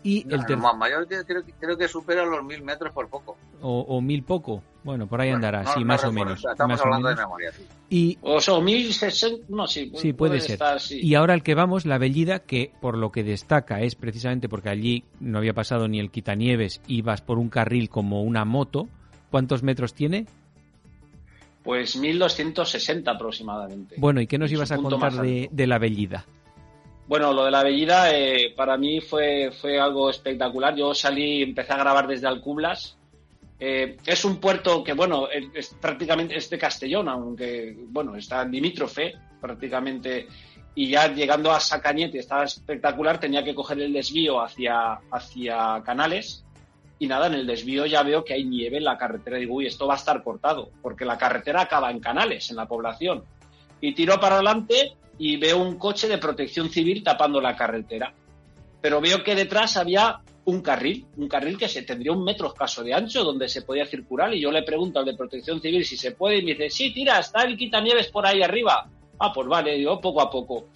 Y 0.09 0.25
el, 0.33 0.40
el 0.49 0.57
mayor 0.57 1.07
creo, 1.07 1.42
creo, 1.61 1.77
que 1.77 1.87
supera 1.87 2.25
los 2.25 2.42
mil 2.42 2.62
metros 2.62 2.94
por 2.94 3.11
poco. 3.11 3.37
O, 3.61 4.01
mil 4.01 4.23
poco. 4.23 4.62
Bueno, 4.83 5.07
por 5.07 5.21
ahí 5.21 5.29
andará, 5.29 5.66
sí, 5.75 5.85
más 5.85 6.03
o 6.03 6.11
menos. 6.11 6.42
Estamos 6.51 6.81
hablando 6.81 7.11
de 7.11 7.16
memoria. 7.16 7.53
Sí. 7.53 7.66
Y, 7.90 8.18
o 8.23 8.40
sea, 8.40 8.59
mil 8.59 8.90
no, 9.51 9.66
sí. 9.66 9.92
Sí, 9.97 10.14
puede, 10.14 10.40
ser. 10.40 10.59
Y 10.90 11.14
ahora 11.14 11.35
el 11.35 11.42
que 11.42 11.55
vamos, 11.55 11.85
la 11.85 11.99
Bellida, 11.99 12.38
que 12.38 12.73
por 12.81 12.97
lo 12.97 13.12
que 13.12 13.23
destaca 13.23 13.83
es 13.83 13.97
precisamente 13.97 14.49
porque 14.49 14.71
allí 14.71 15.05
no 15.21 15.37
había 15.37 15.53
pasado 15.53 15.88
ni 15.88 16.01
el 16.01 16.11
quitanieves, 16.11 16.81
ibas 16.87 17.21
por 17.21 17.38
un 17.38 17.51
carril 17.51 17.90
como 17.90 18.23
una 18.23 18.47
moto. 18.47 18.88
¿Cuántos 19.31 19.62
metros 19.62 19.92
tiene? 19.92 20.25
Pues 21.62 21.97
1260 21.97 23.11
aproximadamente. 23.11 23.97
Bueno, 23.99 24.23
¿y 24.23 24.27
qué 24.27 24.38
nos 24.38 24.51
ibas 24.51 24.73
a 24.73 24.79
contar 24.79 25.12
de, 25.21 25.51
de 25.53 25.66
la 25.66 25.79
Bellida? 25.79 26.25
Bueno, 27.09 27.33
lo 27.33 27.47
de 27.47 27.51
la 27.51 27.62
Bellida 27.62 28.14
eh, 28.14 28.53
para 28.55 28.77
mí 28.77 29.01
fue, 29.01 29.51
fue 29.51 29.81
algo 29.81 30.11
espectacular. 30.11 30.77
Yo 30.77 30.92
salí, 30.92 31.42
empecé 31.42 31.73
a 31.73 31.79
grabar 31.79 32.07
desde 32.07 32.27
Alcublas. 32.27 32.99
Eh, 33.59 33.97
es 34.05 34.27
un 34.27 34.37
puerto 34.37 34.85
que, 34.85 34.92
bueno, 34.92 35.27
es, 35.31 35.75
prácticamente 35.81 36.37
es 36.37 36.51
de 36.51 36.59
Castellón, 36.59 37.09
aunque, 37.09 37.75
bueno, 37.88 38.14
está 38.14 38.42
en 38.42 38.53
limítrofe 38.53 39.14
prácticamente. 39.40 40.29
Y 40.75 40.90
ya 40.90 41.11
llegando 41.11 41.51
a 41.51 41.61
Sacañete 41.61 42.18
estaba 42.18 42.44
espectacular, 42.44 43.18
tenía 43.18 43.42
que 43.42 43.55
coger 43.55 43.81
el 43.81 43.94
desvío 43.94 44.42
hacia, 44.42 45.01
hacia 45.11 45.83
Canales. 45.83 46.44
Y 46.99 47.07
nada, 47.07 47.29
en 47.29 47.35
el 47.35 47.47
desvío 47.47 47.87
ya 47.87 48.03
veo 48.03 48.23
que 48.23 48.35
hay 48.35 48.44
nieve 48.44 48.77
en 48.77 48.85
la 48.85 48.99
carretera. 48.99 49.38
Digo, 49.38 49.55
uy, 49.55 49.66
esto 49.66 49.87
va 49.87 49.94
a 49.94 49.97
estar 49.97 50.23
cortado, 50.23 50.68
porque 50.83 51.07
la 51.07 51.16
carretera 51.16 51.62
acaba 51.62 51.90
en 51.90 52.01
Canales, 52.01 52.51
en 52.51 52.57
la 52.57 52.68
población. 52.68 53.25
Y 53.81 53.94
tiro 53.94 54.21
para 54.21 54.35
adelante 54.35 54.92
y 55.18 55.37
veo 55.37 55.59
un 55.59 55.76
coche 55.76 56.09
de 56.09 56.18
protección 56.18 56.70
civil 56.70 57.02
tapando 57.02 57.40
la 57.40 57.57
carretera. 57.57 58.12
Pero 58.81 59.00
veo 59.00 59.22
que 59.24 59.35
detrás 59.35 59.76
había 59.76 60.20
un 60.44 60.62
carril, 60.62 61.04
un 61.16 61.28
carril 61.28 61.59
que 61.59 61.68
se 61.68 61.83
tendría 61.83 62.12
un 62.12 62.24
metro 62.24 62.48
escaso 62.48 62.83
de 62.83 62.94
ancho 62.94 63.22
donde 63.22 63.48
se 63.48 63.62
podía 63.62 63.85
circular 63.85 64.33
y 64.33 64.40
yo 64.40 64.50
le 64.50 64.62
pregunto 64.62 64.98
al 64.98 65.04
de 65.04 65.14
protección 65.14 65.61
civil 65.61 65.85
si 65.85 65.96
se 65.96 66.12
puede 66.12 66.38
y 66.38 66.42
me 66.42 66.52
dice, 66.52 66.70
sí, 66.70 66.92
tira, 66.92 67.18
está 67.18 67.42
el 67.42 67.57
quitanieves 67.57 68.07
por 68.09 68.26
ahí 68.26 68.42
arriba. 68.42 68.88
Ah, 69.18 69.33
pues 69.33 69.46
vale, 69.48 69.74
digo, 69.74 70.00
poco 70.00 70.22
a 70.22 70.31
poco. 70.31 70.68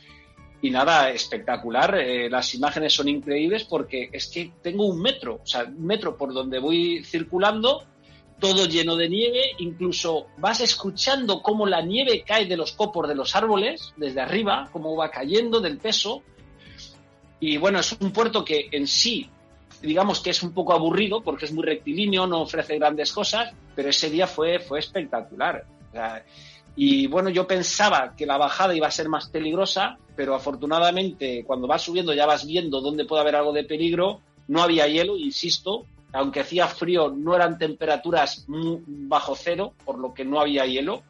Y 0.61 0.71
nada, 0.71 1.11
espectacular, 1.11 1.99
eh, 1.99 2.29
las 2.29 2.55
imágenes 2.55 2.93
son 2.93 3.09
increíbles 3.09 3.65
porque 3.65 4.11
es 4.13 4.29
que 4.29 4.53
tengo 4.63 4.87
un 4.87 5.01
metro, 5.01 5.41
o 5.43 5.47
sea, 5.47 5.65
un 5.65 5.87
metro 5.87 6.17
por 6.17 6.35
donde 6.35 6.59
voy 6.59 7.03
circulando 7.05 7.85
todo 8.43 8.67
lleno 8.67 8.97
de 8.97 9.09
nieve, 9.09 9.53
incluso 9.59 10.27
vas 10.39 10.61
escuchando 10.61 11.41
cómo 11.41 11.65
la 11.65 11.81
nieve 11.81 12.25
cae 12.27 12.45
de 12.47 12.57
los 12.57 12.73
copos 12.73 13.07
de 13.07 13.15
los 13.15 13.37
árboles, 13.37 13.95
desde 13.97 14.21
arriba, 14.21 14.69
cómo 14.73 14.97
va 14.97 15.13
cayendo 15.13 15.61
del 15.61 15.79
peso. 15.79 16.25
Y 17.39 17.57
bueno, 17.57 17.79
es 17.79 17.93
un 18.01 18.13
puerto 18.13 18.45
que 18.45 18.69
en 18.73 18.89
sí, 18.89 19.31
digamos 19.81 20.19
que 20.19 20.31
es 20.31 20.43
un 20.43 20.53
poco 20.53 20.73
aburrido 20.73 21.23
porque 21.23 21.45
es 21.45 21.53
muy 21.53 21.63
rectilíneo, 21.63 22.27
no 22.27 22.41
ofrece 22.41 22.77
grandes 22.81 23.13
cosas, 23.13 23.55
pero 23.77 23.91
ese 23.91 24.11
día 24.11 24.27
fue, 24.27 24.59
fue 24.59 24.81
espectacular. 24.81 25.65
y 26.75 27.07
bueno, 27.07 27.31
yo 27.31 27.47
pensaba 27.47 28.17
que 28.17 28.27
la 28.27 28.39
bajada 28.39 28.75
iba 28.75 28.89
a 28.89 28.91
ser 28.91 29.09
más 29.09 29.29
peligrosa, 29.29 29.99
pero 30.17 30.35
afortunadamente 30.35 31.45
cuando 31.47 31.69
vas 31.69 31.83
subiendo 31.83 32.13
ya 32.13 32.27
vas 32.27 32.45
viendo 32.45 32.81
dónde 32.81 33.05
puede 33.05 33.23
haber 33.23 33.37
algo 33.37 33.53
de 33.53 33.63
peligro. 33.63 34.21
No 34.49 34.65
había 34.65 34.89
hielo, 34.89 35.17
insisto, 35.17 35.87
aunque 36.13 36.41
hacía 36.41 36.69
frío, 36.69 37.11
no 37.11 37.35
eran 37.35 37.59
temperaturas 37.59 38.45
bajo 38.49 39.35
cero, 39.35 39.75
por 39.85 39.99
lo 39.99 40.13
que 40.13 40.25
no 40.25 40.41
había 40.41 40.67
hielo. 40.67 41.03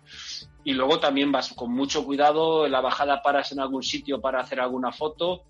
Y 0.64 0.74
luego 0.74 1.00
también 1.00 1.32
vas 1.32 1.52
con 1.52 1.72
mucho 1.72 2.04
cuidado, 2.04 2.66
en 2.66 2.72
la 2.72 2.80
bajada 2.80 3.22
paras 3.22 3.50
en 3.52 3.60
algún 3.60 3.82
sitio 3.82 4.20
para 4.20 4.40
hacer 4.40 4.60
alguna 4.60 4.92
foto. 4.92 5.42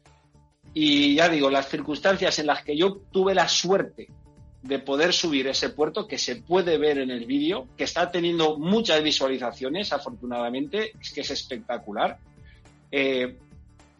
Y 0.73 1.17
ya 1.17 1.29
digo, 1.29 1.51
las 1.51 1.69
circunstancias 1.69 2.39
en 2.39 2.47
las 2.47 2.63
que 2.65 2.77
yo 2.77 3.01
tuve 3.11 3.35
la 3.35 3.47
suerte 3.47 4.09
de 4.63 4.79
poder 4.79 5.13
subir 5.13 5.49
ese 5.49 5.71
puerto, 5.71 6.07
que 6.07 6.19
se 6.19 6.37
puede 6.37 6.79
ver 6.79 6.99
en 6.99 7.11
el 7.11 7.27
vídeo, 7.27 7.67
que 7.77 7.85
está 7.85 8.11
teniendo 8.11 8.59
muchas 8.59 9.03
visualizaciones, 9.03 9.93
afortunadamente, 9.93 10.93
es 10.99 11.13
que 11.13 11.21
es 11.21 11.31
espectacular. 11.31 12.19
Eh, 12.91 13.37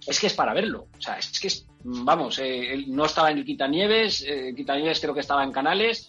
es 0.07 0.19
que 0.19 0.29
es 0.29 0.35
para 0.35 0.55
verlo. 0.55 0.87
O 0.97 1.03
sea, 1.03 1.19
es 1.19 1.39
que 1.39 1.49
es, 1.49 1.67
vamos, 1.85 2.39
eh, 2.39 2.85
no 2.89 3.05
estaba 3.05 3.31
en 3.31 3.39
el 3.39 3.45
Quitanieves, 3.45 4.25
eh, 4.27 4.53
Quitanieves 4.57 5.01
creo 5.01 5.15
que 5.15 5.21
estaba 5.21 5.45
en 5.45 5.53
Canales, 5.53 6.09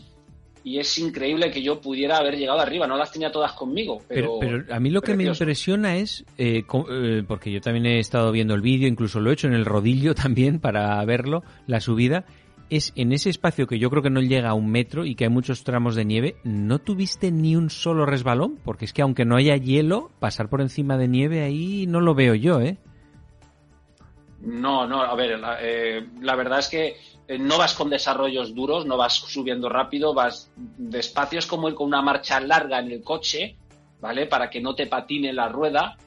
y 0.63 0.79
es 0.79 0.97
increíble 0.97 1.51
que 1.51 1.61
yo 1.61 1.81
pudiera 1.81 2.17
haber 2.17 2.37
llegado 2.37 2.61
arriba. 2.61 2.87
No 2.87 2.95
las 2.95 3.11
tenía 3.11 3.31
todas 3.31 3.51
conmigo. 3.51 4.01
Pero, 4.07 4.37
pero, 4.39 4.63
a 4.73 4.79
mí 4.79 4.89
lo 4.89 5.01
que 5.01 5.15
me 5.15 5.25
impresiona 5.25 5.97
es, 5.97 6.23
eh, 6.37 6.63
porque 7.27 7.51
yo 7.51 7.59
también 7.59 7.85
he 7.85 7.99
estado 7.99 8.31
viendo 8.31 8.53
el 8.53 8.61
vídeo, 8.61 8.87
incluso 8.87 9.19
lo 9.19 9.29
he 9.29 9.33
hecho 9.33 9.47
en 9.47 9.53
el 9.53 9.65
rodillo 9.65 10.15
también 10.15 10.59
para 10.59 11.03
verlo, 11.03 11.43
la 11.67 11.81
subida, 11.81 12.25
es 12.69 12.93
en 12.95 13.11
ese 13.11 13.29
espacio 13.29 13.67
que 13.67 13.77
yo 13.77 13.89
creo 13.89 14.01
que 14.01 14.09
no 14.09 14.21
llega 14.21 14.49
a 14.49 14.53
un 14.53 14.71
metro 14.71 15.05
y 15.05 15.15
que 15.15 15.25
hay 15.25 15.29
muchos 15.29 15.63
tramos 15.63 15.95
de 15.95 16.05
nieve, 16.05 16.37
¿no 16.43 16.79
tuviste 16.79 17.31
ni 17.31 17.55
un 17.55 17.69
solo 17.69 18.05
resbalón? 18.05 18.57
Porque 18.63 18.85
es 18.85 18.93
que 18.93 19.01
aunque 19.01 19.25
no 19.25 19.35
haya 19.35 19.57
hielo, 19.57 20.11
pasar 20.19 20.49
por 20.49 20.61
encima 20.61 20.97
de 20.97 21.07
nieve 21.07 21.43
ahí 21.43 21.85
no 21.87 21.99
lo 21.99 22.15
veo 22.15 22.35
yo, 22.35 22.61
¿eh? 22.61 22.77
No, 24.43 24.85
no, 24.85 25.01
a 25.01 25.15
ver, 25.15 25.39
la, 25.39 25.57
eh, 25.61 26.05
verdad 26.19 26.59
es 26.59 26.67
que 26.67 26.97
eh, 27.27 27.37
no 27.37 27.57
vas 27.57 27.73
con 27.73 27.89
desarrollos 27.89 28.53
duros, 28.53 28.85
no 28.85 28.97
vas 28.97 29.13
subiendo 29.13 29.69
rápido, 29.69 30.13
vas 30.13 30.51
despacio, 30.55 31.39
es 31.39 31.45
como 31.47 31.69
ir 31.69 31.75
con 31.75 31.87
una 31.87 32.01
marcha 32.01 32.41
larga 32.41 32.79
en 32.79 32.91
el 32.91 33.01
coche, 33.01 33.55
¿vale? 34.01 34.25
Para 34.25 34.49
que 34.49 34.59
no 34.59 34.75
te 34.75 34.87
patine 34.87 35.31
la 35.31 35.47
rueda. 35.47 35.97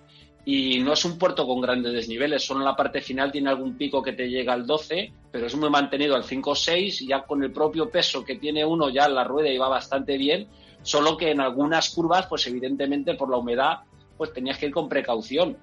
Y 0.45 0.79
no 0.79 0.93
es 0.93 1.05
un 1.05 1.19
puerto 1.19 1.45
con 1.45 1.61
grandes 1.61 1.93
desniveles, 1.93 2.45
solo 2.45 2.61
en 2.61 2.67
la 2.67 2.77
parte 2.77 3.01
final 3.01 3.33
tiene 3.33 3.49
algún 3.49 3.77
pico 3.77 4.01
que 4.01 4.13
te 4.13 4.29
llega 4.29 4.53
al 4.53 4.65
12, 4.65 5.13
pero 5.33 5.47
es 5.47 5.57
muy 5.57 5.71
mantenido 5.71 6.15
al 6.15 6.23
5 6.23 6.51
o 6.51 6.55
6, 6.55 7.05
ya 7.09 7.23
con 7.23 7.43
el 7.43 7.51
propio 7.51 7.91
peso 7.91 8.25
que 8.25 8.37
tiene 8.37 8.65
uno 8.65 8.89
ya 8.89 9.09
la 9.09 9.25
rueda 9.25 9.49
y 9.49 9.59
va 9.59 9.69
bastante 9.69 10.17
bien, 10.17 10.47
solo 10.83 11.17
que 11.17 11.33
en 11.33 11.41
algunas 11.41 11.91
curvas, 11.91 12.27
pues 12.27 12.47
evidentemente 12.47 13.15
por 13.15 13.29
la 13.29 13.39
humedad, 13.39 13.79
pues 14.17 14.33
tenías 14.33 14.59
que 14.59 14.67
ir 14.67 14.73
con 14.73 14.89
precaución 14.89 15.57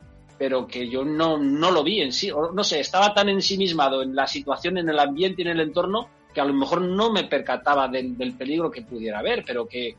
pero 0.44 0.68
que 0.68 0.90
yo 0.90 1.06
no, 1.06 1.38
no 1.38 1.72
lo 1.72 1.86
vi 1.86 2.02
en 2.02 2.12
sí. 2.12 2.30
No 2.54 2.66
sé, 2.66 2.82
estaba 2.82 3.14
tan 3.14 3.30
ensimismado 3.30 4.04
en 4.04 4.14
la 4.14 4.28
situación, 4.28 4.78
en 4.78 4.90
el 4.90 5.00
ambiente 5.00 5.42
y 5.42 5.46
en 5.46 5.52
el 5.52 5.62
entorno 5.62 6.10
que 6.34 6.42
a 6.42 6.44
lo 6.44 6.54
mejor 6.54 6.82
no 6.82 7.14
me 7.14 7.24
percataba 7.24 7.88
del, 7.88 8.36
peligro 8.38 8.70
que 8.70 8.82
pudiera 8.82 9.20
haber, 9.20 9.46
pero 9.48 9.66
que, 9.66 9.96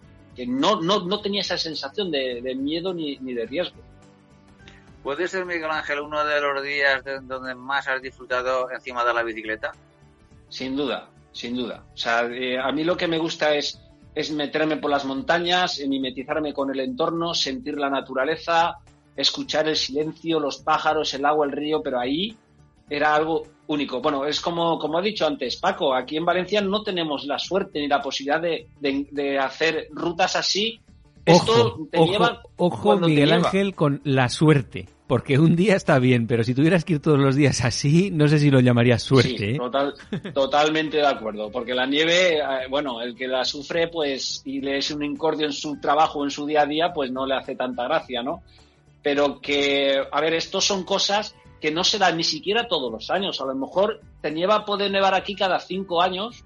no, 0.46 0.82
no, 0.82 1.20
tenía 1.22 1.40
esa 1.40 1.56
sensación 1.56 2.10
de, 2.10 2.54
miedo 2.56 2.92
ni, 2.92 3.16
de 3.16 3.46
riesgo. 3.46 3.78
¿Puede 5.02 5.28
ser, 5.28 5.46
Miguel 5.46 5.70
Ángel, 5.70 6.00
uno 6.00 6.22
de 6.22 6.38
los 6.38 6.62
días 6.62 7.02
donde 7.22 7.54
más 7.54 7.88
has 7.88 8.02
disfrutado 8.02 8.70
encima 8.70 9.02
de 9.02 9.14
la 9.14 9.22
bicicleta? 9.22 9.72
Sin 10.50 10.76
duda, 10.76 11.08
sin 11.32 11.56
duda. 11.56 11.84
O 11.94 11.96
sea, 11.96 12.26
eh, 12.26 12.58
a 12.58 12.70
mí 12.70 12.84
lo 12.84 12.98
que 12.98 13.08
me 13.08 13.16
gusta 13.16 13.54
es, 13.54 13.80
es 14.14 14.30
meterme 14.30 14.76
por 14.76 14.90
las 14.90 15.06
montañas, 15.06 15.80
mimetizarme 15.88 16.52
con 16.52 16.70
el 16.70 16.80
entorno, 16.80 17.32
sentir 17.32 17.78
la 17.78 17.88
naturaleza, 17.88 18.76
escuchar 19.16 19.68
el 19.68 19.76
silencio, 19.76 20.40
los 20.40 20.58
pájaros, 20.58 21.12
el 21.14 21.24
agua, 21.24 21.46
el 21.46 21.52
río, 21.52 21.82
pero 21.82 22.00
ahí 22.00 22.36
era 22.88 23.14
algo 23.14 23.44
único. 23.66 24.00
Bueno, 24.00 24.26
es 24.26 24.40
como, 24.40 24.78
como 24.78 25.00
he 25.00 25.02
dicho 25.02 25.26
antes, 25.26 25.56
Paco, 25.56 25.94
aquí 25.94 26.16
en 26.16 26.24
Valencia 26.24 26.60
no 26.60 26.82
tenemos 26.82 27.24
la 27.24 27.38
suerte 27.38 27.80
ni 27.80 27.88
la 27.88 28.02
posibilidad 28.02 28.40
de, 28.40 29.38
hacer 29.38 29.88
rutas 29.90 30.36
así. 30.36 30.80
Esto 31.24 31.88
te 31.90 32.04
lleva 32.04 32.42
ojo 32.56 32.98
Miguel 32.98 33.32
Ángel, 33.32 33.74
con 33.74 34.00
la 34.04 34.28
suerte. 34.28 34.88
Porque 35.06 35.38
un 35.38 35.54
día 35.54 35.76
está 35.76 35.98
bien, 35.98 36.26
pero 36.26 36.44
si 36.44 36.54
tuvieras 36.54 36.84
que 36.84 36.94
ir 36.94 37.00
todos 37.00 37.18
los 37.18 37.36
días 37.36 37.62
así, 37.62 38.10
no 38.10 38.26
sé 38.26 38.38
si 38.38 38.50
lo 38.50 38.60
llamarías 38.60 39.02
suerte. 39.02 39.56
¿eh? 39.56 39.58
totalmente 40.32 40.96
de 40.96 41.06
acuerdo. 41.06 41.50
Porque 41.50 41.74
la 41.74 41.86
nieve, 41.86 42.38
eh, 42.38 42.42
bueno, 42.70 43.02
el 43.02 43.14
que 43.14 43.28
la 43.28 43.44
sufre, 43.44 43.88
pues, 43.88 44.40
y 44.46 44.62
le 44.62 44.78
es 44.78 44.90
un 44.90 45.04
incordio 45.04 45.44
en 45.44 45.52
su 45.52 45.78
trabajo, 45.78 46.24
en 46.24 46.30
su 46.30 46.46
día 46.46 46.62
a 46.62 46.66
día, 46.66 46.92
pues 46.94 47.10
no 47.12 47.26
le 47.26 47.34
hace 47.34 47.54
tanta 47.54 47.84
gracia, 47.84 48.22
¿no? 48.22 48.42
Pero 49.04 49.38
que, 49.38 50.02
a 50.10 50.20
ver, 50.22 50.32
estos 50.32 50.64
son 50.64 50.82
cosas 50.82 51.36
que 51.60 51.70
no 51.70 51.84
se 51.84 51.98
da 51.98 52.10
ni 52.10 52.24
siquiera 52.24 52.66
todos 52.66 52.90
los 52.90 53.10
años. 53.10 53.38
A 53.40 53.44
lo 53.44 53.54
mejor 53.54 54.00
te 54.22 54.30
nieva, 54.30 54.64
puede 54.64 54.88
nevar 54.88 55.14
aquí 55.14 55.36
cada 55.36 55.60
cinco 55.60 56.00
años, 56.00 56.42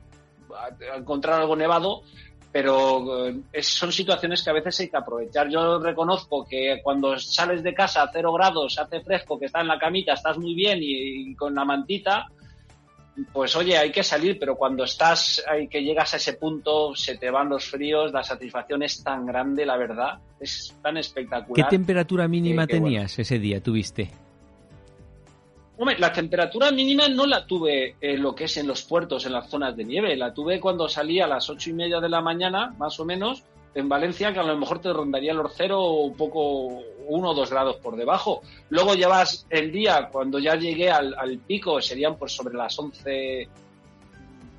encontrar 0.97 1.41
algo 1.41 1.55
nevado, 1.55 2.03
pero 2.51 3.29
eh, 3.29 3.63
son 3.63 3.93
situaciones 3.93 4.43
que 4.43 4.51
a 4.51 4.55
veces 4.55 4.81
hay 4.81 4.89
que 4.89 4.97
aprovechar. 4.97 5.49
Yo 5.49 5.79
reconozco 5.79 6.45
que 6.45 6.81
cuando 6.83 7.17
sales 7.21 7.63
de 7.63 7.75
casa 7.75 8.03
a 8.03 8.11
cero 8.13 8.33
grados, 8.33 8.77
hace 8.77 9.03
fresco, 9.03 9.39
que 9.39 9.47
estás 9.47 9.63
en 9.63 9.69
la 9.69 9.79
camita, 9.79 10.15
estás 10.15 10.37
muy 10.37 10.55
bien 10.55 10.81
y, 10.83 11.37
con 11.37 11.55
la 11.55 11.65
mantita, 11.65 12.27
pues 13.33 13.57
oye, 13.57 13.77
hay 13.77 13.91
que 13.91 14.03
salir, 14.03 14.39
pero 14.39 14.57
cuando 14.57 14.85
estás, 14.85 15.43
hay 15.49 15.69
que 15.69 15.83
llegas 15.83 16.15
a 16.15 16.19
ese 16.19 16.35
punto, 16.35 16.95
se 16.95 17.17
te 17.17 17.31
van 17.31 17.49
los 17.49 17.65
fríos, 17.65 18.13
la 18.13 18.23
satisfacción 18.23 18.83
es 18.83 19.03
tan 19.03 19.27
grande, 19.27 19.67
la 19.67 19.77
verdad, 19.77 20.19
es 20.41 20.77
tan 20.83 20.97
espectacular. 20.97 21.69
¿Qué 21.69 21.77
temperatura 21.77 22.29
mínima 22.29 22.67
tenías 22.67 23.19
ese 23.19 23.39
día, 23.39 23.63
tuviste? 23.63 24.11
Hombre, 25.77 25.97
la 25.99 26.13
temperatura 26.13 26.73
mínima 26.73 27.09
no 27.09 27.25
la 27.25 27.47
tuve 27.47 27.95
en 28.01 28.21
lo 28.21 28.35
que 28.35 28.45
es 28.45 28.57
en 28.57 28.67
los 28.67 28.83
puertos, 28.83 29.27
en 29.27 29.33
las 29.33 29.49
zonas 29.49 29.77
de 29.77 29.85
nieve. 29.85 30.17
La 30.17 30.35
tuve 30.35 30.59
cuando 30.59 30.89
salí 30.89 31.21
a 31.21 31.29
las 31.29 31.49
ocho 31.51 31.71
y 31.71 31.73
media 31.73 32.01
de 32.01 32.09
la 32.09 32.21
mañana, 32.21 32.75
más 32.79 32.99
o 32.99 33.05
menos, 33.05 33.45
en 33.75 33.89
Valencia, 33.89 34.33
que 34.33 34.41
a 34.41 34.45
lo 34.45 34.57
mejor 34.57 34.81
te 34.81 34.93
rondaría 34.93 35.35
los 35.35 35.53
cero 35.55 35.83
un 35.83 36.17
poco, 36.17 36.83
uno 37.07 37.31
o 37.31 37.35
dos 37.35 37.51
grados 37.51 37.77
por 37.77 37.97
debajo. 37.97 38.43
Luego 38.71 38.95
llevas 38.95 39.47
el 39.51 39.71
día, 39.71 40.09
cuando 40.11 40.39
ya 40.39 40.57
llegué 40.57 40.91
al, 40.91 41.39
pico, 41.47 41.81
serían 41.81 42.17
pues 42.17 42.33
sobre 42.33 42.55
las 42.55 42.79
once, 42.79 43.49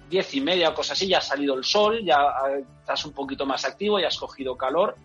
diez 0.09 0.33
y 0.33 0.41
media 0.41 0.69
o 0.69 0.73
cosas 0.73 0.97
así, 0.97 1.07
ya 1.07 1.17
ha 1.17 1.21
salido 1.21 1.55
el 1.55 1.63
sol, 1.63 2.03
ya 2.03 2.17
eh, 2.49 2.63
estás 2.79 3.05
un 3.05 3.13
poquito 3.13 3.45
más 3.45 3.65
activo, 3.65 3.99
ya 3.99 4.07
has 4.07 4.17
cogido 4.17 4.55
calor 4.55 4.95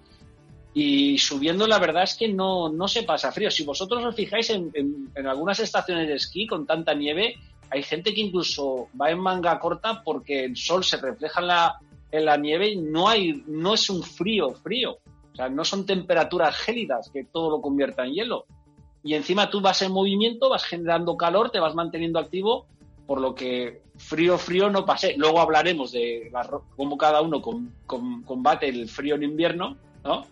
y 0.77 1.19
subiendo 1.19 1.69
la 1.69 1.79
verdad 1.79 2.03
es 2.03 2.17
que 2.17 2.27
no, 2.29 2.69
no 2.69 2.89
se 2.89 3.05
pasa 3.05 3.31
frío. 3.31 3.51
Si 3.51 3.65
vosotros 3.65 4.05
os 4.05 4.15
fijáis 4.15 4.51
en, 4.51 4.71
en, 4.75 5.27
algunas 5.27 5.61
estaciones 5.61 6.09
de 6.09 6.15
esquí 6.15 6.47
con 6.49 6.67
tanta 6.67 6.95
nieve, 6.95 7.37
hay 7.71 7.83
gente 7.83 8.13
que 8.13 8.21
incluso 8.21 8.89
va 9.01 9.11
en 9.11 9.21
manga 9.21 9.59
corta 9.61 10.03
porque 10.03 10.45
el 10.45 10.57
sol 10.57 10.83
se 10.85 10.97
refleja 10.97 11.41
en 11.41 11.47
la, 11.47 11.79
en 12.17 12.25
la 12.25 12.37
nieve 12.37 12.77
no, 12.77 13.09
hay, 13.09 13.43
no 13.47 13.75
es 13.75 13.91
un 13.91 14.03
frío 14.03 14.51
frío. 14.51 14.99
O 15.33 15.37
sea, 15.37 15.49
no 15.49 15.65
son 15.65 15.85
temperaturas 15.85 16.57
gélidas 16.57 17.11
que 17.13 17.25
todo 17.25 17.51
lo 17.51 17.61
convierta 17.61 18.05
en 18.05 18.13
hielo. 18.13 18.47
Y 19.03 19.15
encima 19.15 19.51
tú 19.51 19.61
vas 19.61 19.83
en 19.83 19.93
movimiento, 19.93 20.49
vas 20.49 20.65
generando 20.65 21.17
calor, 21.17 21.51
te 21.51 21.61
vas 21.61 21.75
manteniendo 21.75 22.19
activo, 22.19 22.67
por 23.07 23.21
lo 23.21 23.35
que 23.35 23.83
frío, 23.97 24.39
frío 24.39 24.71
no 24.71 24.87
pasé. 24.87 25.15
Luego 25.17 25.41
hablaremos 25.41 25.93
de 25.93 26.31
cómo 26.77 26.97
cada 26.97 27.21
uno 27.21 27.43
combate 28.25 28.69
el 28.69 28.89
frío 28.89 29.17
en 29.17 29.25
invierno, 29.25 29.77
¿no? 30.05 30.25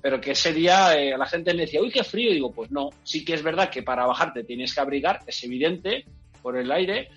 pero 0.00 0.20
que 0.20 0.30
ese 0.32 0.52
día 0.52 0.96
eh, 0.98 1.16
la 1.16 1.26
gente 1.26 1.52
me 1.52 1.62
decía, 1.62 1.82
uy, 1.82 1.90
qué 1.90 2.04
frío. 2.04 2.30
Y 2.30 2.34
digo, 2.34 2.52
pues 2.52 2.70
no, 2.70 2.90
sí 3.02 3.24
que 3.24 3.34
es 3.34 3.42
verdad 3.42 3.70
que 3.70 3.82
para 3.82 4.06
bajarte 4.06 4.44
tienes 4.44 4.74
que 4.74 4.80
abrigar, 4.80 5.20
es 5.26 5.42
evidente, 5.44 6.04
por 6.40 6.56
el 6.56 6.72
aire, 6.72 7.08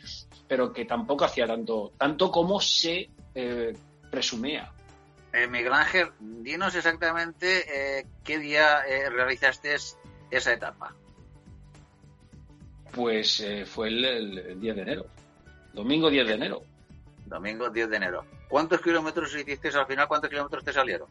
pero 0.47 0.73
que 0.73 0.85
tampoco 0.85 1.25
hacía 1.25 1.47
tanto, 1.47 1.93
tanto 1.97 2.29
como 2.29 2.59
se 2.59 3.09
eh, 3.35 3.73
presumía. 4.13 4.71
Eh, 5.33 5.47
Miguel 5.47 5.73
Ángel, 5.73 6.11
dinos 6.19 6.75
exactamente 6.75 7.63
eh, 7.99 8.05
qué 8.23 8.37
día 8.37 8.83
realizaste 9.09 9.75
esa 10.29 10.53
etapa. 10.53 10.93
Pues 12.91 13.43
fue 13.65 13.87
el, 13.87 14.05
el 14.05 14.59
10 14.61 14.75
de 14.75 14.81
enero, 14.83 15.07
domingo 15.73 16.11
10 16.11 16.27
de 16.27 16.33
enero. 16.35 16.61
Domingo 17.25 17.71
10 17.71 17.89
de 17.89 17.97
enero. 17.97 18.25
¿Cuántos 18.47 18.81
kilómetros 18.81 19.35
hiciste 19.35 19.69
al 19.69 19.87
final? 19.87 20.07
¿Cuántos 20.07 20.29
kilómetros 20.29 20.63
te 20.63 20.71
salieron? 20.71 21.07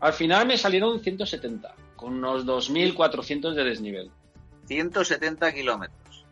Al 0.00 0.12
final 0.12 0.46
me 0.46 0.58
salieron 0.58 1.00
170, 1.00 1.74
con 1.96 2.12
unos 2.16 2.44
2.400 2.44 3.54
de 3.54 3.64
desnivel. 3.64 4.10
170 4.66 5.54
kilómetros. 5.54 6.26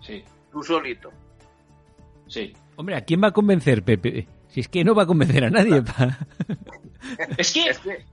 Sí. 0.00 0.22
Tú 0.52 0.62
solito. 0.62 1.10
Sí. 2.28 2.52
Hombre, 2.76 2.94
¿a 2.94 3.00
quién 3.00 3.20
va 3.20 3.28
a 3.28 3.32
convencer, 3.32 3.82
Pepe? 3.82 4.28
Si 4.50 4.60
es 4.60 4.68
que 4.68 4.84
no 4.84 4.94
va 4.94 5.04
a 5.04 5.06
convencer 5.06 5.44
a 5.44 5.50
nadie. 5.50 5.82
es 7.36 7.52
que, 7.52 8.04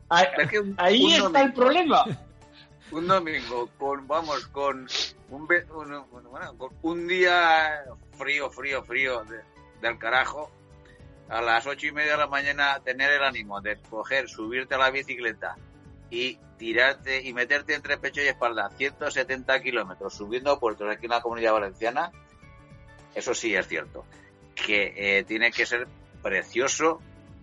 ahí 0.77 1.13
está 1.13 1.41
el 1.41 1.53
problema. 1.53 2.05
Un 2.91 3.07
domingo, 3.07 3.69
con, 3.77 4.07
vamos, 4.07 4.47
con 4.47 4.87
un, 5.29 5.47
un 6.83 7.07
día 7.07 7.83
frío, 8.17 8.49
frío, 8.49 8.83
frío 8.83 9.23
del 9.81 9.97
carajo, 9.97 10.49
a 11.27 11.41
las 11.41 11.65
ocho 11.65 11.87
y 11.87 11.91
media 11.91 12.13
de 12.13 12.17
la 12.17 12.27
mañana 12.27 12.79
tener 12.83 13.11
el 13.11 13.23
ánimo 13.23 13.59
de 13.59 13.77
coger, 13.89 14.29
subirte 14.29 14.75
a 14.75 14.77
la 14.77 14.91
bicicleta 14.91 15.57
y 16.09 16.39
tirarte 16.57 17.21
y 17.21 17.33
meterte 17.33 17.73
entre 17.73 17.97
pecho 17.97 18.21
y 18.21 18.27
espalda 18.27 18.69
170 18.77 19.61
kilómetros 19.61 20.13
subiendo 20.13 20.57
puertos 20.59 20.89
aquí 20.89 21.05
en 21.05 21.11
la 21.11 21.21
comunidad 21.21 21.53
valenciana, 21.53 22.11
eso 23.13 23.33
sí 23.33 23.53
es 23.55 23.67
cierto. 23.67 24.05
Que 24.55 24.93
eh, 24.95 25.23
tiene 25.23 25.51
que 25.51 25.65
ser 25.65 25.87
precioso 26.27 26.99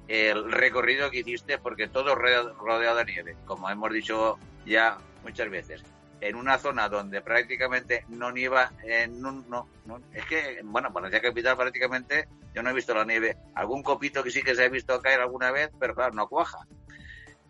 el 0.09 0.53
recorrido 0.53 1.11
que 1.11 1.20
hiciste 1.20 1.57
porque 1.57 1.89
todo 1.89 2.14
rodeado 2.14 2.97
de 2.97 3.05
nieve, 3.07 3.37
como 3.47 3.70
hemos 3.70 3.91
dicho 3.91 4.39
ya 4.66 4.99
muchas 5.22 5.49
veces 5.49 5.82
en 6.20 6.37
una 6.37 6.59
zona 6.59 6.89
donde 6.89 7.20
prácticamente 7.20 8.05
no 8.09 8.30
nieva, 8.30 8.72
no, 9.11 9.45
no, 9.87 10.01
es 10.12 10.24
que, 10.24 10.61
bueno, 10.64 10.91
Valencia 10.91 11.20
Capital 11.20 11.57
prácticamente 11.57 12.28
yo 12.55 12.62
no 12.62 12.70
he 12.70 12.74
visto 12.74 12.95
la 12.95 13.05
nieve. 13.05 13.37
Algún 13.55 13.82
copito 13.82 14.22
que 14.22 14.30
sí 14.30 14.43
que 14.43 14.55
se 14.55 14.64
ha 14.64 14.68
visto 14.68 15.01
caer 15.03 15.20
alguna 15.20 15.51
vez, 15.51 15.70
pero 15.78 15.95
claro, 15.95 16.14
no 16.14 16.28
cuaja. 16.28 16.61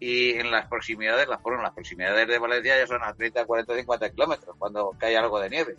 Y 0.00 0.32
en 0.32 0.50
las 0.50 0.66
proximidades, 0.66 1.28
las, 1.28 1.40
bueno, 1.40 1.62
las 1.62 1.72
proximidades 1.72 2.26
de 2.26 2.38
Valencia 2.38 2.76
ya 2.76 2.86
son 2.86 3.02
a 3.04 3.12
30, 3.12 3.44
40, 3.44 3.76
50 3.76 4.10
kilómetros 4.10 4.56
cuando 4.58 4.90
cae 4.98 5.16
algo 5.16 5.38
de 5.38 5.50
nieve. 5.50 5.76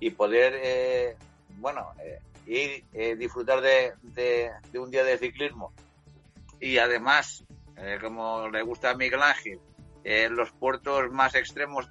Y 0.00 0.10
poder, 0.10 0.54
eh, 0.60 1.16
bueno, 1.58 1.92
eh, 2.02 2.18
ir, 2.48 2.84
eh, 2.92 3.16
disfrutar 3.16 3.60
de, 3.60 3.92
de, 4.02 4.78
un 4.78 4.90
día 4.90 5.04
de 5.04 5.18
ciclismo. 5.18 5.72
Y 6.60 6.78
además, 6.78 7.44
como 8.00 8.48
le 8.48 8.62
gusta 8.62 8.90
a 8.90 8.96
Miguel 8.96 9.22
Ángel, 9.22 9.60
los 10.30 10.50
puertos 10.50 11.08
más 11.12 11.36
extremos 11.36 11.88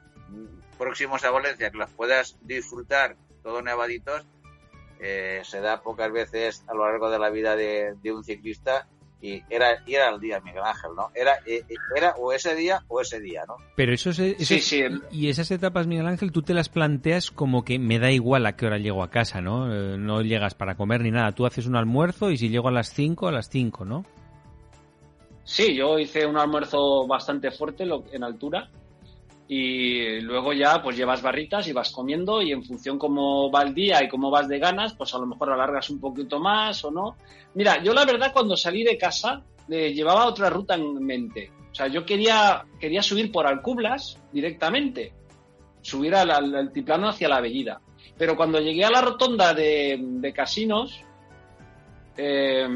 próximos 0.77 1.23
a 1.23 1.31
Valencia, 1.31 1.71
que 1.71 1.77
los 1.77 1.91
puedas 1.91 2.37
disfrutar 2.41 3.15
todo 3.43 3.61
nevaditos, 3.61 4.25
eh, 4.99 5.41
se 5.43 5.61
da 5.61 5.81
pocas 5.81 6.11
veces 6.11 6.63
a 6.67 6.73
lo 6.73 6.85
largo 6.85 7.09
de 7.09 7.19
la 7.19 7.29
vida 7.29 7.55
de, 7.55 7.95
un 8.11 8.23
ciclista 8.23 8.87
y 9.21 9.41
era, 9.49 9.83
era 9.87 10.09
el 10.09 10.19
día 10.19 10.39
Miguel 10.41 10.63
Ángel, 10.63 10.91
¿no? 10.95 11.09
Era, 11.15 11.33
eh, 11.45 11.63
eh, 11.67 11.75
era 11.95 12.13
o 12.17 12.31
ese 12.31 12.55
día 12.55 12.83
o 12.87 13.01
ese 13.01 13.19
día, 13.19 13.43
¿no? 13.47 13.55
Pero 13.75 13.93
eso, 13.93 14.13
sí, 14.13 14.35
sí. 14.39 14.83
y 15.11 15.29
esas 15.29 15.49
etapas, 15.51 15.87
Miguel 15.87 16.07
Ángel, 16.07 16.31
tú 16.31 16.41
te 16.41 16.53
las 16.53 16.69
planteas 16.69 17.31
como 17.31 17.63
que 17.63 17.79
me 17.79 17.99
da 17.99 18.11
igual 18.11 18.45
a 18.45 18.55
qué 18.55 18.65
hora 18.67 18.77
llego 18.77 19.03
a 19.03 19.09
casa, 19.09 19.41
¿no? 19.41 19.67
no 19.67 20.21
llegas 20.21 20.53
para 20.53 20.75
comer 20.75 21.01
ni 21.01 21.11
nada. 21.11 21.31
Tú 21.31 21.45
haces 21.45 21.65
un 21.65 21.75
almuerzo 21.75 22.29
y 22.29 22.37
si 22.37 22.49
llego 22.49 22.67
a 22.67 22.71
las 22.71 22.93
5, 22.93 23.27
a 23.27 23.31
las 23.31 23.49
5, 23.49 23.85
¿no? 23.85 24.05
Sí, 25.43 25.75
yo 25.75 25.97
hice 25.97 26.25
un 26.25 26.37
almuerzo 26.37 27.07
bastante 27.07 27.51
fuerte 27.51 27.85
en 28.11 28.23
altura 28.23 28.69
y 29.49 30.19
luego 30.21 30.51
ya 30.51 30.81
pues 30.81 30.97
llevas 30.97 31.21
barritas 31.21 31.67
y 31.67 31.73
vas 31.73 31.91
comiendo 31.91 32.41
y 32.41 32.51
en 32.51 32.63
función 32.63 32.99
cómo 32.99 33.49
va 33.49 33.63
el 33.63 33.73
día 33.73 34.03
y 34.03 34.09
cómo 34.09 34.29
vas 34.29 34.47
de 34.47 34.59
ganas, 34.59 34.93
pues 34.93 35.13
a 35.13 35.19
lo 35.19 35.25
mejor 35.25 35.51
alargas 35.51 35.89
un 35.89 35.99
poquito 35.99 36.39
más 36.39 36.83
o 36.83 36.91
no. 36.91 37.15
Mira, 37.53 37.81
yo 37.81 37.93
la 37.93 38.03
verdad 38.03 38.33
cuando 38.33 38.57
salí 38.57 38.83
de 38.83 38.97
casa 38.97 39.41
eh, 39.69 39.93
llevaba 39.93 40.25
otra 40.25 40.49
ruta 40.49 40.75
en 40.75 41.03
mente. 41.03 41.51
O 41.71 41.75
sea, 41.75 41.87
yo 41.87 42.05
quería, 42.05 42.65
quería 42.79 43.01
subir 43.01 43.31
por 43.31 43.47
Alcublas 43.47 44.19
directamente, 44.33 45.13
subir 45.81 46.15
al, 46.15 46.31
altiplano 46.55 47.07
hacia 47.07 47.29
la 47.29 47.39
Bellida. 47.39 47.79
Pero 48.17 48.35
cuando 48.35 48.59
llegué 48.59 48.83
a 48.83 48.89
la 48.89 49.01
rotonda 49.01 49.53
de, 49.53 50.33
casinos, 50.35 51.03
eh, 52.17 52.67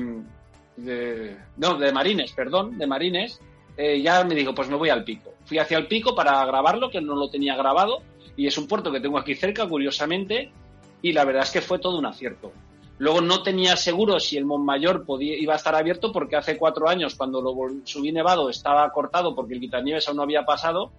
no, 1.57 1.77
de 1.77 1.91
Marines, 1.91 2.31
perdón, 2.33 2.77
de 2.77 2.87
Marines, 2.87 3.41
eh, 3.75 4.01
ya 4.01 4.23
me 4.23 4.35
digo, 4.35 4.53
pues 4.53 4.69
me 4.69 4.75
voy 4.75 4.89
al 4.89 5.03
pico. 5.03 5.30
Fui 5.51 5.59
hacia 5.59 5.77
el 5.79 5.87
pico 5.87 6.15
para 6.15 6.45
grabarlo, 6.45 6.89
que 6.89 7.01
no 7.01 7.13
lo 7.13 7.29
tenía 7.29 7.57
grabado, 7.57 8.03
y 8.37 8.47
es 8.47 8.57
un 8.57 8.67
puerto 8.67 8.89
que 8.89 9.01
tengo 9.01 9.17
aquí 9.17 9.35
cerca, 9.35 9.67
curiosamente, 9.67 10.49
y 11.01 11.11
la 11.11 11.25
verdad 11.25 11.43
es 11.43 11.51
que 11.51 11.59
fue 11.59 11.77
todo 11.77 11.99
un 11.99 12.05
acierto. 12.05 12.53
Luego 12.99 13.19
no 13.19 13.43
tenía 13.43 13.75
seguro 13.75 14.17
si 14.21 14.37
el 14.37 14.45
Montmayor 14.45 15.03
podía, 15.05 15.37
iba 15.37 15.51
a 15.51 15.57
estar 15.57 15.75
abierto 15.75 16.13
porque 16.13 16.37
hace 16.37 16.57
cuatro 16.57 16.87
años, 16.87 17.15
cuando 17.15 17.41
lo 17.41 17.53
subí 17.83 18.13
nevado, 18.13 18.49
estaba 18.49 18.89
cortado 18.93 19.35
porque 19.35 19.55
el 19.55 19.59
quitanieves 19.59 20.07
aún 20.07 20.15
no 20.15 20.23
había 20.23 20.45
pasado. 20.45 20.93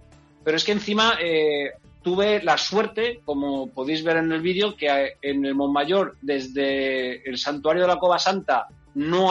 Pero 0.45 0.59
es 0.59 0.65
que 0.65 0.73
encima 0.73 1.15
eh, 1.19 1.71
tuve 2.03 2.43
la 2.43 2.59
suerte, 2.59 3.23
como 3.25 3.69
podéis 3.69 4.05
ver 4.05 4.19
en 4.19 4.33
el 4.33 4.43
vídeo, 4.43 4.77
que 4.77 5.15
en 5.23 5.47
el 5.47 5.55
Montmayor, 5.55 6.19
desde 6.21 7.27
el 7.27 7.39
santuario 7.39 7.85
de 7.85 7.89
la 7.89 7.99
Cova 7.99 8.19
Santa, 8.19 8.67
no 8.97 9.31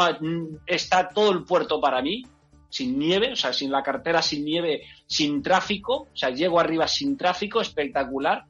está 0.65 1.09
todo 1.09 1.29
el 1.29 1.43
puerto 1.43 1.79
para 1.79 2.01
mí 2.01 2.23
sin 2.71 2.97
nieve, 2.97 3.33
o 3.33 3.35
sea, 3.35 3.53
sin 3.53 3.69
la 3.69 3.83
cartera, 3.83 4.21
sin 4.21 4.45
nieve, 4.45 4.83
sin 5.05 5.43
tráfico, 5.43 6.07
o 6.11 6.15
sea, 6.15 6.29
llego 6.29 6.59
arriba 6.59 6.87
sin 6.87 7.17
tráfico, 7.17 7.61
espectacular. 7.61 8.45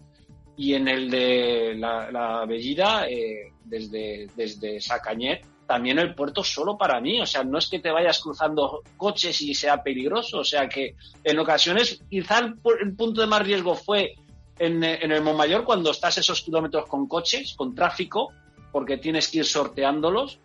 Y 0.55 0.75
en 0.75 0.87
el 0.87 1.09
de 1.09 1.75
la, 1.75 2.45
Bellida, 2.47 3.07
eh, 3.09 3.51
desde, 3.65 4.27
desde 4.35 4.79
Sacañet, 4.79 5.43
también 5.65 5.97
el 5.97 6.13
puerto 6.13 6.43
solo 6.43 6.77
para 6.77 7.01
mí, 7.01 7.19
o 7.19 7.25
sea, 7.25 7.43
no 7.43 7.57
es 7.57 7.67
que 7.67 7.79
te 7.79 7.89
vayas 7.89 8.19
cruzando 8.19 8.83
coches 8.95 9.41
y 9.41 9.55
sea 9.55 9.81
peligroso, 9.81 10.39
o 10.39 10.43
sea 10.43 10.67
que 10.67 10.95
en 11.23 11.39
ocasiones 11.39 12.03
quizá 12.09 12.39
el, 12.39 12.95
punto 12.95 13.21
de 13.21 13.27
más 13.27 13.41
riesgo 13.41 13.73
fue 13.73 14.13
en, 14.59 14.83
en 14.83 15.11
el 15.11 15.21
Montmayor 15.21 15.63
cuando 15.63 15.91
estás 15.91 16.17
esos 16.17 16.41
kilómetros 16.41 16.85
con 16.87 17.07
coches, 17.07 17.55
con 17.55 17.73
tráfico, 17.73 18.33
porque 18.71 18.97
tienes 18.97 19.29
que 19.29 19.39
ir 19.39 19.45
sorteándolos, 19.45 20.39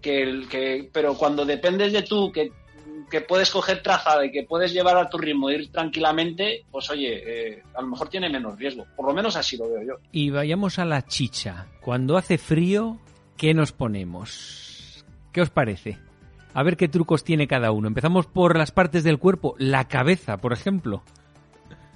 que, 0.00 0.22
el, 0.22 0.48
que, 0.48 0.88
pero 0.92 1.14
cuando 1.14 1.44
dependes 1.44 1.92
de 1.92 2.02
tú, 2.02 2.30
que, 2.32 2.52
que 3.10 3.20
puedes 3.20 3.50
coger 3.50 3.82
trazada 3.82 4.24
y 4.24 4.30
que 4.30 4.44
puedes 4.44 4.72
llevar 4.72 4.96
a 4.96 5.08
tu 5.08 5.18
ritmo 5.18 5.50
e 5.50 5.54
ir 5.54 5.72
tranquilamente, 5.72 6.64
pues 6.70 6.90
oye, 6.90 7.22
eh, 7.24 7.62
a 7.74 7.82
lo 7.82 7.88
mejor 7.88 8.08
tiene 8.08 8.28
menos 8.28 8.58
riesgo. 8.58 8.86
Por 8.96 9.06
lo 9.06 9.14
menos 9.14 9.36
así 9.36 9.56
lo 9.56 9.68
veo 9.68 9.82
yo. 9.82 9.94
Y 10.12 10.30
vayamos 10.30 10.78
a 10.78 10.84
la 10.84 11.06
chicha. 11.06 11.66
Cuando 11.80 12.16
hace 12.16 12.38
frío, 12.38 12.98
¿qué 13.36 13.54
nos 13.54 13.72
ponemos? 13.72 15.04
¿Qué 15.32 15.40
os 15.40 15.50
parece? 15.50 15.98
A 16.54 16.62
ver 16.62 16.76
qué 16.76 16.88
trucos 16.88 17.24
tiene 17.24 17.46
cada 17.46 17.70
uno. 17.72 17.88
Empezamos 17.88 18.26
por 18.26 18.56
las 18.56 18.72
partes 18.72 19.04
del 19.04 19.18
cuerpo, 19.18 19.54
la 19.58 19.88
cabeza, 19.88 20.38
por 20.38 20.52
ejemplo. 20.52 21.02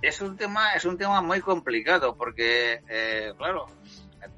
Es 0.02 0.20
un 0.20 0.36
tema, 0.36 0.74
es 0.74 0.84
un 0.84 0.98
tema 0.98 1.22
muy 1.22 1.40
complicado 1.40 2.16
porque, 2.16 2.80
eh, 2.88 3.32
claro, 3.36 3.66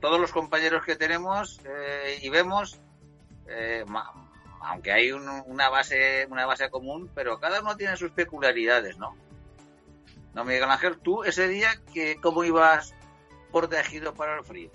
todos 0.00 0.20
los 0.20 0.32
compañeros 0.32 0.84
que 0.84 0.96
tenemos 0.96 1.60
eh, 1.64 2.18
y 2.22 2.28
vemos, 2.28 2.78
eh, 3.48 3.84
aunque 4.64 4.92
hay 4.92 5.12
una 5.12 5.68
base, 5.68 6.26
una 6.30 6.46
base 6.46 6.70
común, 6.70 7.10
pero 7.14 7.38
cada 7.38 7.60
uno 7.60 7.76
tiene 7.76 7.96
sus 7.96 8.10
peculiaridades, 8.10 8.98
¿no? 8.98 9.14
No, 10.34 10.44
Miguel 10.44 10.64
Ángel, 10.64 10.98
tú 10.98 11.22
ese 11.22 11.46
día 11.48 11.68
que 11.92 12.16
cómo 12.20 12.44
ibas 12.44 12.94
protegido 13.52 14.14
para 14.14 14.36
el 14.36 14.44
frío. 14.44 14.70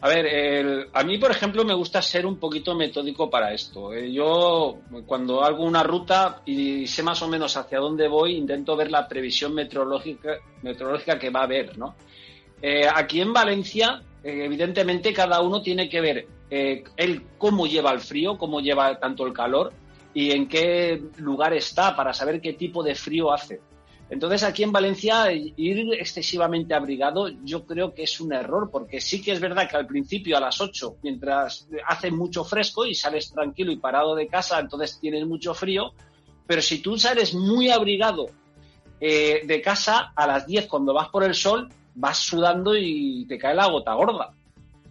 A 0.00 0.08
ver, 0.08 0.88
a 0.92 1.02
mí, 1.04 1.18
por 1.18 1.30
ejemplo, 1.30 1.64
me 1.64 1.74
gusta 1.74 2.02
ser 2.02 2.26
un 2.26 2.38
poquito 2.38 2.74
metódico 2.74 3.30
para 3.30 3.52
esto. 3.52 3.94
Eh, 3.94 4.12
yo, 4.12 4.78
cuando 5.06 5.42
hago 5.42 5.64
una 5.64 5.82
ruta 5.82 6.42
y 6.44 6.86
sé 6.86 7.02
más 7.02 7.22
o 7.22 7.28
menos 7.28 7.56
hacia 7.56 7.78
dónde 7.78 8.06
voy, 8.06 8.36
intento 8.36 8.76
ver 8.76 8.90
la 8.90 9.08
previsión 9.08 9.54
meteorológica, 9.54 10.36
meteorológica 10.62 11.18
que 11.18 11.30
va 11.30 11.40
a 11.40 11.44
haber, 11.44 11.78
¿no? 11.78 11.96
Eh, 12.60 12.86
aquí 12.86 13.22
en 13.22 13.32
Valencia, 13.32 14.02
eh, 14.22 14.44
evidentemente, 14.44 15.14
cada 15.14 15.40
uno 15.40 15.62
tiene 15.62 15.88
que 15.88 16.00
ver 16.00 16.28
él 16.50 17.22
cómo 17.38 17.66
lleva 17.66 17.92
el 17.92 18.00
frío, 18.00 18.38
cómo 18.38 18.60
lleva 18.60 18.98
tanto 18.98 19.26
el 19.26 19.32
calor 19.32 19.72
y 20.14 20.30
en 20.32 20.48
qué 20.48 21.02
lugar 21.18 21.52
está 21.52 21.94
para 21.94 22.14
saber 22.14 22.40
qué 22.40 22.54
tipo 22.54 22.82
de 22.82 22.94
frío 22.94 23.32
hace. 23.32 23.60
Entonces 24.08 24.44
aquí 24.44 24.62
en 24.62 24.70
Valencia 24.70 25.32
ir 25.32 25.92
excesivamente 25.94 26.74
abrigado 26.74 27.28
yo 27.42 27.66
creo 27.66 27.92
que 27.92 28.04
es 28.04 28.20
un 28.20 28.32
error, 28.32 28.70
porque 28.70 29.00
sí 29.00 29.20
que 29.20 29.32
es 29.32 29.40
verdad 29.40 29.68
que 29.68 29.76
al 29.76 29.86
principio 29.86 30.36
a 30.36 30.40
las 30.40 30.60
8, 30.60 30.98
mientras 31.02 31.68
hace 31.88 32.12
mucho 32.12 32.44
fresco 32.44 32.86
y 32.86 32.94
sales 32.94 33.32
tranquilo 33.32 33.72
y 33.72 33.76
parado 33.76 34.14
de 34.14 34.28
casa, 34.28 34.60
entonces 34.60 34.98
tienes 35.00 35.26
mucho 35.26 35.54
frío, 35.54 35.92
pero 36.46 36.62
si 36.62 36.78
tú 36.78 36.96
sales 36.96 37.34
muy 37.34 37.70
abrigado 37.70 38.26
eh, 39.00 39.42
de 39.44 39.60
casa 39.60 40.12
a 40.14 40.26
las 40.26 40.46
10 40.46 40.68
cuando 40.68 40.94
vas 40.94 41.08
por 41.08 41.24
el 41.24 41.34
sol, 41.34 41.68
vas 41.96 42.18
sudando 42.18 42.76
y 42.76 43.26
te 43.26 43.38
cae 43.38 43.56
la 43.56 43.66
gota 43.66 43.92
gorda. 43.94 44.35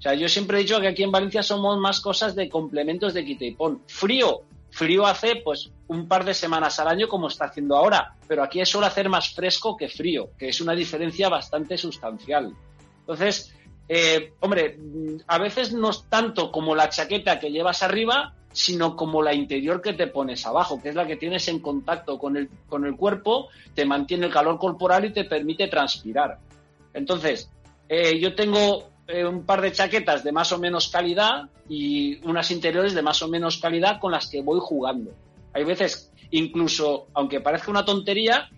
Sea, 0.06 0.14
yo 0.14 0.30
siempre 0.30 0.60
he 0.60 0.62
dicho 0.62 0.80
que 0.80 0.88
aquí 0.88 1.02
en 1.02 1.10
Valencia 1.10 1.42
somos 1.42 1.80
más 1.80 2.00
cosas 2.00 2.36
de 2.36 2.48
complementos 2.48 3.16
de 3.16 3.26
quita 3.26 3.44
y 3.44 3.56
pon. 3.56 3.82
Frío, 3.88 4.44
Frío 4.70 5.04
hace 5.04 5.38
pues 5.38 5.72
un 5.88 6.08
par 6.08 6.24
de 6.24 6.36
semanas 6.36 6.80
al 6.80 6.90
año 6.90 7.08
como 7.08 7.28
está 7.28 7.46
haciendo 7.46 7.76
ahora, 7.76 8.14
pero 8.28 8.44
aquí 8.44 8.64
suele 8.68 8.86
hacer 8.86 9.10
más 9.10 9.34
fresco 9.34 9.76
que 9.76 9.90
frío, 9.90 10.30
que 10.38 10.50
es 10.50 10.62
una 10.62 10.74
diferencia 10.74 11.28
bastante 11.28 11.76
sustancial. 11.76 12.54
Entonces, 13.00 13.56
eh, 13.90 14.34
hombre, 14.42 14.78
a 15.26 15.40
veces 15.40 15.74
no 15.74 15.90
es 15.90 16.04
tanto 16.08 16.52
como 16.52 16.76
la 16.76 16.90
chaqueta 16.90 17.40
que 17.40 17.50
llevas 17.50 17.82
arriba, 17.82 18.36
sino 18.54 18.96
como 18.96 19.24
la 19.24 19.34
interior 19.34 19.82
que 19.82 19.94
te 19.94 20.06
pones 20.06 20.46
abajo, 20.46 20.80
que 20.80 20.90
es 20.90 20.96
la 20.96 21.08
que 21.08 21.16
tienes 21.16 21.48
en 21.48 21.62
contacto 21.62 22.20
con 22.20 22.38
el, 22.38 22.48
con 22.70 22.86
el 22.86 22.96
cuerpo, 22.96 23.48
te 23.74 23.86
mantiene 23.86 24.28
el 24.28 24.32
calor 24.32 24.60
corporal 24.60 25.06
y 25.06 25.14
te 25.14 25.24
permite 25.24 25.68
transpirar. 25.68 26.38
Entonces, 26.94 27.50
eh, 27.90 28.20
yo 28.20 28.36
tengo 28.36 28.94
eh, 29.08 29.24
un 29.24 29.46
par 29.46 29.62
de 29.62 29.72
chaquetas 29.72 30.24
de 30.24 30.32
más 30.32 30.52
o 30.52 30.58
menos 30.58 30.88
calidad 30.88 31.50
y 31.70 32.18
unas 32.28 32.50
interiores 32.50 32.96
de 32.96 33.04
más 33.04 33.22
o 33.22 33.28
menos 33.28 33.58
calidad 33.58 34.00
con 34.00 34.12
las 34.12 34.28
que 34.28 34.42
voy 34.42 34.60
jugando. 34.60 35.12
Hay 35.54 35.64
veces, 35.64 36.12
incluso, 36.32 37.06
aunque 37.14 37.40
parezca 37.40 37.70
una 37.70 37.86
tontería, 37.86 38.50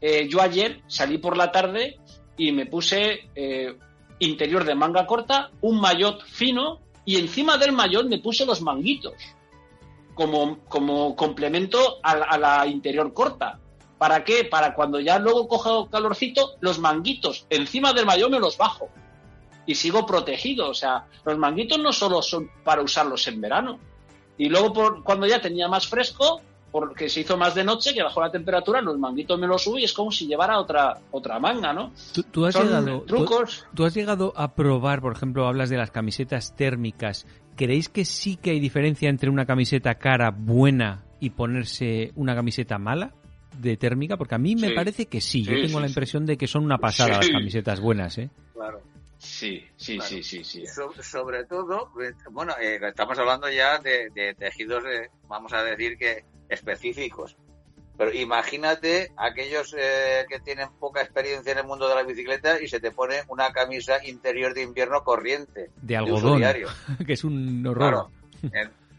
eh, 0.00 0.28
yo 0.28 0.40
ayer 0.40 0.80
salí 0.86 1.18
por 1.18 1.36
la 1.36 1.50
tarde 1.50 1.98
y 2.36 2.52
me 2.52 2.66
puse 2.66 3.30
eh, 3.34 3.76
interior 4.20 4.64
de 4.64 4.76
manga 4.76 5.06
corta, 5.06 5.50
un 5.60 5.80
maillot 5.80 6.24
fino 6.24 6.78
y 7.04 7.16
encima 7.16 7.58
del 7.58 7.72
maillot 7.72 8.06
me 8.06 8.18
puse 8.18 8.46
los 8.46 8.62
manguitos 8.62 9.14
como, 10.14 10.60
como 10.68 11.16
complemento 11.16 11.98
a, 12.02 12.38
la 12.38 12.64
interior 12.68 13.12
corta. 13.12 13.58
¿Para 13.98 14.22
qué? 14.22 14.44
Para 14.44 14.74
cuando 14.74 15.00
ya 15.00 15.18
luego 15.18 15.48
cojo 15.48 15.90
calorcito, 15.90 16.54
los 16.60 16.78
manguitos 16.78 17.46
encima 17.50 17.92
del 17.92 18.06
maillot 18.06 18.30
me 18.30 18.38
los 18.38 18.56
bajo 18.56 18.88
y 19.66 19.74
sigo 19.74 20.06
protegido. 20.06 20.70
O 20.70 20.74
sea, 20.74 21.06
los 21.24 21.36
manguitos 21.36 21.78
no 21.78 21.92
solo 21.92 22.22
son 22.22 22.50
para 22.64 22.82
usarlos 22.82 23.26
en 23.28 23.40
verano. 23.40 23.78
Y 24.38 24.48
luego 24.48 24.72
por, 24.72 25.02
cuando 25.02 25.26
ya 25.26 25.40
tenía 25.40 25.68
más 25.68 25.86
fresco, 25.86 26.40
porque 26.70 27.08
se 27.08 27.20
hizo 27.20 27.38
más 27.38 27.54
de 27.54 27.64
noche, 27.64 27.94
que 27.94 28.02
bajó 28.02 28.20
la 28.20 28.30
temperatura, 28.30 28.82
los 28.82 28.98
manguitos 28.98 29.38
me 29.38 29.46
los 29.46 29.62
subí 29.62 29.80
y 29.80 29.84
es 29.84 29.94
como 29.94 30.12
si 30.12 30.26
llevara 30.26 30.58
otra, 30.58 30.98
otra 31.10 31.38
manga, 31.38 31.72
¿no? 31.72 31.92
¿Tú, 32.30 32.44
has 32.44 32.54
llegado, 32.54 33.02
trucos. 33.02 33.64
Tú, 33.74 33.84
has 33.84 33.94
llegado 33.94 34.34
a 34.36 34.54
probar, 34.54 35.00
por 35.00 35.14
ejemplo, 35.14 35.46
hablas 35.46 35.70
de 35.70 35.78
las 35.78 35.90
camisetas 35.90 36.54
térmicas. 36.54 37.26
¿Creéis 37.56 37.88
que 37.88 38.04
sí 38.04 38.36
que 38.36 38.50
hay 38.50 38.60
diferencia 38.60 39.08
entre 39.08 39.30
una 39.30 39.46
camiseta 39.46 39.94
cara 39.94 40.30
buena 40.30 41.04
y 41.18 41.30
ponerse 41.30 42.12
una 42.14 42.34
camiseta 42.34 42.78
mala? 42.78 43.14
de 43.58 43.78
térmica, 43.78 44.18
porque 44.18 44.34
a 44.34 44.38
mí 44.38 44.54
me 44.54 44.72
parece 44.72 45.06
que 45.06 45.22
sí. 45.22 45.42
Yo 45.42 45.54
tengo 45.62 45.80
la 45.80 45.86
impresión 45.86 46.26
de 46.26 46.36
que 46.36 46.46
son 46.46 46.62
una 46.62 46.76
pasada 46.76 47.16
las 47.16 47.28
camisetas 47.30 47.80
buenas, 47.80 48.18
¿eh? 48.18 48.28
Claro. 48.52 48.82
Sí, 49.26 49.66
sí, 49.76 50.00
sí, 50.00 50.22
sí, 50.22 50.44
sí. 50.44 50.64
sobre 51.02 51.44
todo, 51.44 51.92
bueno, 52.30 52.54
eh, 52.60 52.78
estamos 52.82 53.18
hablando 53.18 53.50
ya 53.50 53.78
de, 53.78 54.34
tejidos, 54.38 54.84
vamos 55.28 55.52
a 55.52 55.62
decir 55.62 55.98
que 55.98 56.24
específicos. 56.48 57.36
Pero 57.98 58.12
imagínate 58.12 59.12
aquellos 59.16 59.74
eh, 59.76 60.26
que 60.28 60.38
tienen 60.40 60.68
poca 60.78 61.02
experiencia 61.02 61.52
en 61.52 61.58
el 61.58 61.64
mundo 61.64 61.88
de 61.88 61.94
la 61.94 62.02
bicicleta 62.02 62.60
y 62.60 62.68
se 62.68 62.78
te 62.78 62.92
pone 62.92 63.22
una 63.28 63.52
camisa 63.52 64.04
interior 64.06 64.54
de 64.54 64.62
invierno 64.62 65.02
corriente. 65.02 65.70
De 65.80 65.96
algodón, 65.96 66.42
que 67.06 67.12
es 67.12 67.24
un 67.24 67.66
horror. 67.66 68.08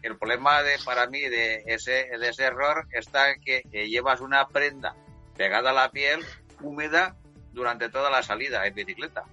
el, 0.02 0.16
problema 0.18 0.62
de, 0.62 0.76
para 0.84 1.06
mí 1.06 1.20
de 1.20 1.62
ese, 1.66 2.08
de 2.18 2.28
ese 2.28 2.44
error 2.44 2.86
está 2.92 3.30
en 3.30 3.40
que 3.40 3.62
llevas 3.88 4.20
una 4.20 4.46
prenda 4.48 4.94
pegada 5.36 5.70
a 5.70 5.74
la 5.74 5.90
piel 5.90 6.20
húmeda 6.60 7.16
durante 7.52 7.88
toda 7.88 8.10
la 8.10 8.22
salida 8.22 8.66
en 8.66 8.74
bicicleta. 8.74 9.24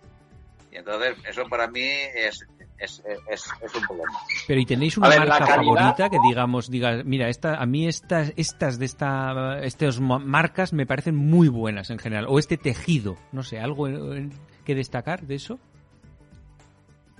Y 0.75 0.79
entonces, 0.79 1.15
eso 1.25 1.47
para 1.47 1.69
mí 1.69 1.79
es, 1.81 2.45
es, 2.77 3.01
es, 3.29 3.75
un 3.75 3.81
problema. 3.87 4.11
Pero 4.45 4.59
¿y 4.59 4.65
tenéis 4.65 4.97
una 4.97 5.07
marca 5.07 5.47
favorita 5.47 6.09
que 6.09 6.17
digamos, 6.27 6.69
diga, 6.69 7.01
mira, 7.05 7.29
esta, 7.29 7.55
a 7.55 7.65
mí 7.65 7.87
estas, 7.87 8.33
estas 8.35 8.77
de 8.77 8.83
esta, 8.83 9.59
estas 9.63 10.01
marcas 10.01 10.73
me 10.73 10.85
parecen 10.85 11.15
muy 11.15 11.47
buenas 11.47 11.91
en 11.91 11.97
general? 11.97 12.25
O 12.27 12.39
este 12.39 12.57
tejido, 12.57 13.15
no 13.31 13.41
sé, 13.41 13.57
algo 13.57 13.87
que 14.65 14.75
destacar 14.75 15.21
de 15.21 15.35
eso? 15.35 15.59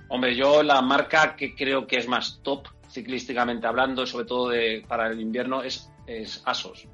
Hombre, 0.08 0.36
yo 0.36 0.62
la 0.62 0.82
marca 0.82 1.34
que 1.34 1.54
creo 1.54 1.86
que 1.86 1.96
es 1.96 2.06
más 2.06 2.40
top 2.42 2.68
ciclísticamente 2.90 3.66
hablando, 3.66 4.04
sobre 4.04 4.26
todo 4.26 4.50
de, 4.50 4.84
para 4.86 5.08
el 5.08 5.18
invierno, 5.18 5.62
es, 5.62 5.90
es 6.06 6.42
Asos. 6.44 6.86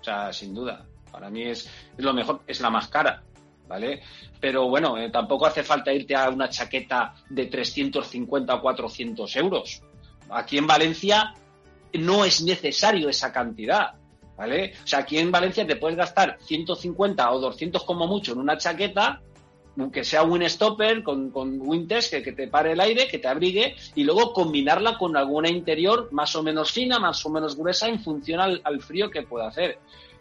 O 0.00 0.04
sea, 0.04 0.32
sin 0.32 0.54
duda. 0.54 0.86
Para 1.12 1.28
mí 1.28 1.42
es, 1.42 1.70
es 1.98 2.04
lo 2.04 2.14
mejor, 2.14 2.40
es 2.46 2.62
la 2.62 2.70
más 2.70 2.88
cara. 2.88 3.24
¿Vale? 3.68 4.00
Pero 4.40 4.68
bueno, 4.68 4.96
eh, 4.98 5.10
tampoco 5.10 5.46
hace 5.46 5.62
falta 5.62 5.92
irte 5.92 6.16
a 6.16 6.30
una 6.30 6.48
chaqueta 6.48 7.14
de 7.28 7.46
350 7.46 8.54
o 8.54 8.60
400 8.60 9.36
euros. 9.36 9.82
Aquí 10.30 10.58
en 10.58 10.66
Valencia 10.66 11.34
no 11.94 12.24
es 12.24 12.42
necesario 12.42 13.08
esa 13.08 13.32
cantidad, 13.32 13.94
¿vale? 14.36 14.72
O 14.82 14.86
sea, 14.86 15.00
aquí 15.00 15.18
en 15.18 15.30
Valencia 15.30 15.66
te 15.66 15.76
puedes 15.76 15.96
gastar 15.96 16.38
150 16.40 17.30
o 17.30 17.40
200 17.40 17.84
como 17.84 18.06
mucho 18.06 18.32
en 18.32 18.38
una 18.38 18.58
chaqueta, 18.58 19.20
que 19.92 20.02
sea 20.02 20.24
un 20.24 20.42
stopper 20.48 21.04
con, 21.04 21.30
con 21.30 21.60
winters 21.60 22.08
que, 22.08 22.20
que, 22.20 22.32
te 22.32 22.48
pare 22.48 22.72
el 22.72 22.80
aire, 22.80 23.06
que 23.06 23.18
te 23.18 23.28
abrigue, 23.28 23.76
y 23.94 24.02
luego 24.02 24.32
combinarla 24.32 24.98
con 24.98 25.16
alguna 25.16 25.48
interior 25.48 26.08
más 26.10 26.34
o 26.34 26.42
menos 26.42 26.72
fina, 26.72 26.98
más 26.98 27.24
o 27.24 27.30
menos 27.30 27.56
gruesa, 27.56 27.86
en 27.88 28.00
función 28.00 28.40
al, 28.40 28.60
al 28.64 28.82
frío 28.82 29.08
que 29.08 29.22
pueda 29.22 29.46
hacer. 29.46 29.78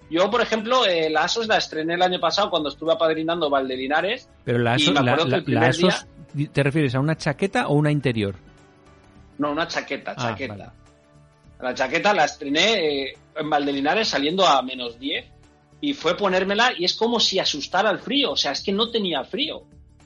Yo, 0.09 0.29
por 0.29 0.41
ejemplo, 0.41 0.85
eh, 0.85 1.09
la 1.09 1.23
ASOS 1.23 1.47
la 1.47 1.57
estrené 1.57 1.95
el 1.95 2.01
año 2.01 2.19
pasado 2.19 2.49
cuando 2.49 2.69
estuve 2.69 2.93
apadrinando 2.93 3.49
Valdelinares. 3.49 4.29
Pero 4.43 4.59
la 4.59 4.73
ASOS, 4.73 6.07
¿te 6.51 6.63
refieres 6.63 6.95
a 6.95 6.99
una 6.99 7.17
chaqueta 7.17 7.67
o 7.67 7.73
una 7.73 7.91
interior? 7.91 8.35
No, 9.37 9.51
una 9.51 9.67
chaqueta, 9.67 10.13
ah, 10.17 10.29
chaqueta. 10.29 10.73
La 11.59 11.73
chaqueta 11.73 12.13
la 12.13 12.25
estrené 12.25 13.09
eh, 13.09 13.17
en 13.35 13.49
Valdelinares 13.49 14.07
saliendo 14.07 14.45
a 14.45 14.61
menos 14.61 14.97
10 14.99 15.25
y 15.81 15.93
fue 15.93 16.15
ponérmela 16.15 16.71
y 16.77 16.85
es 16.85 16.95
como 16.95 17.19
si 17.19 17.39
asustara 17.39 17.89
al 17.89 17.99
frío. 17.99 18.31
O 18.31 18.37
sea, 18.37 18.51
es 18.51 18.61
que 18.61 18.71
no 18.71 18.89
tenía 18.89 19.23
frío. 19.23 19.63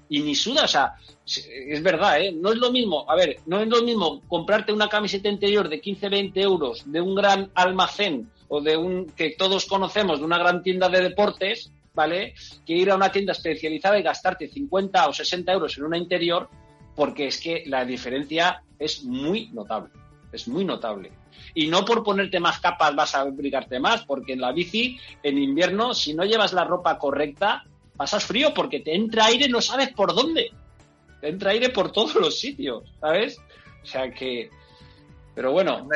Y 0.10 0.22
ni 0.22 0.36
suda, 0.36 0.66
o 0.66 0.68
sea, 0.68 0.96
es 1.26 1.82
verdad, 1.82 2.20
¿eh? 2.20 2.34
No 2.34 2.52
es 2.52 2.58
lo 2.58 2.70
mismo, 2.70 3.10
a 3.10 3.16
ver, 3.16 3.38
no 3.46 3.62
es 3.62 3.68
lo 3.70 3.82
mismo 3.82 4.22
comprarte 4.28 4.74
una 4.74 4.90
camiseta 4.90 5.30
interior 5.30 5.70
de 5.70 5.80
15, 5.80 6.10
20 6.10 6.42
euros 6.42 6.84
de 6.86 7.00
un 7.00 7.16
gran 7.16 7.50
almacén 7.56 8.30
o 8.54 8.62
de 8.62 8.76
un 8.76 9.06
que 9.08 9.32
todos 9.32 9.66
conocemos 9.66 10.20
de 10.20 10.26
una 10.26 10.38
gran 10.38 10.62
tienda 10.62 10.90
de 10.90 11.02
deportes 11.02 11.72
¿vale? 11.94 12.34
Que 12.66 12.74
ir 12.74 12.92
a 12.92 12.96
una 12.96 13.12
tienda 13.12 13.34
especializada 13.34 14.00
y 14.00 14.04
gastarte 14.04 14.48
50 14.48 15.08
o 15.08 15.14
60 15.14 15.52
euros 15.52 15.78
en 15.78 15.84
una 15.84 15.98
interior, 15.98 16.50
porque 16.96 17.28
es 17.28 17.40
que 17.40 17.64
la 17.66 17.86
diferencia 17.86 18.64
es 18.80 19.04
muy 19.04 19.50
notable, 19.50 19.92
es 20.32 20.48
muy 20.48 20.66
notable. 20.66 21.12
Y 21.54 21.68
no 21.68 21.84
por 21.84 22.04
ponerte 22.04 22.40
más 22.40 22.60
capas 22.60 22.96
vas 22.96 23.16
a 23.16 23.22
abrigarte 23.22 23.80
más, 23.80 24.06
porque 24.06 24.34
en 24.34 24.42
la 24.42 24.52
bici, 24.52 24.98
en 25.24 25.38
invierno, 25.38 25.94
si 25.94 26.14
no 26.14 26.24
llevas 26.24 26.54
la 26.54 26.64
ropa 26.64 26.98
correcta, 26.98 27.66
pasas 27.98 28.24
frío 28.24 28.54
porque 28.54 28.80
te 28.80 28.96
entra 28.96 29.26
aire 29.26 29.50
no 29.50 29.62
sabes 29.62 29.90
por 29.90 30.14
dónde. 30.14 30.52
Te 31.20 31.30
entra 31.30 31.52
aire 31.52 31.70
por 31.70 31.92
todos 31.92 32.16
los 32.16 32.40
sitios, 32.40 32.84
¿sabes? 33.00 33.40
O 33.84 33.86
sea 33.86 34.12
que... 34.12 34.50
Pero 35.36 35.52
bueno. 35.52 35.88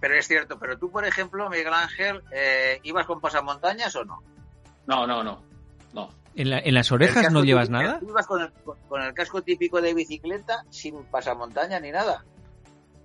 Pero 0.00 0.14
es 0.14 0.26
cierto, 0.28 0.58
pero 0.58 0.78
tú, 0.78 0.90
por 0.90 1.04
ejemplo, 1.04 1.48
Miguel 1.50 1.72
Ángel, 1.72 2.22
eh, 2.32 2.80
¿ibas 2.84 3.06
con 3.06 3.20
pasamontañas 3.20 3.94
o 3.96 4.04
no? 4.04 4.22
No, 4.86 5.06
no, 5.06 5.24
no. 5.24 5.42
no. 5.92 6.10
¿En, 6.34 6.74
las 6.74 6.92
orejas 6.92 7.32
no 7.32 7.42
llevas 7.42 7.68
nada? 7.68 7.98
¿Ibas 8.00 8.26
con 8.26 8.42
el, 8.42 8.52
con 8.88 9.02
el 9.02 9.12
casco 9.12 9.42
típico 9.42 9.80
de 9.80 9.92
bicicleta 9.92 10.64
sin 10.70 11.02
pasamontaña 11.04 11.80
ni 11.80 11.90
nada? 11.90 12.24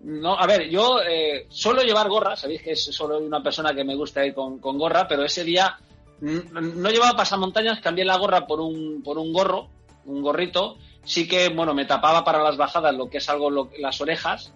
No, 0.04 0.38
a 0.38 0.46
ver, 0.46 0.70
yo 0.70 1.02
eh, 1.02 1.48
suelo 1.50 1.82
llevar 1.82 2.10
gorra, 2.10 2.36
sabéis 2.36 2.62
que 2.62 2.72
es 2.72 2.84
solo 2.84 3.20
una 3.20 3.42
persona 3.42 3.74
que 3.74 3.86
me 3.86 3.96
gusta 3.96 4.26
ir 4.26 4.34
con, 4.34 4.60
gorra, 4.60 5.08
pero 5.08 5.24
ese 5.24 5.46
día 5.46 5.78
no 6.20 6.90
llevaba 6.90 7.16
pasamontañas, 7.16 7.80
cambié 7.80 8.04
la 8.04 8.18
gorra 8.18 8.46
por 8.46 8.60
un, 8.60 9.02
por 9.02 9.18
un 9.18 9.32
gorro, 9.32 9.70
un 10.06 10.22
gorrito. 10.22 10.78
Sí 11.06 11.28
que, 11.28 11.50
bueno, 11.50 11.74
me 11.74 11.86
tapaba 11.86 12.24
para 12.24 12.44
las 12.44 12.58
bajadas 12.58 12.94
lo 12.96 13.10
que 13.10 13.18
es 13.18 13.30
algo 13.30 13.70
las 13.80 14.00
orejas, 14.02 14.54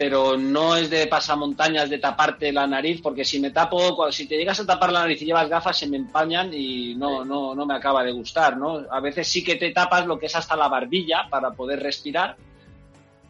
pero 0.00 0.38
no 0.38 0.76
es 0.76 0.88
de 0.88 1.06
pasamontañas 1.08 1.90
de 1.90 1.98
taparte 1.98 2.50
la 2.54 2.66
nariz, 2.66 3.02
porque 3.02 3.22
si 3.22 3.38
me 3.38 3.50
tapo, 3.50 4.10
si 4.10 4.26
te 4.26 4.38
llegas 4.38 4.58
a 4.58 4.64
tapar 4.64 4.90
la 4.90 5.00
nariz 5.00 5.20
y 5.20 5.26
llevas 5.26 5.50
gafas, 5.50 5.76
se 5.76 5.86
me 5.86 5.98
empañan 5.98 6.54
y 6.54 6.94
no, 6.94 7.22
no, 7.22 7.54
no 7.54 7.66
me 7.66 7.74
acaba 7.74 8.02
de 8.02 8.10
gustar, 8.10 8.56
¿no? 8.56 8.82
A 8.90 8.98
veces 9.00 9.28
sí 9.28 9.44
que 9.44 9.56
te 9.56 9.72
tapas 9.72 10.06
lo 10.06 10.18
que 10.18 10.24
es 10.24 10.34
hasta 10.34 10.56
la 10.56 10.68
barbilla 10.68 11.28
para 11.28 11.50
poder 11.50 11.82
respirar, 11.82 12.34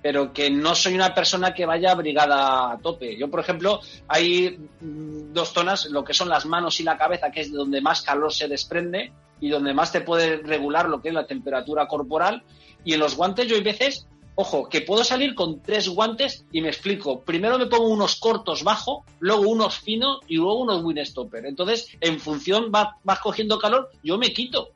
pero 0.01 0.33
que 0.33 0.49
no 0.49 0.77
soy 0.77 0.95
una 0.95 1.13
persona 1.13 1.53
que 1.53 1.67
vaya 1.67 1.91
abrigada 1.91 2.71
a 2.71 2.79
tope. 2.79 3.17
Yo, 3.17 3.29
por 3.29 3.41
ejemplo, 3.41 3.81
hay 4.07 4.57
mm, 4.81 5.33
dos 5.33 5.53
zonas, 5.53 5.87
lo 5.87 6.05
que 6.05 6.15
son 6.15 6.29
las 6.29 6.47
manos 6.47 6.79
y 6.79 6.85
la 6.85 6.97
cabeza, 6.97 7.33
que 7.33 7.41
es 7.41 7.53
donde 7.53 7.81
más 7.81 8.03
calor 8.03 8.33
se 8.33 8.47
desprende 8.47 9.13
y 9.41 9.49
donde 9.49 9.75
más 9.75 9.91
te 9.91 10.03
puede 10.03 10.37
regular 10.37 10.89
lo 10.89 11.03
que 11.03 11.09
es 11.09 11.15
la 11.15 11.27
temperatura 11.27 11.89
corporal. 11.89 12.45
Y 12.85 12.95
en 12.95 13.01
los 13.01 13.17
guantes 13.17 13.49
yo 13.49 13.57
hay 13.57 13.63
veces, 13.65 14.07
ojo, 14.35 14.69
que 14.69 14.81
puedo 14.81 15.05
salir 15.05 15.35
con 15.35 15.61
tres 15.61 15.89
guantes 15.89 16.45
y 16.53 16.61
me 16.61 16.69
explico. 16.69 17.21
Primero 17.21 17.59
me 17.59 17.67
pongo 17.67 17.89
unos 17.89 18.17
cortos 18.17 18.63
bajo, 18.65 19.05
luego 19.19 19.43
unos 19.43 19.79
finos 19.79 20.21
y 20.29 20.37
luego 20.37 20.61
unos 20.61 20.83
windstopper. 20.83 21.47
Entonces, 21.47 21.89
en 22.01 22.21
función 22.21 22.71
vas, 22.71 23.21
cogiendo 23.23 23.59
calor, 23.59 23.91
yo 24.03 24.19
me 24.19 24.33
quito 24.33 24.71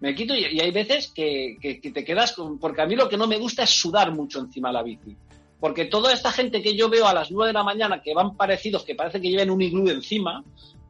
me 0.00 0.14
quito 0.14 0.32
y, 0.32 0.44
hay 0.60 0.70
veces 0.70 1.08
que, 1.08 1.56
te 1.60 2.04
quedas 2.04 2.32
con, 2.32 2.60
porque 2.60 2.82
a 2.82 2.86
mí 2.86 2.94
lo 2.94 3.08
que 3.08 3.16
no 3.16 3.26
me 3.26 3.36
gusta 3.36 3.64
es 3.64 3.70
sudar 3.70 4.12
mucho 4.12 4.38
encima 4.38 4.68
de 4.68 4.74
la 4.74 4.84
bici. 4.84 5.16
Porque 5.58 5.86
toda 5.86 6.12
esta 6.12 6.30
gente 6.30 6.62
que 6.62 6.76
yo 6.76 6.88
veo 6.88 7.08
a 7.08 7.12
las 7.12 7.32
9 7.32 7.48
de 7.48 7.52
la 7.52 7.64
mañana 7.64 8.00
que 8.00 8.14
van 8.14 8.36
parecidos, 8.36 8.84
que 8.84 8.94
parece 8.94 9.20
que 9.20 9.28
lleven 9.28 9.50
un 9.50 9.60
iglú 9.60 9.88
encima, 9.88 10.44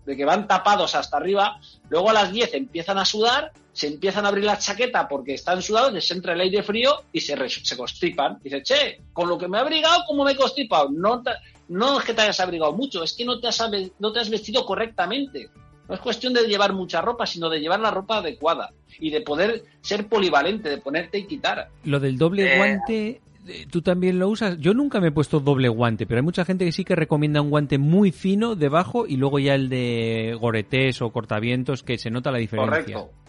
de 0.04 0.14
que 0.14 0.26
van 0.26 0.46
tapados 0.46 0.94
hasta 0.94 1.16
arriba, 1.16 1.58
luego 1.88 2.10
a 2.10 2.12
las 2.12 2.32
10 2.32 2.52
empiezan 2.54 2.98
a 2.98 3.06
sudar, 3.06 3.52
se 3.78 3.86
empiezan 3.86 4.24
a 4.24 4.30
abrir 4.30 4.42
la 4.42 4.58
chaqueta 4.58 5.06
porque 5.06 5.34
están 5.34 5.62
sudados, 5.62 5.92
les 5.92 6.10
entra 6.10 6.32
el 6.32 6.40
aire 6.40 6.64
frío 6.64 7.04
y 7.12 7.20
se, 7.20 7.36
se 7.48 7.76
constipan. 7.76 8.38
Y 8.40 8.50
dice, 8.50 8.60
che, 8.64 9.00
con 9.12 9.28
lo 9.28 9.38
que 9.38 9.46
me 9.46 9.56
he 9.56 9.60
abrigado, 9.60 10.02
¿cómo 10.04 10.24
me 10.24 10.32
he 10.32 10.36
constipado? 10.36 10.88
No, 10.90 11.22
no 11.68 12.00
es 12.00 12.04
que 12.04 12.12
te 12.12 12.22
hayas 12.22 12.40
abrigado 12.40 12.72
mucho, 12.72 13.04
es 13.04 13.12
que 13.12 13.24
no 13.24 13.38
te 13.38 13.46
has, 13.46 13.62
no 14.00 14.12
te 14.12 14.18
has 14.18 14.30
vestido 14.30 14.66
correctamente. 14.66 15.48
No 15.88 15.94
es 15.94 16.00
cuestión 16.00 16.34
de 16.34 16.48
llevar 16.48 16.72
mucha 16.72 17.00
ropa, 17.00 17.24
sino 17.24 17.48
de 17.48 17.60
llevar 17.60 17.78
la 17.78 17.92
ropa 17.92 18.18
adecuada 18.18 18.72
y 18.98 19.10
de 19.10 19.20
poder 19.20 19.62
ser 19.80 20.08
polivalente, 20.08 20.68
de 20.68 20.78
ponerte 20.78 21.18
y 21.18 21.26
quitar. 21.28 21.68
Lo 21.84 22.00
del 22.00 22.18
doble 22.18 22.52
eh, 22.52 22.56
guante, 22.58 23.20
eh, 23.46 23.66
¿tú 23.70 23.80
también 23.80 24.18
lo 24.18 24.28
usas? 24.28 24.58
Yo 24.58 24.74
nunca 24.74 25.00
me 25.00 25.08
he 25.08 25.12
puesto 25.12 25.38
doble 25.38 25.68
guante, 25.68 26.04
pero 26.04 26.18
hay 26.18 26.24
mucha 26.24 26.44
gente 26.44 26.64
que 26.64 26.72
sí 26.72 26.84
que 26.84 26.96
recomienda 26.96 27.40
un 27.40 27.50
guante 27.50 27.78
muy 27.78 28.10
fino 28.10 28.56
debajo 28.56 29.06
y 29.06 29.18
luego 29.18 29.38
ya 29.38 29.54
el 29.54 29.68
de 29.68 30.36
goretés 30.40 31.00
o 31.00 31.10
cortavientos, 31.10 31.84
que 31.84 31.96
se 31.96 32.10
nota 32.10 32.32
la 32.32 32.38
diferencia. 32.38 32.74
Correcto. 32.82 33.27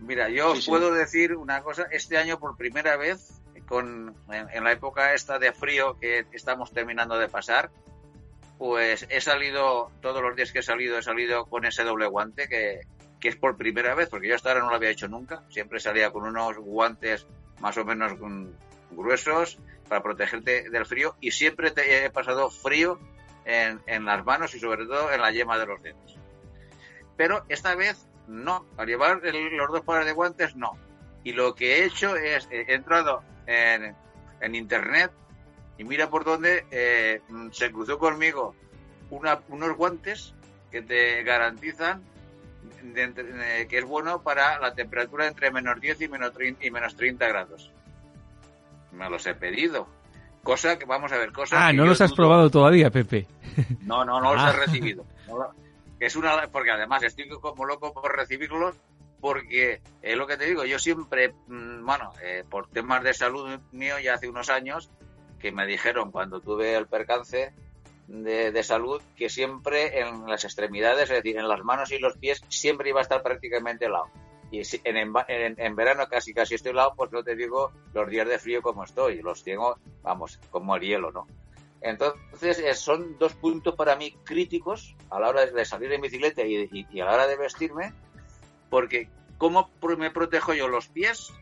Mira, 0.00 0.28
yo 0.30 0.54
puedo 0.66 0.92
decir 0.92 1.36
una 1.36 1.62
cosa, 1.62 1.86
este 1.90 2.16
año 2.16 2.38
por 2.38 2.56
primera 2.56 2.96
vez, 2.96 3.40
con, 3.66 4.14
en 4.30 4.64
la 4.64 4.72
época 4.72 5.14
esta 5.14 5.38
de 5.38 5.52
frío 5.52 5.98
que 5.98 6.26
estamos 6.32 6.72
terminando 6.72 7.18
de 7.18 7.28
pasar, 7.28 7.70
pues 8.60 9.06
he 9.08 9.22
salido, 9.22 9.90
todos 10.02 10.22
los 10.22 10.36
días 10.36 10.52
que 10.52 10.58
he 10.58 10.62
salido, 10.62 10.98
he 10.98 11.02
salido 11.02 11.46
con 11.46 11.64
ese 11.64 11.82
doble 11.82 12.06
guante 12.06 12.46
que, 12.46 12.80
es 13.22 13.36
por 13.36 13.56
primera 13.56 13.94
vez, 13.94 14.10
porque 14.10 14.28
yo 14.28 14.34
hasta 14.34 14.50
ahora 14.50 14.60
no 14.60 14.70
lo 14.70 14.76
había 14.76 14.90
hecho 14.90 15.08
nunca. 15.08 15.44
Siempre 15.48 15.80
salía 15.80 16.10
con 16.10 16.24
unos 16.24 16.58
guantes 16.58 17.26
más 17.60 17.78
o 17.78 17.86
menos 17.86 18.12
gruesos 18.90 19.58
para 19.88 20.02
protegerte 20.02 20.68
del 20.68 20.84
frío 20.84 21.16
y 21.20 21.30
siempre 21.30 21.70
te 21.70 22.04
he 22.04 22.10
pasado 22.10 22.50
frío 22.50 22.98
en, 23.46 23.80
en 23.86 24.04
las 24.04 24.24
manos 24.26 24.54
y 24.54 24.60
sobre 24.60 24.84
todo 24.84 25.10
en 25.10 25.22
la 25.22 25.30
yema 25.30 25.58
de 25.58 25.66
los 25.66 25.82
dedos. 25.82 26.18
Pero 27.16 27.44
esta 27.48 27.74
vez 27.74 28.09
no, 28.30 28.64
al 28.76 28.86
llevar 28.86 29.20
los 29.22 29.70
dos 29.70 29.80
pares 29.82 30.06
de 30.06 30.12
guantes 30.12 30.54
no. 30.56 30.72
Y 31.24 31.32
lo 31.32 31.54
que 31.54 31.78
he 31.78 31.84
hecho 31.84 32.16
es, 32.16 32.48
he 32.50 32.72
entrado 32.72 33.22
en, 33.46 33.94
en 34.40 34.54
internet 34.54 35.10
y 35.76 35.84
mira 35.84 36.08
por 36.08 36.24
dónde 36.24 36.64
eh, 36.70 37.20
se 37.52 37.72
cruzó 37.72 37.98
conmigo 37.98 38.54
unos 39.10 39.76
guantes 39.76 40.34
que 40.70 40.82
te 40.82 41.22
garantizan 41.24 42.02
que 43.68 43.78
es 43.78 43.84
bueno 43.84 44.22
para 44.22 44.58
la 44.60 44.74
temperatura 44.74 45.26
entre 45.26 45.50
menos 45.50 45.80
10 45.80 46.02
y 46.02 46.08
menos, 46.08 46.32
30, 46.32 46.64
y 46.64 46.70
menos 46.70 46.94
30 46.94 47.26
grados. 47.26 47.72
Me 48.92 49.10
los 49.10 49.26
he 49.26 49.34
pedido. 49.34 49.88
Cosa 50.42 50.78
que, 50.78 50.84
vamos 50.84 51.12
a 51.12 51.18
ver, 51.18 51.32
cosa 51.32 51.66
Ah, 51.66 51.72
no 51.72 51.84
los 51.84 52.00
has 52.00 52.12
probado 52.12 52.48
todavía, 52.48 52.90
Pepe. 52.90 53.26
No, 53.82 54.04
no, 54.04 54.20
no 54.20 54.34
los 54.34 54.42
he 54.42 54.46
ah. 54.46 54.52
recibido. 54.52 55.04
Es 56.00 56.16
una, 56.16 56.48
porque 56.48 56.70
además 56.70 57.02
estoy 57.02 57.28
como 57.28 57.64
loco 57.66 57.92
por 57.92 58.16
recibirlos, 58.16 58.74
porque 59.20 59.82
es 60.00 60.16
lo 60.16 60.26
que 60.26 60.38
te 60.38 60.46
digo, 60.46 60.64
yo 60.64 60.78
siempre, 60.78 61.34
mm, 61.46 61.84
bueno, 61.84 62.12
eh, 62.22 62.42
por 62.48 62.68
temas 62.68 63.04
de 63.04 63.12
salud 63.12 63.60
mío 63.70 63.98
ya 64.00 64.14
hace 64.14 64.28
unos 64.28 64.48
años, 64.48 64.90
que 65.38 65.52
me 65.52 65.66
dijeron 65.66 66.10
cuando 66.10 66.40
tuve 66.40 66.74
el 66.74 66.86
percance 66.86 67.52
de, 68.08 68.62
salud 68.62 69.00
que 69.16 69.28
siempre 69.28 70.00
en 70.00 70.26
las 70.26 70.44
extremidades, 70.44 71.10
es 71.10 71.16
decir, 71.22 71.38
en 71.38 71.48
las 71.48 71.62
manos 71.62 71.92
y 71.92 71.98
los 71.98 72.16
pies, 72.16 72.42
siempre 72.48 72.90
iba 72.90 73.00
a 73.00 73.02
estar 73.02 73.22
prácticamente 73.22 73.86
helado. 73.86 74.08
Y 74.50 74.62
en, 74.84 75.14
en, 75.58 75.76
verano 75.76 76.08
casi 76.08 76.34
casi 76.34 76.56
estoy 76.56 76.72
helado, 76.72 76.94
pues 76.96 77.12
no 77.12 77.22
te 77.22 77.36
digo 77.36 77.70
los 77.94 78.08
días 78.08 78.28
de 78.28 78.38
frío 78.38 78.62
como 78.62 78.84
estoy, 78.84 79.22
los 79.22 79.44
tengo, 79.44 79.78
vamos, 80.02 80.38
como 80.50 80.74
el 80.74 80.82
hielo, 80.82 81.12
¿no? 81.12 81.26
Entonces 81.82 82.58
eh, 82.58 82.74
son 82.74 83.18
dos 83.18 83.34
puntos 83.34 83.74
para 83.74 83.96
mí 83.96 84.12
críticos 84.24 84.96
a 85.08 85.18
la 85.18 85.28
hora 85.30 85.46
de 85.46 85.64
salir 85.64 85.92
en 85.92 86.02
bicicleta 86.02 86.42
y, 86.44 87.00
a 87.00 87.04
la 87.04 87.14
hora 87.14 87.26
de 87.26 87.36
vestirme, 87.36 87.92
porque 88.68 89.08
¿cómo 89.38 89.70
me 89.96 90.10
protejo 90.10 90.52
yo 90.52 90.68
los 90.68 90.88
pies 90.88 91.32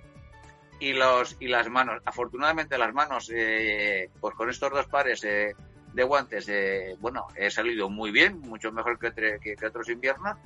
y 0.80 0.92
los 0.92 1.36
y 1.40 1.48
las 1.48 1.68
manos. 1.68 2.00
Afortunadamente 2.04 2.78
las 2.78 2.92
manos, 2.92 3.30
eh, 3.34 4.10
pues 4.20 4.34
con 4.34 4.48
estos 4.50 4.70
dos 4.70 4.86
pares 4.86 5.22
eh, 5.24 5.54
de 5.92 6.02
guantes, 6.04 6.48
eh, 6.48 6.96
bueno, 7.00 7.26
he 7.34 7.50
salido 7.50 7.88
muy 7.88 8.10
bien, 8.10 8.40
mucho 8.40 8.70
mejor 8.72 8.98
que, 8.98 9.38
que, 9.40 9.66
otros 9.66 9.88
inviernos. 9.88 10.36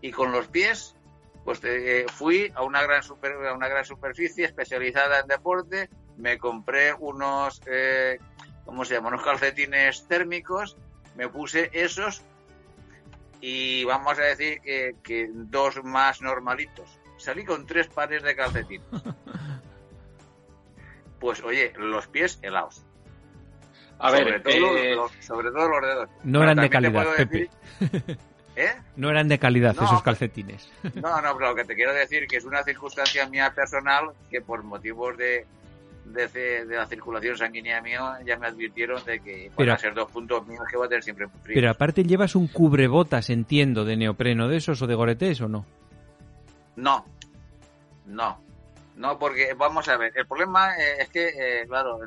Y 0.00 0.12
con 0.12 0.32
los 0.32 0.46
pies, 0.48 0.94
pues 1.44 1.60
fui 2.12 2.50
a 2.54 2.62
una 2.62 2.82
gran 2.82 3.02
super, 3.02 3.32
a 3.46 3.52
una 3.52 3.68
gran 3.68 3.84
superficie 3.84 4.44
especializada 4.44 5.20
en 5.20 5.26
deporte, 5.26 5.90
me 6.16 6.38
compré 6.38 6.94
unos, 6.94 7.60
¿cómo 8.68 8.84
se 8.84 8.92
llama? 8.92 9.08
Unos 9.08 9.22
calcetines 9.22 10.06
térmicos, 10.08 10.76
me 11.16 11.26
puse 11.26 11.70
esos 11.72 12.20
y 13.40 13.82
vamos 13.84 14.18
a 14.18 14.24
decir 14.24 14.60
que, 14.60 14.94
que 15.02 15.30
dos 15.32 15.82
más 15.82 16.20
normalitos. 16.20 17.00
Salí 17.16 17.46
con 17.46 17.64
tres 17.64 17.88
pares 17.88 18.22
de 18.22 18.36
calcetines. 18.36 18.86
pues 21.18 21.42
oye, 21.42 21.72
los 21.78 22.08
pies 22.08 22.38
helados. 22.42 22.84
A 23.98 24.10
sobre 24.10 24.32
ver, 24.32 24.42
todo 24.42 24.76
eh, 24.76 24.94
los, 24.94 25.12
sobre 25.20 25.50
todo 25.50 25.66
los 25.66 25.80
dedos. 25.80 26.10
No 26.24 26.42
eran 26.42 26.58
de 26.58 26.68
calidad, 26.68 27.06
Pepe. 27.16 27.48
¿Eh? 28.54 28.74
No 28.96 29.08
eran 29.08 29.28
de 29.28 29.38
calidad 29.38 29.74
esos 29.82 30.02
calcetines. 30.02 30.70
No, 30.94 31.22
no, 31.22 31.34
pero 31.38 31.50
lo 31.50 31.54
que 31.54 31.64
te 31.64 31.74
quiero 31.74 31.94
decir 31.94 32.26
que 32.26 32.36
es 32.36 32.44
una 32.44 32.62
circunstancia 32.64 33.26
mía 33.28 33.50
personal 33.54 34.10
que 34.30 34.42
por 34.42 34.62
motivos 34.62 35.16
de, 35.16 35.46
de, 36.12 36.64
la 36.66 36.86
circulación 36.86 37.36
sanguínea 37.36 37.80
mío 37.80 38.12
ya 38.24 38.36
me 38.36 38.46
advirtieron 38.46 39.04
de 39.04 39.20
que 39.20 39.50
van 39.56 39.70
a 39.70 39.78
ser 39.78 39.94
dos 39.94 40.10
puntos 40.10 40.46
míos 40.46 40.62
que 40.70 40.76
voy 40.76 40.86
a 40.86 40.88
tener 40.88 41.02
siempre 41.02 41.26
muy 41.26 41.40
frío. 41.40 41.54
Pero 41.54 41.70
aparte 41.70 42.04
llevas 42.04 42.34
un 42.34 42.48
cubrebotas, 42.48 43.30
entiendo, 43.30 43.84
de 43.84 43.96
neopreno 43.96 44.48
de 44.48 44.56
esos 44.56 44.80
o 44.82 44.86
de 44.86 44.94
goretés 44.94 45.40
o 45.40 45.48
no? 45.48 45.66
No, 46.76 47.04
no. 48.06 48.48
No, 48.96 49.16
porque 49.16 49.54
vamos 49.54 49.88
a 49.88 49.96
ver, 49.96 50.12
el 50.16 50.26
problema 50.26 50.76
eh, 50.76 51.02
es 51.02 51.08
que, 51.10 51.28
eh, 51.28 51.66
claro, 51.68 52.00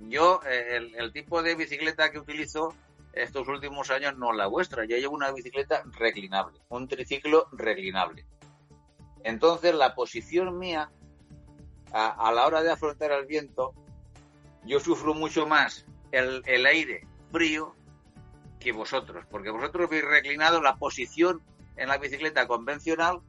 yo 0.00 0.40
eh, 0.48 0.92
el, 0.96 1.12
tipo 1.12 1.42
de 1.42 1.56
bicicleta 1.56 2.12
que 2.12 2.20
utilizo 2.20 2.74
estos 3.12 3.48
últimos 3.48 3.90
años, 3.90 4.16
no 4.16 4.32
la 4.32 4.46
vuestra. 4.46 4.84
Yo 4.84 4.96
llevo 4.96 5.16
una 5.16 5.32
bicicleta 5.32 5.82
reclinable, 5.98 6.60
un 6.68 6.86
triciclo 6.86 7.48
reclinable. 7.52 8.24
Entonces, 9.24 9.74
la 9.74 9.96
posición 9.96 10.56
mía, 10.58 10.90
a, 11.92 12.32
la 12.32 12.46
hora 12.46 12.62
de 12.62 12.70
afrontar 12.70 13.12
el 13.12 13.26
viento, 13.26 13.72
yo 14.64 14.80
sufro 14.80 15.14
mucho 15.14 15.46
más 15.46 15.86
el, 16.12 16.66
aire 16.66 17.06
frío 17.32 17.74
que 18.60 18.72
vosotros, 18.72 19.24
porque 19.30 19.50
vosotros 19.50 19.86
habéis 19.86 20.04
reclinado 20.04 20.60
la 20.60 20.76
posición 20.76 21.42
en 21.76 21.88
la 21.88 21.98
bicicleta 21.98 22.46
convencional, 22.46 23.20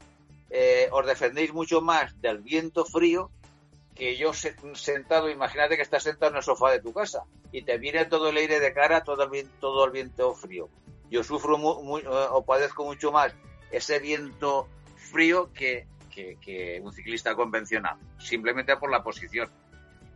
eh, 0.50 0.90
os 0.92 1.06
defendéis 1.06 1.54
mucho 1.54 1.82
más 1.82 2.20
del 2.22 2.40
viento 2.40 2.86
frío 2.86 3.30
que 3.94 4.16
yo 4.16 4.32
sentado, 4.34 5.30
imagínate 5.30 5.76
que 5.76 5.82
estás 5.82 6.04
sentado 6.04 6.32
en 6.32 6.38
el 6.38 6.44
sofá 6.44 6.72
de 6.72 6.82
tu 6.82 6.94
casa 6.94 7.24
y 7.52 7.64
te 7.64 7.78
viene 7.78 8.06
todo 8.06 8.30
el 8.30 8.38
aire 8.38 8.60
de 8.60 8.74
cara, 8.74 9.04
todo 9.04 9.24
el 9.24 9.30
viento, 9.30 9.84
el 9.84 9.92
viento 9.92 10.34
frío. 10.36 10.70
Yo 11.10 11.24
sufro 11.24 11.58
eh, 11.58 12.04
o 12.32 12.46
padezco 12.46 12.86
mucho 12.86 13.12
más 13.12 13.34
ese 13.72 14.00
viento 14.00 14.68
frío 14.96 15.52
que, 15.52 15.88
que, 16.40 16.82
un 16.84 16.92
ciclista 16.92 17.36
convencional, 17.36 17.98
simplemente 18.18 18.76
por 18.78 18.92
la 18.92 19.04
posición. 19.04 19.50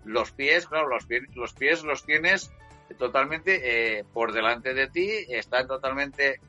Los 0.06 0.32
pies, 0.32 0.68
claro, 0.68 0.88
los 0.88 1.06
pies 1.06 1.24
los, 1.36 1.54
pies 1.54 1.84
los 1.84 2.04
tienes 2.04 2.52
totalmente 2.98 4.00
eh, 4.00 4.06
por 4.14 4.34
delante 4.34 4.74
de 4.74 4.88
ti, 4.88 5.10
están 5.30 5.68
totalmente 5.68 6.42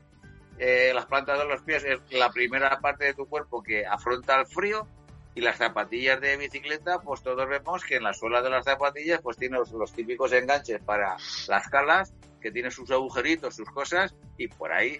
eh, 0.57 0.91
las 0.93 1.05
plantas 1.05 1.39
de 1.39 1.45
los 1.45 1.61
pies, 1.61 1.83
es 1.83 1.99
la 2.11 2.31
primera 2.31 2.79
parte 2.79 3.05
de 3.05 3.13
tu 3.13 3.27
cuerpo 3.27 3.61
que 3.61 3.85
afronta 3.85 4.39
el 4.39 4.47
frío 4.47 4.87
y 5.35 5.41
las 5.41 5.57
zapatillas 5.57 6.21
de 6.21 6.37
bicicleta, 6.37 6.99
pues 6.99 7.23
todos 7.23 7.47
vemos 7.47 7.83
que 7.83 7.95
en 7.95 8.03
la 8.03 8.13
suela 8.13 8.41
de 8.41 8.49
las 8.49 8.65
zapatillas 8.65 9.19
pues 9.21 9.37
tiene 9.37 9.57
los, 9.57 9.93
típicos 9.93 10.31
enganches 10.31 10.81
para 10.83 11.17
las 11.47 11.67
calas, 11.69 12.13
que 12.39 12.51
tiene 12.51 12.69
sus 12.71 12.91
agujeritos, 12.91 13.55
sus 13.55 13.69
cosas, 13.69 14.13
y 14.37 14.47
por 14.47 14.71
ahí 14.71 14.99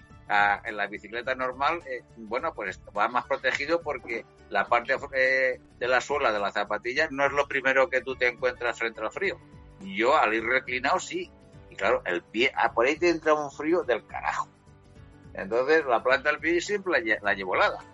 en 0.64 0.76
la 0.76 0.86
bicicleta 0.86 1.34
normal, 1.34 1.80
eh, 1.86 2.02
bueno, 2.16 2.54
pues 2.54 2.80
va 2.96 3.08
más 3.08 3.26
protegido 3.26 3.82
porque 3.82 4.24
la 4.48 4.66
parte 4.66 4.96
eh, 5.12 5.60
de 5.78 5.88
la 5.88 6.00
suela 6.00 6.32
de 6.32 6.38
la 6.38 6.50
zapatilla 6.50 7.08
no 7.10 7.26
es 7.26 7.32
lo 7.32 7.46
primero 7.46 7.90
que 7.90 8.00
tú 8.00 8.16
te 8.16 8.28
encuentras 8.28 8.78
frente 8.78 9.02
al 9.02 9.12
frío. 9.12 9.38
Yo 9.80 10.16
al 10.16 10.32
ir 10.32 10.44
reclinado 10.44 10.98
sí, 10.98 11.30
y 11.68 11.76
claro, 11.76 12.02
el 12.06 12.22
pie, 12.22 12.50
ah, 12.56 12.72
por 12.72 12.86
ahí 12.86 12.96
te 12.96 13.10
entra 13.10 13.34
un 13.34 13.50
frío 13.50 13.82
del 13.82 14.06
carajo. 14.06 14.48
Entonces 15.34 15.84
la 15.84 16.02
planta 16.02 16.30
del 16.30 16.40
pie 16.40 16.60
siempre 16.62 17.00
la, 17.00 17.18
la 17.22 17.34
llevo 17.34 17.54
helada. 17.54 17.84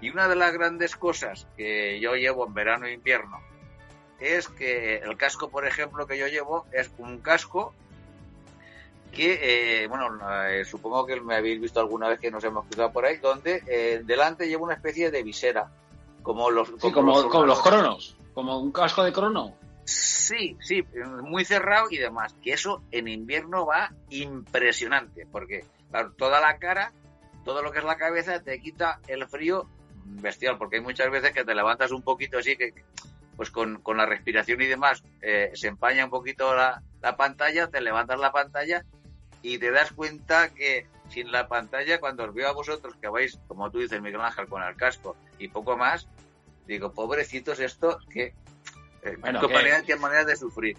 Y 0.00 0.10
una 0.10 0.28
de 0.28 0.36
las 0.36 0.52
grandes 0.52 0.96
cosas 0.96 1.46
que 1.56 1.98
yo 2.00 2.14
llevo 2.14 2.46
en 2.46 2.54
verano 2.54 2.86
e 2.86 2.92
invierno 2.92 3.40
es 4.20 4.48
que 4.48 4.96
el 4.98 5.16
casco, 5.16 5.48
por 5.48 5.66
ejemplo, 5.66 6.06
que 6.06 6.18
yo 6.18 6.26
llevo 6.26 6.66
es 6.72 6.90
un 6.98 7.18
casco 7.18 7.74
que, 9.12 9.82
eh, 9.82 9.86
bueno, 9.86 10.18
eh, 10.48 10.64
supongo 10.64 11.06
que 11.06 11.20
me 11.20 11.36
habéis 11.36 11.60
visto 11.60 11.80
alguna 11.80 12.08
vez 12.08 12.20
que 12.20 12.30
nos 12.30 12.44
hemos 12.44 12.66
cruzado 12.66 12.92
por 12.92 13.06
ahí, 13.06 13.16
donde 13.16 13.62
eh, 13.66 14.02
delante 14.04 14.46
lleva 14.46 14.64
una 14.64 14.74
especie 14.74 15.10
de 15.10 15.22
visera, 15.22 15.70
como 16.22 16.50
los, 16.50 16.70
como, 16.70 17.22
los, 17.46 17.62
cronos, 17.62 18.16
como 18.34 18.58
un 18.58 18.72
casco 18.72 19.02
de 19.02 19.12
crono. 19.12 19.54
Sí, 19.84 20.56
sí, 20.60 20.84
muy 21.22 21.44
cerrado 21.44 21.86
y 21.90 21.96
demás. 21.96 22.34
Que 22.42 22.52
eso 22.52 22.82
en 22.90 23.08
invierno 23.08 23.64
va 23.64 23.92
impresionante, 24.10 25.26
porque 25.30 25.64
toda 26.18 26.40
la 26.40 26.58
cara, 26.58 26.92
todo 27.44 27.62
lo 27.62 27.70
que 27.70 27.78
es 27.78 27.84
la 27.84 27.96
cabeza, 27.96 28.42
te 28.42 28.60
quita 28.60 29.00
el 29.06 29.26
frío 29.28 29.68
bestial, 30.06 30.58
porque 30.58 30.76
hay 30.76 30.82
muchas 30.82 31.10
veces 31.10 31.32
que 31.32 31.44
te 31.44 31.54
levantas 31.54 31.90
un 31.90 32.02
poquito 32.02 32.38
así, 32.38 32.56
que 32.56 32.72
pues 33.36 33.50
con, 33.50 33.82
la 33.96 34.06
respiración 34.06 34.60
y 34.62 34.66
demás 34.66 35.04
eh, 35.20 35.50
se 35.54 35.68
empaña 35.68 36.04
un 36.04 36.10
poquito 36.10 36.54
la, 36.54 36.82
pantalla, 37.16 37.68
te 37.68 37.80
levantas 37.80 38.18
la 38.18 38.32
pantalla 38.32 38.84
y 39.42 39.58
te 39.58 39.70
das 39.70 39.92
cuenta 39.92 40.48
que 40.48 40.86
sin 41.08 41.30
la 41.30 41.46
pantalla, 41.46 42.00
cuando 42.00 42.24
os 42.24 42.34
veo 42.34 42.48
a 42.48 42.52
vosotros 42.52 42.96
que 43.00 43.08
vais, 43.08 43.38
como 43.46 43.70
tú 43.70 43.78
dices, 43.78 44.00
Miguel 44.00 44.22
Ángel, 44.22 44.48
con 44.48 44.62
el 44.62 44.74
casco 44.74 45.16
y 45.38 45.48
poco 45.48 45.76
más, 45.76 46.08
digo, 46.66 46.92
pobrecitos 46.92 47.60
esto, 47.60 47.98
que, 48.10 48.34
eh, 49.02 49.16
bueno, 49.20 49.40
qué 49.86 49.96
manera 49.96 50.24
de 50.24 50.36
sufrir. 50.36 50.76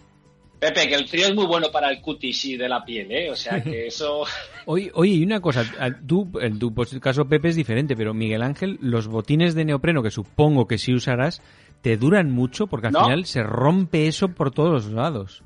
Pepe, 0.59 0.87
que 0.87 0.95
el 0.95 1.07
frío 1.07 1.27
es 1.27 1.35
muy 1.35 1.45
bueno 1.45 1.69
para 1.71 1.89
el 1.91 2.01
cutis 2.01 2.45
y 2.45 2.57
de 2.57 2.67
la 2.67 2.83
piel, 2.83 3.11
¿eh? 3.11 3.29
O 3.29 3.35
sea, 3.35 3.61
que 3.61 3.87
eso... 3.87 4.23
oye, 4.65 4.91
oye, 4.93 5.13
y 5.13 5.23
una 5.23 5.39
cosa, 5.39 5.63
tú, 6.05 6.29
en 6.41 6.57
tu 6.57 6.73
caso, 6.99 7.25
Pepe, 7.25 7.49
es 7.49 7.55
diferente, 7.55 7.95
pero 7.95 8.13
Miguel 8.13 8.41
Ángel, 8.41 8.79
los 8.81 9.07
botines 9.07 9.53
de 9.53 9.65
neopreno, 9.65 10.01
que 10.01 10.09
supongo 10.09 10.67
que 10.67 10.77
sí 10.77 10.93
usarás, 10.93 11.41
¿te 11.81 11.97
duran 11.97 12.31
mucho? 12.31 12.67
Porque 12.67 12.87
al 12.87 12.93
final 12.93 13.25
se 13.25 13.43
rompe 13.43 14.07
eso 14.07 14.29
por 14.29 14.51
todos 14.51 14.71
los 14.85 14.91
lados. 14.91 15.43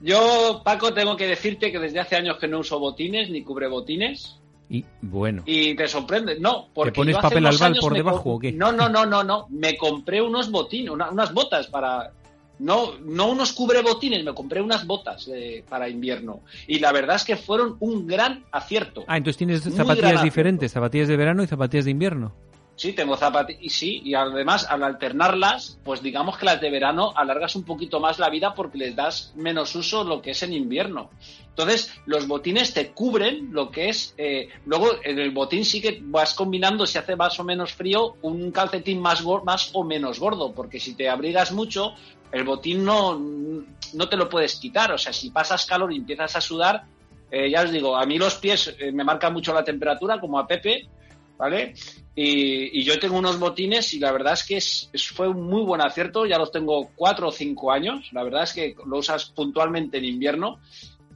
Yo, 0.00 0.62
Paco, 0.64 0.92
tengo 0.92 1.16
que 1.16 1.26
decirte 1.26 1.72
que 1.72 1.78
desde 1.78 2.00
hace 2.00 2.16
años 2.16 2.36
que 2.38 2.46
no 2.46 2.60
uso 2.60 2.78
botines 2.78 3.30
ni 3.30 3.42
cubre 3.42 3.66
botines. 3.66 4.38
Y 4.70 4.84
bueno. 5.00 5.42
Y 5.46 5.74
te 5.74 5.88
sorprende. 5.88 6.38
No, 6.38 6.68
porque. 6.74 6.92
¿Te 6.92 6.96
pones 6.96 7.16
papel 7.16 7.46
albal 7.46 7.76
por 7.80 7.94
debajo 7.94 8.34
o 8.34 8.38
qué? 8.38 8.52
No, 8.52 8.70
no, 8.70 8.88
no, 8.88 9.06
no, 9.06 9.24
no. 9.24 9.46
Me 9.48 9.76
compré 9.76 10.20
unos 10.20 10.50
botines, 10.50 10.90
unas 10.90 11.32
botas 11.32 11.66
para 11.68 12.12
no, 12.58 12.98
no 12.98 13.30
unos 13.30 13.52
cubrebotines, 13.52 14.24
me 14.24 14.34
compré 14.34 14.60
unas 14.60 14.86
botas 14.86 15.30
para 15.68 15.88
invierno. 15.88 16.40
Y 16.66 16.78
la 16.78 16.92
verdad 16.92 17.16
es 17.16 17.24
que 17.24 17.36
fueron 17.36 17.76
un 17.80 18.06
gran 18.06 18.44
acierto. 18.50 19.04
Ah, 19.06 19.16
entonces 19.16 19.38
tienes 19.38 19.62
zapatillas 19.62 20.22
diferentes, 20.22 20.72
zapatillas 20.72 21.08
de 21.08 21.16
verano 21.16 21.42
y 21.42 21.46
zapatillas 21.46 21.84
de 21.84 21.90
invierno. 21.90 22.32
Sí, 22.78 22.92
tengo 22.92 23.16
zapatillas, 23.16 23.60
y 23.60 23.70
sí, 23.70 24.00
y 24.04 24.14
además 24.14 24.64
al 24.70 24.84
alternarlas, 24.84 25.80
pues 25.82 26.00
digamos 26.00 26.38
que 26.38 26.46
las 26.46 26.60
de 26.60 26.70
verano 26.70 27.12
alargas 27.16 27.56
un 27.56 27.64
poquito 27.64 27.98
más 27.98 28.20
la 28.20 28.30
vida 28.30 28.54
porque 28.54 28.78
les 28.78 28.94
das 28.94 29.32
menos 29.34 29.74
uso 29.74 30.04
lo 30.04 30.22
que 30.22 30.30
es 30.30 30.44
en 30.44 30.52
invierno. 30.52 31.10
Entonces, 31.48 31.92
los 32.06 32.28
botines 32.28 32.72
te 32.72 32.92
cubren 32.92 33.48
lo 33.50 33.72
que 33.72 33.88
es. 33.88 34.14
Eh, 34.16 34.48
luego, 34.64 34.90
en 35.02 35.18
el 35.18 35.32
botín 35.32 35.64
sí 35.64 35.80
que 35.80 35.98
vas 36.00 36.34
combinando, 36.34 36.86
si 36.86 36.98
hace 36.98 37.16
más 37.16 37.40
o 37.40 37.42
menos 37.42 37.72
frío, 37.72 38.14
un 38.22 38.52
calcetín 38.52 39.00
más, 39.00 39.24
más 39.44 39.70
o 39.72 39.82
menos 39.82 40.20
gordo, 40.20 40.52
porque 40.52 40.78
si 40.78 40.94
te 40.94 41.08
abrigas 41.08 41.50
mucho, 41.50 41.94
el 42.30 42.44
botín 42.44 42.84
no, 42.84 43.18
no 43.18 44.08
te 44.08 44.16
lo 44.16 44.28
puedes 44.28 44.54
quitar. 44.54 44.92
O 44.92 44.98
sea, 44.98 45.12
si 45.12 45.30
pasas 45.30 45.66
calor 45.66 45.92
y 45.92 45.96
empiezas 45.96 46.36
a 46.36 46.40
sudar, 46.40 46.84
eh, 47.28 47.50
ya 47.50 47.62
os 47.62 47.72
digo, 47.72 47.96
a 47.96 48.06
mí 48.06 48.18
los 48.18 48.36
pies 48.36 48.76
eh, 48.78 48.92
me 48.92 49.02
marcan 49.02 49.32
mucho 49.32 49.52
la 49.52 49.64
temperatura, 49.64 50.20
como 50.20 50.38
a 50.38 50.46
Pepe, 50.46 50.88
¿vale? 51.36 51.74
Y, 52.20 52.82
yo 52.82 52.98
tengo 52.98 53.16
unos 53.16 53.38
botines 53.38 53.94
y 53.94 54.00
la 54.00 54.10
verdad 54.10 54.32
es 54.32 54.42
que 54.42 54.56
es, 54.56 54.90
fue 55.14 55.28
un 55.28 55.42
muy 55.42 55.62
buen 55.62 55.80
acierto, 55.80 56.26
ya 56.26 56.36
los 56.36 56.50
tengo 56.50 56.90
cuatro 56.96 57.28
o 57.28 57.30
cinco 57.30 57.70
años, 57.70 58.08
la 58.10 58.24
verdad 58.24 58.42
es 58.42 58.52
que 58.52 58.74
lo 58.86 58.98
usas 58.98 59.26
puntualmente 59.26 59.98
en 59.98 60.04
invierno. 60.04 60.58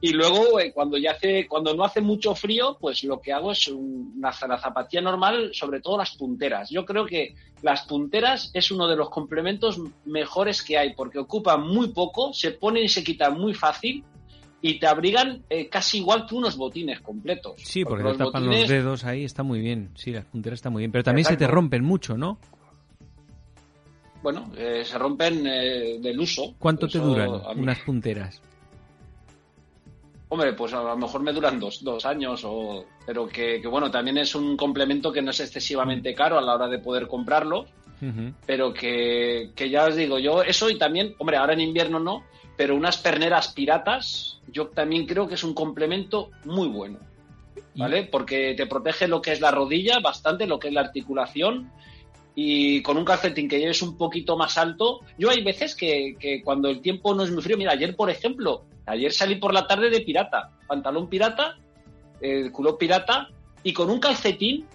Y 0.01 0.13
luego, 0.13 0.61
eh, 0.61 0.73
cuando 0.73 0.97
ya 0.99 1.13
hace, 1.13 1.49
cuando 1.49 1.75
no 1.75 1.83
hace 1.83 2.01
mucho 2.01 2.37
frío, 2.37 2.77
pues 2.81 3.03
lo 3.03 3.21
que 3.21 3.33
hago 3.33 3.51
es 3.51 3.67
una, 3.67 4.33
zapatilla 4.33 5.03
normal, 5.03 5.51
sobre 5.53 5.81
todo 5.81 5.99
las 5.99 6.15
punteras. 6.15 6.71
Yo 6.71 6.85
creo 6.85 7.05
que 7.05 7.35
las 7.63 7.83
punteras 7.83 8.53
es 8.55 8.71
uno 8.71 8.87
de 8.87 8.95
los 8.95 9.11
complementos 9.11 9.81
mejores 10.05 10.63
que 10.63 10.79
hay, 10.79 10.95
porque 10.95 11.19
ocupan 11.19 11.67
muy 11.67 11.89
poco, 11.89 12.33
se 12.33 12.53
ponen 12.53 12.85
y 12.85 12.89
se 12.89 13.03
quitan 13.03 13.41
muy 13.41 13.55
fácil 13.55 14.05
y 14.63 14.79
te 14.79 14.87
abrigan 14.87 15.43
eh, 15.51 15.69
casi 15.69 15.99
igual 15.99 16.25
que 16.27 16.35
unos 16.35 16.57
botines 16.57 17.01
completos. 17.01 17.55
Sí, 17.59 17.85
porque, 17.85 18.05
te 18.05 18.17
tapan 18.17 18.47
los 18.47 18.69
dedos 18.69 19.05
ahí, 19.05 19.25
está 19.25 19.43
muy 19.43 19.61
bien. 19.61 19.91
Sí, 19.95 20.13
las 20.13 20.25
punteras 20.25 20.59
están 20.59 20.73
muy 20.73 20.81
bien, 20.81 20.93
pero 20.93 21.05
también 21.05 21.27
se 21.27 21.37
te 21.37 21.47
rompen 21.47 21.85
mucho, 21.85 22.17
¿no? 22.17 22.39
Bueno, 24.23 24.53
eh, 24.57 24.83
se 24.85 24.97
rompen 24.97 25.43
del 25.43 26.19
uso. 26.21 26.55
¿Cuánto 26.59 26.89
te 26.89 26.99
duran 26.99 27.29
unas 27.57 27.81
punteras? 27.81 28.41
Hombre, 30.33 30.55
pues 30.55 30.73
a 30.73 30.83
lo 30.83 30.97
mejor 30.97 31.23
me 31.23 31.31
duran 31.31 31.61
dos, 31.61 31.85
dos 31.85 32.07
años, 32.07 32.43
o, 32.47 32.87
pero 33.05 33.29
que, 33.29 33.61
bueno, 33.71 33.91
también 33.91 34.17
es 34.17 34.35
un 34.35 34.57
complemento 34.57 35.13
que 35.13 35.21
no 35.21 35.31
es 35.31 35.41
excesivamente 35.41 36.15
caro 36.15 36.39
a 36.39 36.41
la 36.41 36.55
hora 36.55 36.69
de 36.69 36.79
poder 36.79 37.07
comprarlo, 37.07 37.67
pero 38.47 38.73
que, 38.73 39.53
ya 39.71 39.85
os 39.85 39.95
digo, 39.95 40.19
yo 40.19 40.43
eso 40.43 40.71
y 40.71 40.79
también, 40.79 41.15
hombre, 41.19 41.37
ahora 41.37 41.53
en 41.53 41.61
invierno 41.61 42.01
no, 42.01 42.25
pero 42.57 42.77
unas 42.77 42.99
perneras 42.99 43.53
piratas, 43.53 44.41
yo 44.49 44.69
también 44.69 45.07
creo 45.07 45.27
que 45.27 45.35
es 45.35 45.45
un 45.45 45.55
complemento 45.55 46.31
muy 46.45 46.69
bueno, 46.69 46.99
¿vale? 47.75 48.05
Porque 48.05 48.55
te 48.57 48.67
protege 48.67 49.09
lo 49.09 49.23
que 49.23 49.33
es 49.33 49.41
la 49.41 49.51
rodilla 49.51 50.01
bastante, 50.01 50.47
lo 50.47 50.59
que 50.59 50.69
es 50.69 50.75
la 50.75 50.83
articulación, 50.83 51.71
y 52.35 52.83
con 52.83 52.97
un 52.97 53.05
calcetín 53.05 53.49
que 53.49 53.59
lleves 53.59 53.83
un 53.83 53.97
poquito 53.97 54.37
más 54.37 54.57
alto, 54.57 55.01
yo 55.19 55.31
hay 55.31 55.43
veces 55.43 55.75
que, 55.75 56.17
que 56.19 56.43
cuando 56.43 56.69
el 56.69 56.81
tiempo 56.81 57.15
no 57.15 57.23
es 57.23 57.31
muy 57.31 57.43
frío, 57.43 57.59
mira, 57.59 57.73
ayer 57.73 57.95
por 57.95 58.09
ejemplo, 58.09 58.65
Ayer 58.87 59.13
salí 59.13 59.37
por 59.37 59.55
la 59.55 59.67
tarde 59.67 59.91
de 59.91 60.01
pirata, 60.01 60.51
pantalón 60.67 61.09
pirata, 61.09 61.57
el 62.21 62.51
culo 62.51 62.77
pirata 62.77 63.29
y 63.63 63.73
con 63.73 63.91
un 63.91 64.01
calcetín 64.01 64.67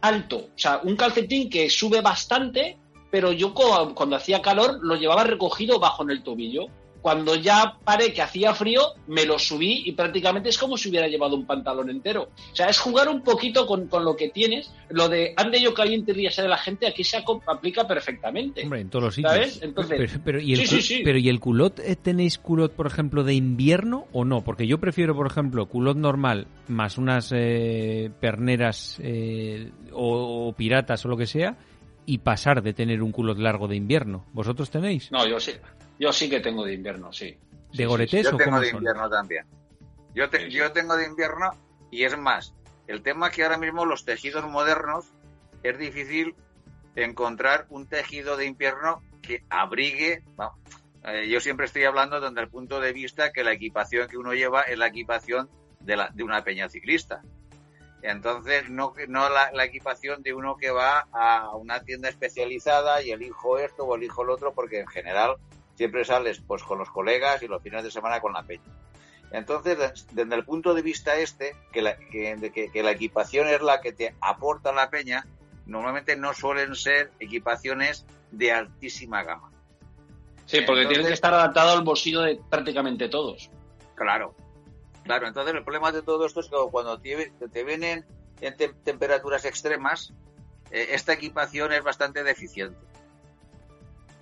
alto, 0.00 0.36
o 0.36 0.58
sea, 0.58 0.80
un 0.84 0.96
calcetín 0.96 1.50
que 1.50 1.68
sube 1.68 2.00
bastante, 2.00 2.78
pero 3.10 3.32
yo 3.32 3.52
cuando 3.54 4.16
hacía 4.16 4.42
calor 4.42 4.78
lo 4.82 4.96
llevaba 4.96 5.24
recogido 5.24 5.78
bajo 5.78 6.02
en 6.02 6.10
el 6.10 6.22
tobillo 6.22 6.66
cuando 7.04 7.36
ya 7.36 7.76
paré 7.84 8.14
que 8.14 8.22
hacía 8.22 8.54
frío, 8.54 8.80
me 9.08 9.26
lo 9.26 9.38
subí 9.38 9.82
y 9.84 9.92
prácticamente 9.92 10.48
es 10.48 10.56
como 10.56 10.78
si 10.78 10.88
hubiera 10.88 11.06
llevado 11.06 11.36
un 11.36 11.44
pantalón 11.44 11.90
entero. 11.90 12.30
O 12.50 12.56
sea, 12.56 12.68
es 12.68 12.78
jugar 12.78 13.10
un 13.10 13.22
poquito 13.22 13.66
con, 13.66 13.90
lo 14.02 14.16
que 14.16 14.30
tienes. 14.30 14.72
Lo 14.88 15.10
de 15.10 15.34
ande 15.36 15.60
yo 15.60 15.74
caliente 15.74 16.14
ríase 16.14 16.40
de 16.40 16.48
la 16.48 16.56
gente, 16.56 16.86
aquí 16.86 17.04
se 17.04 17.22
aplica 17.46 17.86
perfectamente. 17.86 18.62
Hombre, 18.62 18.80
en 18.80 18.88
todos 18.88 19.04
los 19.04 19.14
sitios. 19.16 19.34
¿Sabes? 19.34 19.60
Entonces, 19.62 20.18
pero, 20.24 20.40
¿y 20.40 20.54
el 20.54 20.66
pero, 21.04 21.18
¿y 21.18 21.28
el 21.28 21.40
culot? 21.40 21.78
Eh, 21.80 21.94
¿Tenéis 21.96 22.38
culot, 22.38 22.72
por 22.72 22.86
ejemplo, 22.86 23.22
de 23.22 23.34
invierno 23.34 24.06
o 24.14 24.24
no? 24.24 24.42
Porque 24.42 24.66
yo 24.66 24.80
prefiero, 24.80 25.14
por 25.14 25.26
ejemplo, 25.26 25.66
culot 25.66 25.98
normal 25.98 26.46
más 26.68 26.96
unas 26.96 27.30
eh, 27.36 28.12
perneras 28.18 28.98
eh, 29.02 29.70
o, 29.92 30.48
o 30.48 30.52
piratas 30.54 31.04
o 31.04 31.08
lo 31.08 31.18
que 31.18 31.26
sea 31.26 31.58
y 32.06 32.16
pasar 32.16 32.62
de 32.62 32.72
tener 32.72 33.02
un 33.02 33.12
culot 33.12 33.36
largo 33.36 33.68
de 33.68 33.76
invierno. 33.76 34.24
¿Vosotros 34.32 34.70
tenéis? 34.70 35.12
No, 35.12 35.28
yo 35.28 35.38
sí. 35.38 35.52
Yo 35.98 36.12
sí 36.12 36.28
que 36.28 36.40
tengo 36.40 36.64
de 36.64 36.74
invierno, 36.74 37.12
sí. 37.12 37.36
¿De 37.72 37.86
goretés 37.86 38.24
Yo 38.24 38.36
tengo 38.36 38.60
de 38.60 38.70
invierno 38.70 39.08
también. 39.08 39.46
Yo, 40.14 40.30
yo 40.30 40.72
tengo 40.72 40.96
de 40.96 41.06
invierno 41.06 41.50
y 41.90 42.04
es 42.04 42.16
más, 42.16 42.54
el 42.86 43.02
tema 43.02 43.28
es 43.28 43.34
que 43.34 43.42
ahora 43.42 43.58
mismo 43.58 43.84
los 43.84 44.04
tejidos 44.04 44.44
modernos 44.48 45.06
es 45.62 45.78
difícil 45.78 46.34
encontrar 46.94 47.66
un 47.70 47.86
tejido 47.86 48.36
de 48.36 48.46
invierno 48.46 49.02
que 49.22 49.42
abrigue. 49.48 50.22
Eh, 51.04 51.28
yo 51.28 51.40
siempre 51.40 51.66
estoy 51.66 51.84
hablando 51.84 52.20
desde 52.20 52.40
el 52.40 52.48
punto 52.48 52.80
de 52.80 52.92
vista 52.92 53.32
que 53.32 53.44
la 53.44 53.52
equipación 53.52 54.08
que 54.08 54.18
uno 54.18 54.34
lleva 54.34 54.62
es 54.62 54.78
la 54.78 54.88
equipación 54.88 55.48
de, 55.80 55.96
la, 55.96 56.10
de 56.10 56.22
una 56.22 56.44
peña 56.44 56.68
ciclista. 56.68 57.22
Entonces, 58.02 58.68
no, 58.68 58.92
no 59.08 59.30
la, 59.30 59.50
la, 59.52 59.64
equipación 59.64 60.22
de 60.22 60.34
uno 60.34 60.56
que 60.56 60.70
va 60.70 61.06
a 61.10 61.56
una 61.56 61.82
tienda 61.82 62.10
especializada 62.10 63.02
y 63.02 63.12
elijo 63.12 63.58
esto 63.58 63.84
o 63.84 63.96
elijo 63.96 64.24
lo 64.24 64.34
otro, 64.34 64.52
porque 64.52 64.80
en 64.80 64.86
general 64.86 65.36
siempre 65.74 66.04
sales 66.04 66.40
pues 66.46 66.62
con 66.62 66.78
los 66.78 66.90
colegas 66.90 67.42
y 67.42 67.48
los 67.48 67.62
fines 67.62 67.82
de 67.82 67.90
semana 67.90 68.20
con 68.20 68.32
la 68.32 68.42
peña. 68.42 68.62
Entonces, 69.30 70.06
desde 70.12 70.34
el 70.34 70.44
punto 70.44 70.74
de 70.74 70.82
vista 70.82 71.16
este, 71.16 71.56
que 71.72 71.82
la, 71.82 71.96
que, 71.96 72.70
que, 72.72 72.82
la 72.82 72.92
equipación 72.92 73.48
es 73.48 73.60
la 73.62 73.80
que 73.80 73.92
te 73.92 74.14
aporta 74.20 74.72
la 74.72 74.90
peña, 74.90 75.26
normalmente 75.66 76.14
no 76.16 76.32
suelen 76.34 76.76
ser 76.76 77.10
equipaciones 77.18 78.06
de 78.30 78.52
altísima 78.52 79.24
gama. 79.24 79.50
Sí, 80.46 80.60
porque 80.60 80.86
tienen 80.86 81.06
que 81.06 81.14
estar 81.14 81.34
adaptado 81.34 81.72
al 81.72 81.82
bolsillo 81.82 82.20
de 82.20 82.40
prácticamente 82.48 83.08
todos. 83.08 83.50
Claro, 83.96 84.34
claro. 85.02 85.26
Entonces, 85.26 85.54
el 85.54 85.64
problema 85.64 85.90
de 85.90 86.02
todo 86.02 86.26
esto 86.26 86.40
es 86.40 86.48
que 86.48 86.56
cuando 86.70 87.00
te, 87.00 87.32
te 87.50 87.64
vienen 87.64 88.04
en 88.40 88.56
temperaturas 88.84 89.44
extremas, 89.46 90.12
eh, 90.70 90.88
esta 90.90 91.12
equipación 91.12 91.72
es 91.72 91.82
bastante 91.82 92.22
deficiente. 92.22 92.78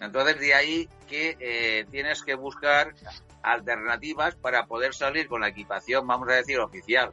Entonces, 0.03 0.41
de 0.41 0.53
ahí 0.53 0.89
que 1.09 1.37
eh, 1.39 1.87
tienes 1.93 2.23
que 2.25 2.35
buscar 2.35 2.93
alternativas 3.41 4.35
para 4.35 4.67
poder 4.67 4.95
salir 4.95 5.29
con 5.29 5.43
la 5.43 5.49
equipación, 5.49 6.07
vamos 6.09 6.29
a 6.29 6.35
decir, 6.35 6.59
oficial 6.59 7.13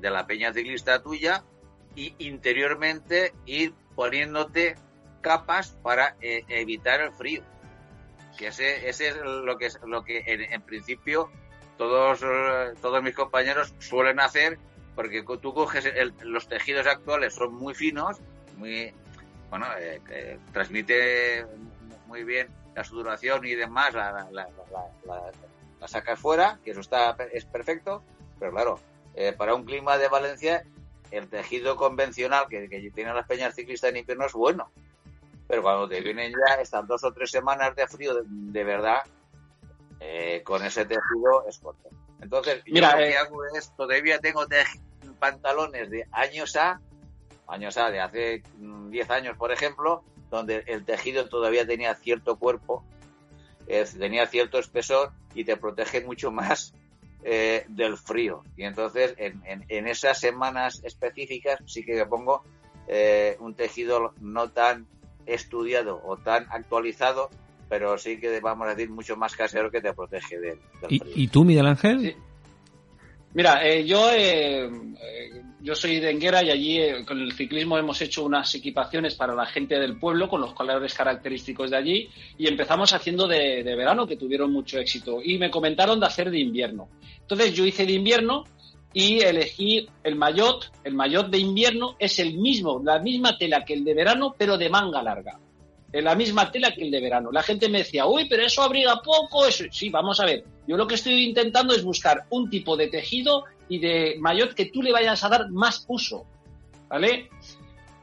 de 0.00 0.10
la 0.10 0.26
peña 0.26 0.52
ciclista 0.52 1.00
tuya 1.00 1.44
y 1.94 2.12
interiormente 2.18 3.32
ir 3.46 3.72
poniéndote 3.94 4.74
capas 5.20 5.78
para 5.80 6.16
eh, 6.20 6.44
evitar 6.48 7.00
el 7.00 7.12
frío. 7.12 7.42
Que 8.36 8.48
ese, 8.48 8.88
ese 8.88 9.08
es 9.08 9.16
lo 9.16 9.56
que, 9.56 9.68
lo 9.86 10.02
que 10.02 10.24
en, 10.26 10.62
principio 10.62 11.30
todos, 11.78 12.20
todos 12.80 13.02
mis 13.02 13.14
compañeros 13.14 13.72
suelen 13.78 14.18
hacer 14.18 14.58
porque 14.96 15.22
tú 15.40 15.54
coges 15.54 15.88
los 16.22 16.48
tejidos 16.48 16.88
actuales 16.88 17.34
son 17.34 17.54
muy 17.54 17.74
finos, 17.74 18.18
muy, 18.56 18.92
bueno, 19.50 19.66
eh, 19.78 20.38
transmite 20.52 21.46
muy 22.14 22.22
bien 22.22 22.46
la 22.76 22.84
sudoración 22.84 23.44
y 23.44 23.56
demás, 23.56 23.92
la, 23.92 24.28
la, 24.30 24.48
la, 25.04 25.88
sacas 25.88 26.18
fuera, 26.18 26.60
que 26.64 26.70
eso 26.70 26.80
está 26.80 27.16
es 27.32 27.44
perfecto, 27.44 28.04
pero 28.38 28.52
claro, 28.52 28.78
eh, 29.14 29.32
para 29.32 29.54
un 29.56 29.64
clima 29.64 29.98
de 29.98 30.06
Valencia, 30.06 30.64
el 31.10 31.28
tejido 31.28 31.74
convencional 31.74 32.46
que, 32.48 32.68
que 32.68 32.90
tienen 32.92 33.16
las 33.16 33.26
peñas 33.26 33.54
ciclistas 33.56 33.90
en 33.90 33.96
invierno 33.96 34.26
es 34.26 34.32
bueno. 34.32 34.70
Pero 35.48 35.62
cuando 35.62 35.88
te 35.88 36.00
vienen 36.00 36.32
ya 36.32 36.54
estas 36.54 36.86
dos 36.86 37.02
o 37.02 37.12
tres 37.12 37.32
semanas 37.32 37.74
de 37.74 37.86
frío, 37.88 38.14
de, 38.24 38.64
verdad, 38.64 39.02
eh, 39.98 40.42
con 40.44 40.64
ese 40.64 40.84
tejido 40.86 41.46
es 41.48 41.58
corto. 41.58 41.90
Entonces, 42.20 42.62
Mira, 42.66 42.92
yo 42.92 42.96
lo 42.96 43.02
que 43.02 43.10
eh, 43.10 43.16
hago 43.18 43.44
es, 43.56 43.72
todavía 43.76 44.20
tengo 44.20 44.46
pantalones 45.18 45.90
de 45.90 46.06
años 46.12 46.54
A, 46.54 46.80
años 47.48 47.76
A 47.76 47.90
de 47.90 48.00
hace 48.00 48.42
10 48.56 49.08
mm, 49.08 49.12
años, 49.12 49.36
por 49.36 49.50
ejemplo, 49.50 50.04
donde 50.30 50.64
el 50.66 50.84
tejido 50.84 51.28
todavía 51.28 51.66
tenía 51.66 51.94
cierto 51.94 52.36
cuerpo, 52.36 52.84
eh, 53.66 53.84
tenía 53.98 54.26
cierto 54.26 54.58
espesor 54.58 55.12
y 55.34 55.44
te 55.44 55.56
protege 55.56 56.04
mucho 56.04 56.30
más 56.30 56.74
eh, 57.24 57.64
del 57.68 57.96
frío. 57.96 58.42
Y 58.56 58.64
entonces 58.64 59.14
en, 59.18 59.88
esas 59.88 60.20
semanas 60.20 60.82
específicas 60.84 61.60
sí 61.66 61.84
que 61.84 62.04
pongo 62.06 62.42
eh, 62.88 63.36
un 63.40 63.54
tejido 63.54 64.12
no 64.20 64.50
tan 64.50 64.86
estudiado 65.26 66.02
o 66.04 66.16
tan 66.18 66.46
actualizado, 66.50 67.30
pero 67.68 67.96
sí 67.96 68.20
que 68.20 68.40
vamos 68.40 68.68
a 68.68 68.74
decir 68.74 68.90
mucho 68.90 69.16
más 69.16 69.34
casero 69.34 69.70
que 69.70 69.80
te 69.80 69.92
protege 69.94 70.38
del, 70.38 70.58
frío. 70.82 71.00
¿Y, 71.14 71.28
tú, 71.28 71.44
Miguel 71.44 71.66
Ángel? 71.66 72.16
Mira, 73.34 73.80
yo 73.80 74.10
yo 75.64 75.74
soy 75.74 75.98
de 75.98 76.10
Enguera 76.10 76.42
y 76.42 76.50
allí 76.50 76.78
eh, 76.78 77.06
con 77.06 77.18
el 77.18 77.32
ciclismo 77.32 77.78
hemos 77.78 77.98
hecho 78.02 78.22
unas 78.22 78.54
equipaciones 78.54 79.14
para 79.14 79.34
la 79.34 79.46
gente 79.46 79.80
del 79.80 79.98
pueblo 79.98 80.28
con 80.28 80.42
los 80.42 80.52
colores 80.52 80.92
característicos 80.92 81.70
de 81.70 81.76
allí 81.78 82.10
y 82.36 82.46
empezamos 82.46 82.92
haciendo 82.92 83.26
de, 83.26 83.62
verano 83.62 84.06
que 84.06 84.18
tuvieron 84.18 84.52
mucho 84.52 84.78
éxito 84.78 85.22
y 85.24 85.38
me 85.38 85.50
comentaron 85.50 85.98
de 85.98 86.06
hacer 86.06 86.30
de 86.30 86.38
invierno. 86.38 86.90
Entonces 87.18 87.54
yo 87.54 87.64
hice 87.64 87.86
de 87.86 87.94
invierno 87.94 88.44
y 88.92 89.20
elegí 89.20 89.88
el 90.02 90.16
maillot. 90.16 90.70
El 90.84 90.92
maillot 90.92 91.30
de 91.30 91.38
invierno 91.38 91.96
es 91.98 92.18
el 92.18 92.34
mismo, 92.34 92.82
la 92.84 92.98
misma 92.98 93.38
tela 93.38 93.64
que 93.64 93.72
el 93.72 93.84
de 93.84 93.94
verano, 93.94 94.34
pero 94.36 94.58
de 94.58 94.68
manga 94.68 95.02
larga. 95.02 95.40
En 95.90 96.04
la 96.04 96.14
misma 96.14 96.52
tela 96.52 96.74
que 96.74 96.82
el 96.82 96.90
de 96.90 97.00
verano. 97.00 97.32
La 97.32 97.42
gente 97.42 97.70
me 97.70 97.78
decía, 97.78 98.04
uy, 98.04 98.26
pero 98.28 98.42
eso 98.44 98.60
abriga 98.60 99.00
poco. 99.02 99.46
Eso... 99.46 99.64
Sí, 99.70 99.88
vamos 99.88 100.20
a 100.20 100.26
ver. 100.26 100.44
Yo 100.66 100.76
lo 100.76 100.86
que 100.86 100.94
estoy 100.94 101.24
intentando 101.24 101.74
es 101.74 101.82
buscar 101.82 102.24
un 102.30 102.48
tipo 102.48 102.76
de 102.76 102.88
tejido 102.88 103.44
y 103.68 103.78
de 103.78 104.16
maillot 104.18 104.54
que 104.54 104.66
tú 104.66 104.82
le 104.82 104.92
vayas 104.92 105.22
a 105.24 105.28
dar 105.28 105.50
más 105.50 105.84
uso, 105.88 106.24
¿vale? 106.88 107.28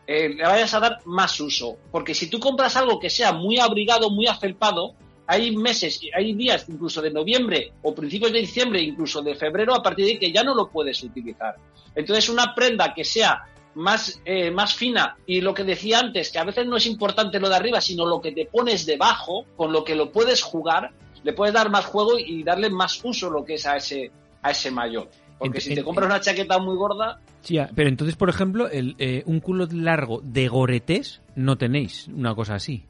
Eh, 0.07 0.29
le 0.29 0.43
vayas 0.43 0.73
a 0.73 0.79
dar 0.79 0.99
más 1.05 1.39
uso, 1.39 1.77
porque 1.91 2.13
si 2.13 2.27
tú 2.27 2.39
compras 2.39 2.75
algo 2.75 2.99
que 2.99 3.09
sea 3.09 3.31
muy 3.31 3.59
abrigado, 3.59 4.09
muy 4.09 4.27
afelpado, 4.27 4.95
hay 5.27 5.55
meses, 5.55 6.01
hay 6.13 6.33
días 6.33 6.65
incluso 6.67 7.01
de 7.01 7.11
noviembre 7.11 7.71
o 7.83 7.95
principios 7.95 8.33
de 8.33 8.39
diciembre, 8.39 8.81
incluso 8.81 9.21
de 9.21 9.35
febrero, 9.35 9.73
a 9.73 9.81
partir 9.81 10.05
de 10.05 10.19
que 10.19 10.31
ya 10.31 10.43
no 10.43 10.53
lo 10.53 10.69
puedes 10.69 11.01
utilizar. 11.03 11.55
Entonces, 11.95 12.27
una 12.27 12.53
prenda 12.53 12.93
que 12.93 13.05
sea 13.05 13.43
más, 13.75 14.21
eh, 14.25 14.51
más 14.51 14.73
fina 14.73 15.15
y 15.25 15.39
lo 15.41 15.53
que 15.53 15.63
decía 15.63 15.99
antes, 15.99 16.31
que 16.31 16.39
a 16.39 16.43
veces 16.43 16.65
no 16.65 16.77
es 16.77 16.85
importante 16.85 17.39
lo 17.39 17.47
de 17.47 17.55
arriba, 17.55 17.79
sino 17.79 18.05
lo 18.05 18.19
que 18.19 18.33
te 18.33 18.45
pones 18.45 18.85
debajo, 18.85 19.45
con 19.55 19.71
lo 19.71 19.83
que 19.83 19.95
lo 19.95 20.11
puedes 20.11 20.41
jugar, 20.41 20.91
le 21.23 21.33
puedes 21.33 21.53
dar 21.53 21.69
más 21.69 21.85
juego 21.85 22.17
y 22.17 22.43
darle 22.43 22.69
más 22.69 23.01
uso 23.03 23.29
lo 23.29 23.43
que 23.43 23.55
es 23.55 23.65
a 23.65 23.77
ese, 23.77 24.11
a 24.41 24.51
ese 24.51 24.71
mayor. 24.71 25.09
Porque 25.37 25.59
si 25.59 25.73
te 25.73 25.83
compras 25.83 26.07
una 26.07 26.19
chaqueta 26.19 26.59
muy 26.59 26.75
gorda. 26.75 27.19
Sí, 27.41 27.57
pero 27.75 27.89
entonces, 27.89 28.15
por 28.15 28.29
ejemplo, 28.29 28.69
el, 28.69 28.95
eh, 28.99 29.23
un 29.25 29.39
culo 29.39 29.67
largo 29.71 30.21
de 30.23 30.47
goretés 30.47 31.21
no 31.35 31.57
tenéis 31.57 32.07
una 32.07 32.35
cosa 32.35 32.55
así. 32.55 32.85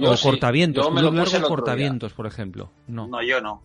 o 0.00 0.14
cortavientos, 0.22 0.84
yo 0.84 0.92
me 0.92 1.02
lo 1.02 1.10
largo 1.10 1.48
cortavientos, 1.48 2.12
por 2.12 2.26
ejemplo. 2.26 2.70
No. 2.86 3.08
No, 3.08 3.22
yo 3.22 3.40
no. 3.40 3.62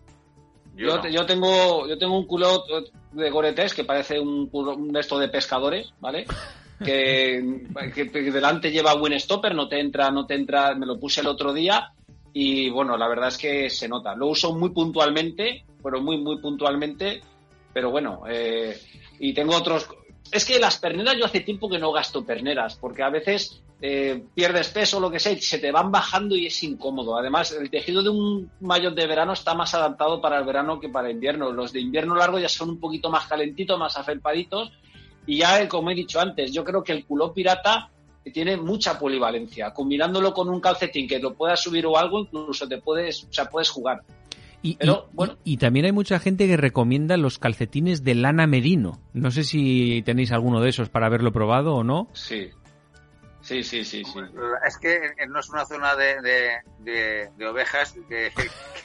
Yo, 0.75 0.99
tengo 1.27 1.87
yo 1.87 1.99
tengo 1.99 2.17
un 2.17 2.25
culo 2.25 2.63
de 3.11 3.29
goretés 3.29 3.75
que 3.75 3.83
parece 3.83 4.19
un, 4.19 4.49
un 4.51 4.97
esto 4.97 5.19
de 5.19 5.27
pescadores, 5.27 5.93
¿vale? 5.99 6.25
que, 6.83 7.67
que, 7.93 8.31
delante 8.31 8.71
lleva 8.71 8.95
buen 8.95 9.19
stopper, 9.19 9.53
no 9.53 9.67
te 9.67 9.79
entra, 9.79 10.09
no 10.09 10.25
te 10.25 10.33
entra, 10.33 10.73
me 10.73 10.87
lo 10.87 10.99
puse 10.99 11.21
el 11.21 11.27
otro 11.27 11.53
día 11.53 11.93
y 12.33 12.69
bueno, 12.69 12.97
la 12.97 13.07
verdad 13.07 13.29
es 13.29 13.37
que 13.37 13.69
se 13.69 13.87
nota. 13.87 14.15
Lo 14.15 14.27
uso 14.27 14.55
muy 14.55 14.69
puntualmente, 14.71 15.65
pero 15.81 16.01
muy, 16.01 16.17
muy 16.17 16.39
puntualmente 16.39 17.21
pero 17.73 17.89
bueno, 17.89 18.23
eh, 18.29 18.79
y 19.19 19.33
tengo 19.33 19.55
otros. 19.55 19.89
Es 20.31 20.45
que 20.45 20.59
las 20.59 20.77
perneras 20.77 21.15
yo 21.17 21.25
hace 21.25 21.41
tiempo 21.41 21.69
que 21.69 21.79
no 21.79 21.91
gasto 21.91 22.23
perneras, 22.23 22.77
porque 22.79 23.03
a 23.03 23.09
veces 23.09 23.63
eh, 23.81 24.23
pierdes 24.33 24.69
peso 24.69 24.99
lo 24.99 25.11
que 25.11 25.19
sea 25.19 25.31
y 25.31 25.41
se 25.41 25.57
te 25.57 25.71
van 25.71 25.91
bajando 25.91 26.35
y 26.35 26.45
es 26.45 26.63
incómodo. 26.63 27.17
Además, 27.17 27.51
el 27.51 27.69
tejido 27.69 28.03
de 28.03 28.09
un 28.09 28.51
maillot 28.61 28.95
de 28.95 29.07
verano 29.07 29.33
está 29.33 29.53
más 29.55 29.73
adaptado 29.73 30.21
para 30.21 30.39
el 30.39 30.45
verano 30.45 30.79
que 30.79 30.89
para 30.89 31.11
invierno. 31.11 31.51
Los 31.51 31.73
de 31.73 31.81
invierno 31.81 32.15
largo 32.15 32.39
ya 32.39 32.49
son 32.49 32.69
un 32.69 32.79
poquito 32.79 33.09
más 33.09 33.27
calentitos, 33.27 33.77
más 33.77 33.97
afelpaditos. 33.97 34.71
Y 35.25 35.37
ya, 35.37 35.67
como 35.67 35.89
he 35.89 35.95
dicho 35.95 36.19
antes, 36.19 36.51
yo 36.51 36.63
creo 36.63 36.83
que 36.83 36.93
el 36.93 37.05
culo 37.05 37.33
pirata 37.33 37.89
tiene 38.31 38.57
mucha 38.57 38.97
polivalencia. 38.97 39.73
Combinándolo 39.73 40.33
con 40.33 40.49
un 40.49 40.61
calcetín 40.61 41.07
que 41.07 41.19
lo 41.19 41.33
puedas 41.33 41.61
subir 41.61 41.85
o 41.85 41.97
algo, 41.97 42.21
incluso 42.21 42.67
te 42.67 42.79
puedes, 42.79 43.23
o 43.23 43.33
sea, 43.33 43.49
puedes 43.49 43.69
jugar. 43.69 44.01
Y, 44.61 44.77
bueno. 45.11 45.37
y, 45.43 45.57
también 45.57 45.85
hay 45.85 45.91
mucha 45.91 46.19
gente 46.19 46.47
que 46.47 46.55
recomienda 46.55 47.17
los 47.17 47.37
calcetines 47.37 48.05
de 48.05 48.15
lana 48.15 48.47
merino. 48.47 49.01
No 49.11 49.29
sé 49.29 49.43
si 49.43 50.01
tenéis 50.03 50.31
alguno 50.31 50.61
de 50.61 50.69
esos 50.69 50.87
para 50.87 51.07
haberlo 51.07 51.33
probado 51.33 51.75
o 51.75 51.83
no. 51.83 52.07
Sí. 52.13 52.49
Sí, 53.41 53.61
sí, 53.61 53.83
sí, 53.83 54.05
sí. 54.05 54.21
Es 54.65 54.77
que 54.77 55.01
no 55.27 55.41
es 55.41 55.49
una 55.49 55.65
zona 55.65 55.97
de, 55.97 56.61
de, 56.79 57.45
ovejas 57.45 57.93
que, 58.07 58.31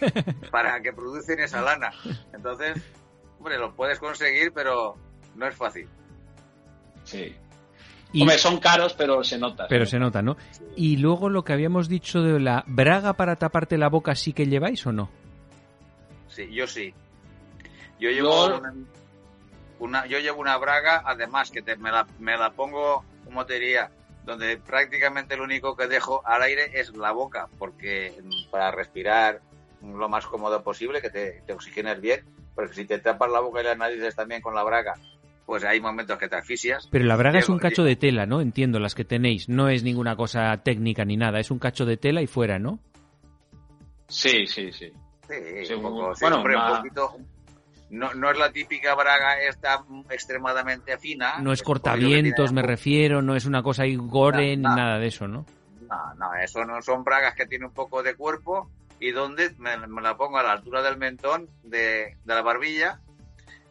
para 0.51 0.81
que 0.81 0.93
producen 0.93 1.39
esa 1.39 1.63
lana. 1.63 1.93
Entonces, 2.35 2.83
hombre, 3.39 3.57
lo 3.57 3.73
puedes 3.77 4.01
conseguir, 4.01 4.51
pero 4.53 4.97
no 5.37 5.47
es 5.47 5.55
fácil. 5.55 5.89
Sí. 7.05 7.37
Y, 8.13 8.23
hombre, 8.23 8.39
son 8.39 8.59
caros, 8.59 8.95
pero 8.95 9.23
se 9.23 9.39
nota. 9.39 9.67
Pero 9.69 9.85
se 9.85 9.99
nota, 9.99 10.23
¿no? 10.23 10.37
Y 10.77 10.97
luego 10.97 11.29
lo 11.29 11.45
que 11.45 11.53
habíamos 11.53 11.89
dicho 11.89 12.23
de 12.23 12.41
la 12.41 12.65
braga 12.67 13.13
para 13.15 13.37
taparte 13.37 13.77
la 13.77 13.89
boca, 13.89 14.15
¿sí 14.15 14.33
que 14.33 14.47
lleváis 14.47 14.87
o 14.87 14.93
no? 14.93 15.11
Sí, 16.29 16.49
yo 16.53 16.67
sí. 16.67 16.95
Yo 18.01 18.11
llevo 18.11 18.61
una, 19.79 20.07
yo 20.07 20.19
llevo 20.19 20.41
una 20.41 20.57
braga, 20.57 21.03
además 21.05 21.51
que 21.51 21.63
me, 21.77 21.91
la, 21.91 22.07
me 22.19 22.37
la 22.37 22.51
pongo, 22.53 23.05
como 23.25 23.45
te 23.45 23.55
diría, 23.55 23.91
donde 24.25 24.57
prácticamente 24.57 25.37
lo 25.37 25.45
único 25.45 25.77
que 25.77 25.87
dejo 25.87 26.23
al 26.27 26.43
aire 26.43 26.71
es 26.75 26.95
la 26.97 27.13
boca, 27.13 27.49
porque 27.59 28.15
para 28.51 28.71
respirar 28.71 29.41
lo 29.83 30.09
más 30.09 30.27
cómodo 30.27 30.63
posible, 30.63 31.01
que 31.01 31.11
te, 31.11 31.43
te 31.47 31.53
oxigenes 31.53 32.01
bien, 32.01 32.25
porque 32.55 32.75
si 32.75 32.85
te 32.85 32.99
tapas 32.99 33.31
la 33.31 33.41
boca 33.41 33.61
y 33.61 33.65
las 33.65 33.79
narices 33.79 34.15
también 34.15 34.41
con 34.41 34.55
la 34.55 34.65
braga, 34.65 34.95
pues 35.49 35.65
hay 35.65 35.81
momentos 35.81 36.19
que 36.19 36.29
te 36.29 36.37
asfixias. 36.37 36.87
Pero 36.91 37.07
la 37.07 37.17
braga 37.17 37.39
es 37.39 37.49
un 37.49 37.59
cacho 37.59 37.83
de 37.83 37.97
tela, 37.97 38.27
¿no? 38.27 38.43
Entiendo, 38.43 38.79
las 38.81 38.95
que 38.95 39.07
tenéis. 39.07 39.49
No 39.49 39.71
es 39.71 39.83
ninguna 39.83 40.15
cosa 40.15 40.55
técnica 40.59 41.07
ni 41.07 41.17
nada, 41.17 41.41
es 41.41 41.51
un 41.51 41.59
cacho 41.59 41.87
de 41.87 41.97
tela 41.97 42.21
y 42.21 42.27
fuera, 42.27 42.59
¿no? 42.59 42.81
Sí, 44.09 44.47
sí, 44.47 44.71
sí. 44.71 44.93
Sí, 45.27 45.73
un 45.73 45.81
poco, 45.81 46.13
bueno, 46.21 46.43
un 46.43 46.77
poquito, 46.77 47.17
no, 47.89 48.13
no 48.13 48.31
es 48.31 48.37
la 48.37 48.53
típica 48.53 48.95
braga 48.95 49.41
esta 49.41 49.83
extremadamente 50.11 50.99
fina. 50.99 51.39
No 51.39 51.55
es 51.55 51.63
cortavientos, 51.63 52.53
me 52.53 52.61
refiero, 52.61 53.23
no 53.23 53.35
es 53.35 53.47
una 53.47 53.63
cosa 53.63 53.85
ahí 53.85 53.97
gore 53.97 54.55
ni 54.55 54.65
nada 54.65 54.99
de 54.99 55.07
eso, 55.07 55.27
¿no? 55.29 55.47
No, 55.89 56.15
no, 56.19 56.35
eso 56.35 56.63
no 56.67 56.83
son 56.83 57.05
bragas 57.05 57.35
que 57.35 57.47
tienen 57.47 57.69
un 57.69 57.75
poco 57.75 58.03
de 58.03 58.15
cuerpo 58.17 58.71
y 59.01 59.13
donde 59.13 59.55
me, 59.57 59.79
la 60.03 60.15
pongo 60.19 60.37
a 60.37 60.43
la 60.43 60.53
altura 60.53 60.83
del 60.83 60.99
mentón 60.99 61.49
de, 61.63 62.19
la 62.27 62.43
barbilla 62.43 63.01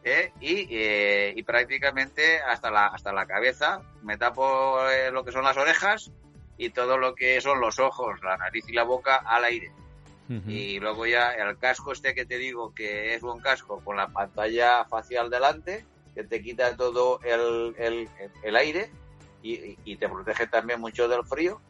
¿eh? 0.04 0.32
y, 0.40 0.66
eh, 0.70 1.32
y, 1.36 1.42
prácticamente 1.42 2.40
hasta 2.40 2.70
la, 2.70 2.86
hasta 2.86 3.12
la 3.12 3.26
cabeza. 3.26 3.82
Me 4.02 4.16
tapo 4.16 4.88
eh, 4.88 5.10
lo 5.10 5.24
que 5.24 5.32
son 5.32 5.44
las 5.44 5.56
orejas 5.56 6.10
y 6.56 6.70
todo 6.70 6.98
lo 6.98 7.14
que 7.14 7.40
son 7.40 7.60
los 7.60 7.78
ojos, 7.78 8.20
la 8.22 8.36
nariz 8.36 8.68
y 8.68 8.72
la 8.72 8.84
boca 8.84 9.16
al 9.16 9.44
aire. 9.44 9.72
Y 10.46 10.78
luego 10.78 11.06
ya 11.06 11.30
el 11.30 11.56
casco 11.56 11.92
este 11.92 12.14
que 12.14 12.26
te 12.26 12.36
digo 12.36 12.74
que 12.74 13.14
es 13.14 13.22
un 13.22 13.40
casco 13.40 13.80
con 13.82 13.96
la 13.96 14.08
pantalla 14.08 14.84
facial 14.84 15.30
delante, 15.30 15.86
que 16.14 16.22
te 16.22 16.42
quita 16.42 16.76
todo 16.76 17.18
el, 17.22 17.74
el, 18.42 18.56
aire 18.56 18.90
y, 19.42 19.96
te 19.96 20.06
protege 20.06 20.46
también 20.46 20.82
mucho 20.82 21.08
del 21.08 21.24
frío. 21.24 21.62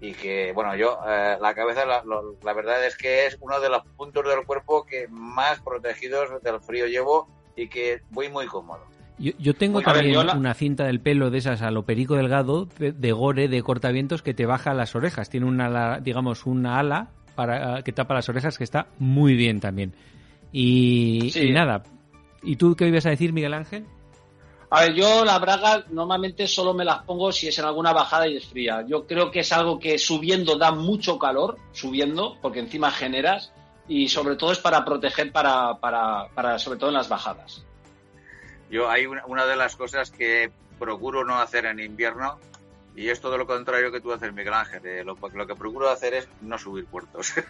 Y 0.00 0.12
que, 0.14 0.52
bueno, 0.52 0.74
yo, 0.74 0.98
eh, 1.06 1.38
la 1.40 1.54
cabeza, 1.54 1.86
la, 1.86 2.02
la, 2.42 2.52
verdad 2.52 2.84
es 2.84 2.96
que 2.96 3.26
es 3.26 3.36
uno 3.40 3.60
de 3.60 3.68
los 3.68 3.84
puntos 3.96 4.24
del 4.24 4.44
cuerpo 4.44 4.84
que 4.84 5.06
más 5.08 5.60
protegidos 5.60 6.42
del 6.42 6.60
frío 6.60 6.86
llevo 6.86 7.28
y 7.58 7.68
que 7.68 8.00
voy 8.10 8.28
muy 8.28 8.46
cómodo. 8.46 8.80
Yo, 9.18 9.32
yo 9.38 9.54
tengo 9.54 9.82
también 9.82 10.16
una 10.16 10.54
cinta 10.54 10.84
del 10.84 11.00
pelo 11.00 11.30
de 11.30 11.38
esas 11.38 11.60
a 11.62 11.70
lo 11.70 11.84
perico 11.84 12.14
delgado, 12.14 12.68
de, 12.78 13.12
gore, 13.12 13.48
de 13.48 13.62
cortavientos, 13.62 14.22
que 14.22 14.32
te 14.32 14.46
baja 14.46 14.74
las 14.74 14.94
orejas. 14.94 15.28
Tiene 15.28 15.46
una, 15.46 15.98
digamos, 15.98 16.46
una 16.46 16.78
ala 16.78 17.10
para 17.34 17.82
que 17.82 17.92
tapa 17.92 18.14
las 18.14 18.28
orejas 18.28 18.56
que 18.56 18.64
está 18.64 18.86
muy 18.98 19.34
bien 19.34 19.58
también. 19.60 19.94
Y, 20.52 21.32
nada. 21.52 21.82
¿Y 22.42 22.56
tú 22.56 22.76
qué 22.76 22.86
ibas 22.86 23.06
a 23.06 23.10
decir, 23.10 23.32
Miguel 23.32 23.54
Ángel? 23.54 23.84
A 24.70 24.82
ver, 24.82 24.94
yo 24.94 25.24
la 25.24 25.38
braga 25.38 25.84
normalmente 25.90 26.46
solo 26.46 26.74
me 26.74 26.84
las 26.84 27.02
pongo 27.02 27.32
si 27.32 27.48
es 27.48 27.58
en 27.58 27.64
alguna 27.64 27.92
bajada 27.92 28.28
y 28.28 28.36
es 28.36 28.46
fría. 28.46 28.84
Yo 28.86 29.06
creo 29.06 29.30
que 29.30 29.40
es 29.40 29.52
algo 29.52 29.78
que 29.78 29.98
subiendo 29.98 30.56
da 30.56 30.70
mucho 30.70 31.18
calor, 31.18 31.56
subiendo, 31.72 32.36
porque 32.40 32.60
encima 32.60 32.90
generas, 32.90 33.52
y 33.88 34.08
sobre 34.08 34.36
todo 34.36 34.52
es 34.52 34.58
para 34.58 34.84
proteger 34.84 35.32
para, 35.32 35.74
para, 35.74 36.28
para 36.34 36.58
sobre 36.58 36.78
todo 36.78 36.90
en 36.90 36.96
las 36.96 37.08
bajadas. 37.08 37.64
Yo 38.70 38.90
hay 38.90 39.06
una 39.06 39.46
de 39.46 39.56
las 39.56 39.76
cosas 39.76 40.10
que 40.10 40.52
procuro 40.78 41.24
no 41.24 41.40
hacer 41.40 41.64
en 41.66 41.80
invierno 41.80 42.38
y 42.98 43.10
es 43.10 43.20
todo 43.20 43.38
lo 43.38 43.46
contrario 43.46 43.92
que 43.92 44.00
tú 44.00 44.12
haces, 44.12 44.32
Miguel 44.32 44.54
Ángel. 44.54 44.84
Eh, 44.84 45.04
lo, 45.04 45.14
que 45.14 45.54
procuro 45.54 45.88
hacer 45.88 46.14
es 46.14 46.28
no 46.40 46.58
subir 46.58 46.86
puertos. 46.86 47.32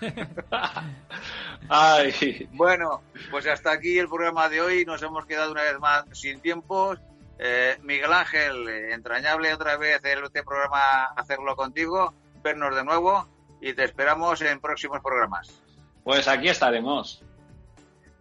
Bueno, 2.53 3.03
pues 3.31 3.47
hasta 3.47 3.73
aquí 3.73 3.99
el 3.99 4.09
programa 4.09 4.49
de 4.49 4.61
hoy. 4.61 4.85
Nos 4.85 5.03
hemos 5.03 5.27
quedado 5.27 5.53
una 5.53 5.63
vez 5.63 5.79
más 5.79 6.05
sin 6.13 6.41
tiempo. 6.41 6.95
Eh, 7.39 7.79
Miguel 7.83 8.13
Ángel, 8.13 8.69
eh, 8.69 8.95
entrañable 8.95 9.53
otra 9.53 9.77
vez 9.77 10.01
este 10.03 10.43
programa 10.43 11.05
hacerlo 11.17 11.57
contigo, 11.57 12.15
vernos 12.43 12.75
de 12.75 12.85
nuevo 12.85 13.27
y 13.61 13.75
te 13.75 13.85
esperamos 13.85 14.41
en 14.43 14.61
próximos 14.61 15.01
programas. 15.03 15.63
Pues 16.09 16.27
aquí 16.27 16.49
estaremos. 16.49 17.23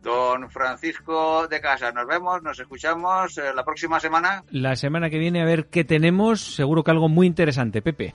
Don 0.02 0.50
Francisco 0.50 1.48
de 1.48 1.62
Casa, 1.62 1.94
nos 1.94 2.06
vemos, 2.06 2.44
nos 2.44 2.60
escuchamos 2.60 3.38
eh, 3.38 3.54
la 3.56 3.64
próxima 3.64 3.98
semana. 4.02 4.44
La 4.50 4.76
semana 4.76 5.10
que 5.10 5.18
viene 5.18 5.42
a 5.42 5.46
ver 5.46 5.68
qué 5.68 5.86
tenemos, 5.86 6.42
seguro 6.54 6.84
que 6.84 6.92
algo 6.92 7.08
muy 7.08 7.28
interesante, 7.28 7.82
Pepe. 7.82 8.14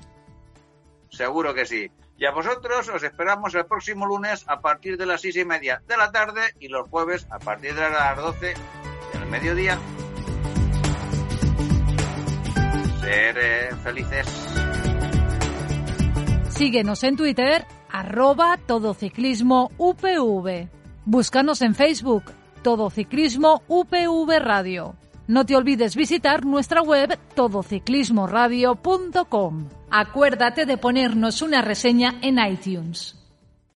Seguro 1.08 1.54
que 1.54 1.64
sí. 1.64 1.90
Y 2.18 2.26
a 2.26 2.32
vosotros 2.32 2.90
os 2.90 3.02
esperamos 3.02 3.54
el 3.54 3.64
próximo 3.64 4.04
lunes 4.04 4.44
a 4.46 4.60
partir 4.60 4.98
de 4.98 5.06
las 5.06 5.22
seis 5.22 5.36
y 5.36 5.44
media 5.46 5.80
de 5.88 5.96
la 5.96 6.12
tarde 6.12 6.42
y 6.60 6.68
los 6.68 6.86
jueves 6.90 7.26
a 7.30 7.38
partir 7.38 7.74
de 7.74 7.88
las 7.88 8.16
doce 8.18 8.52
del 9.14 9.26
mediodía. 9.30 9.78
Ser 13.00 13.38
eh, 13.38 13.70
felices. 13.82 14.26
Síguenos 16.50 17.02
en 17.04 17.16
Twitter, 17.16 17.66
arroba 17.92 18.56
todociclismo 18.56 19.70
UPV. 19.78 20.68
Búscanos 21.04 21.62
en 21.62 21.74
Facebook, 21.74 22.24
Todo 22.62 22.90
Ciclismo 22.90 23.62
UPV 23.68 24.38
Radio. 24.40 24.94
No 25.28 25.46
te 25.46 25.54
olvides 25.54 25.94
visitar 25.94 26.44
nuestra 26.44 26.82
web 26.82 27.16
todociclismoradio.com. 27.34 29.68
Acuérdate 29.90 30.66
de 30.66 30.76
ponernos 30.76 31.42
una 31.42 31.62
reseña 31.62 32.16
en 32.22 32.38
iTunes. 32.38 33.21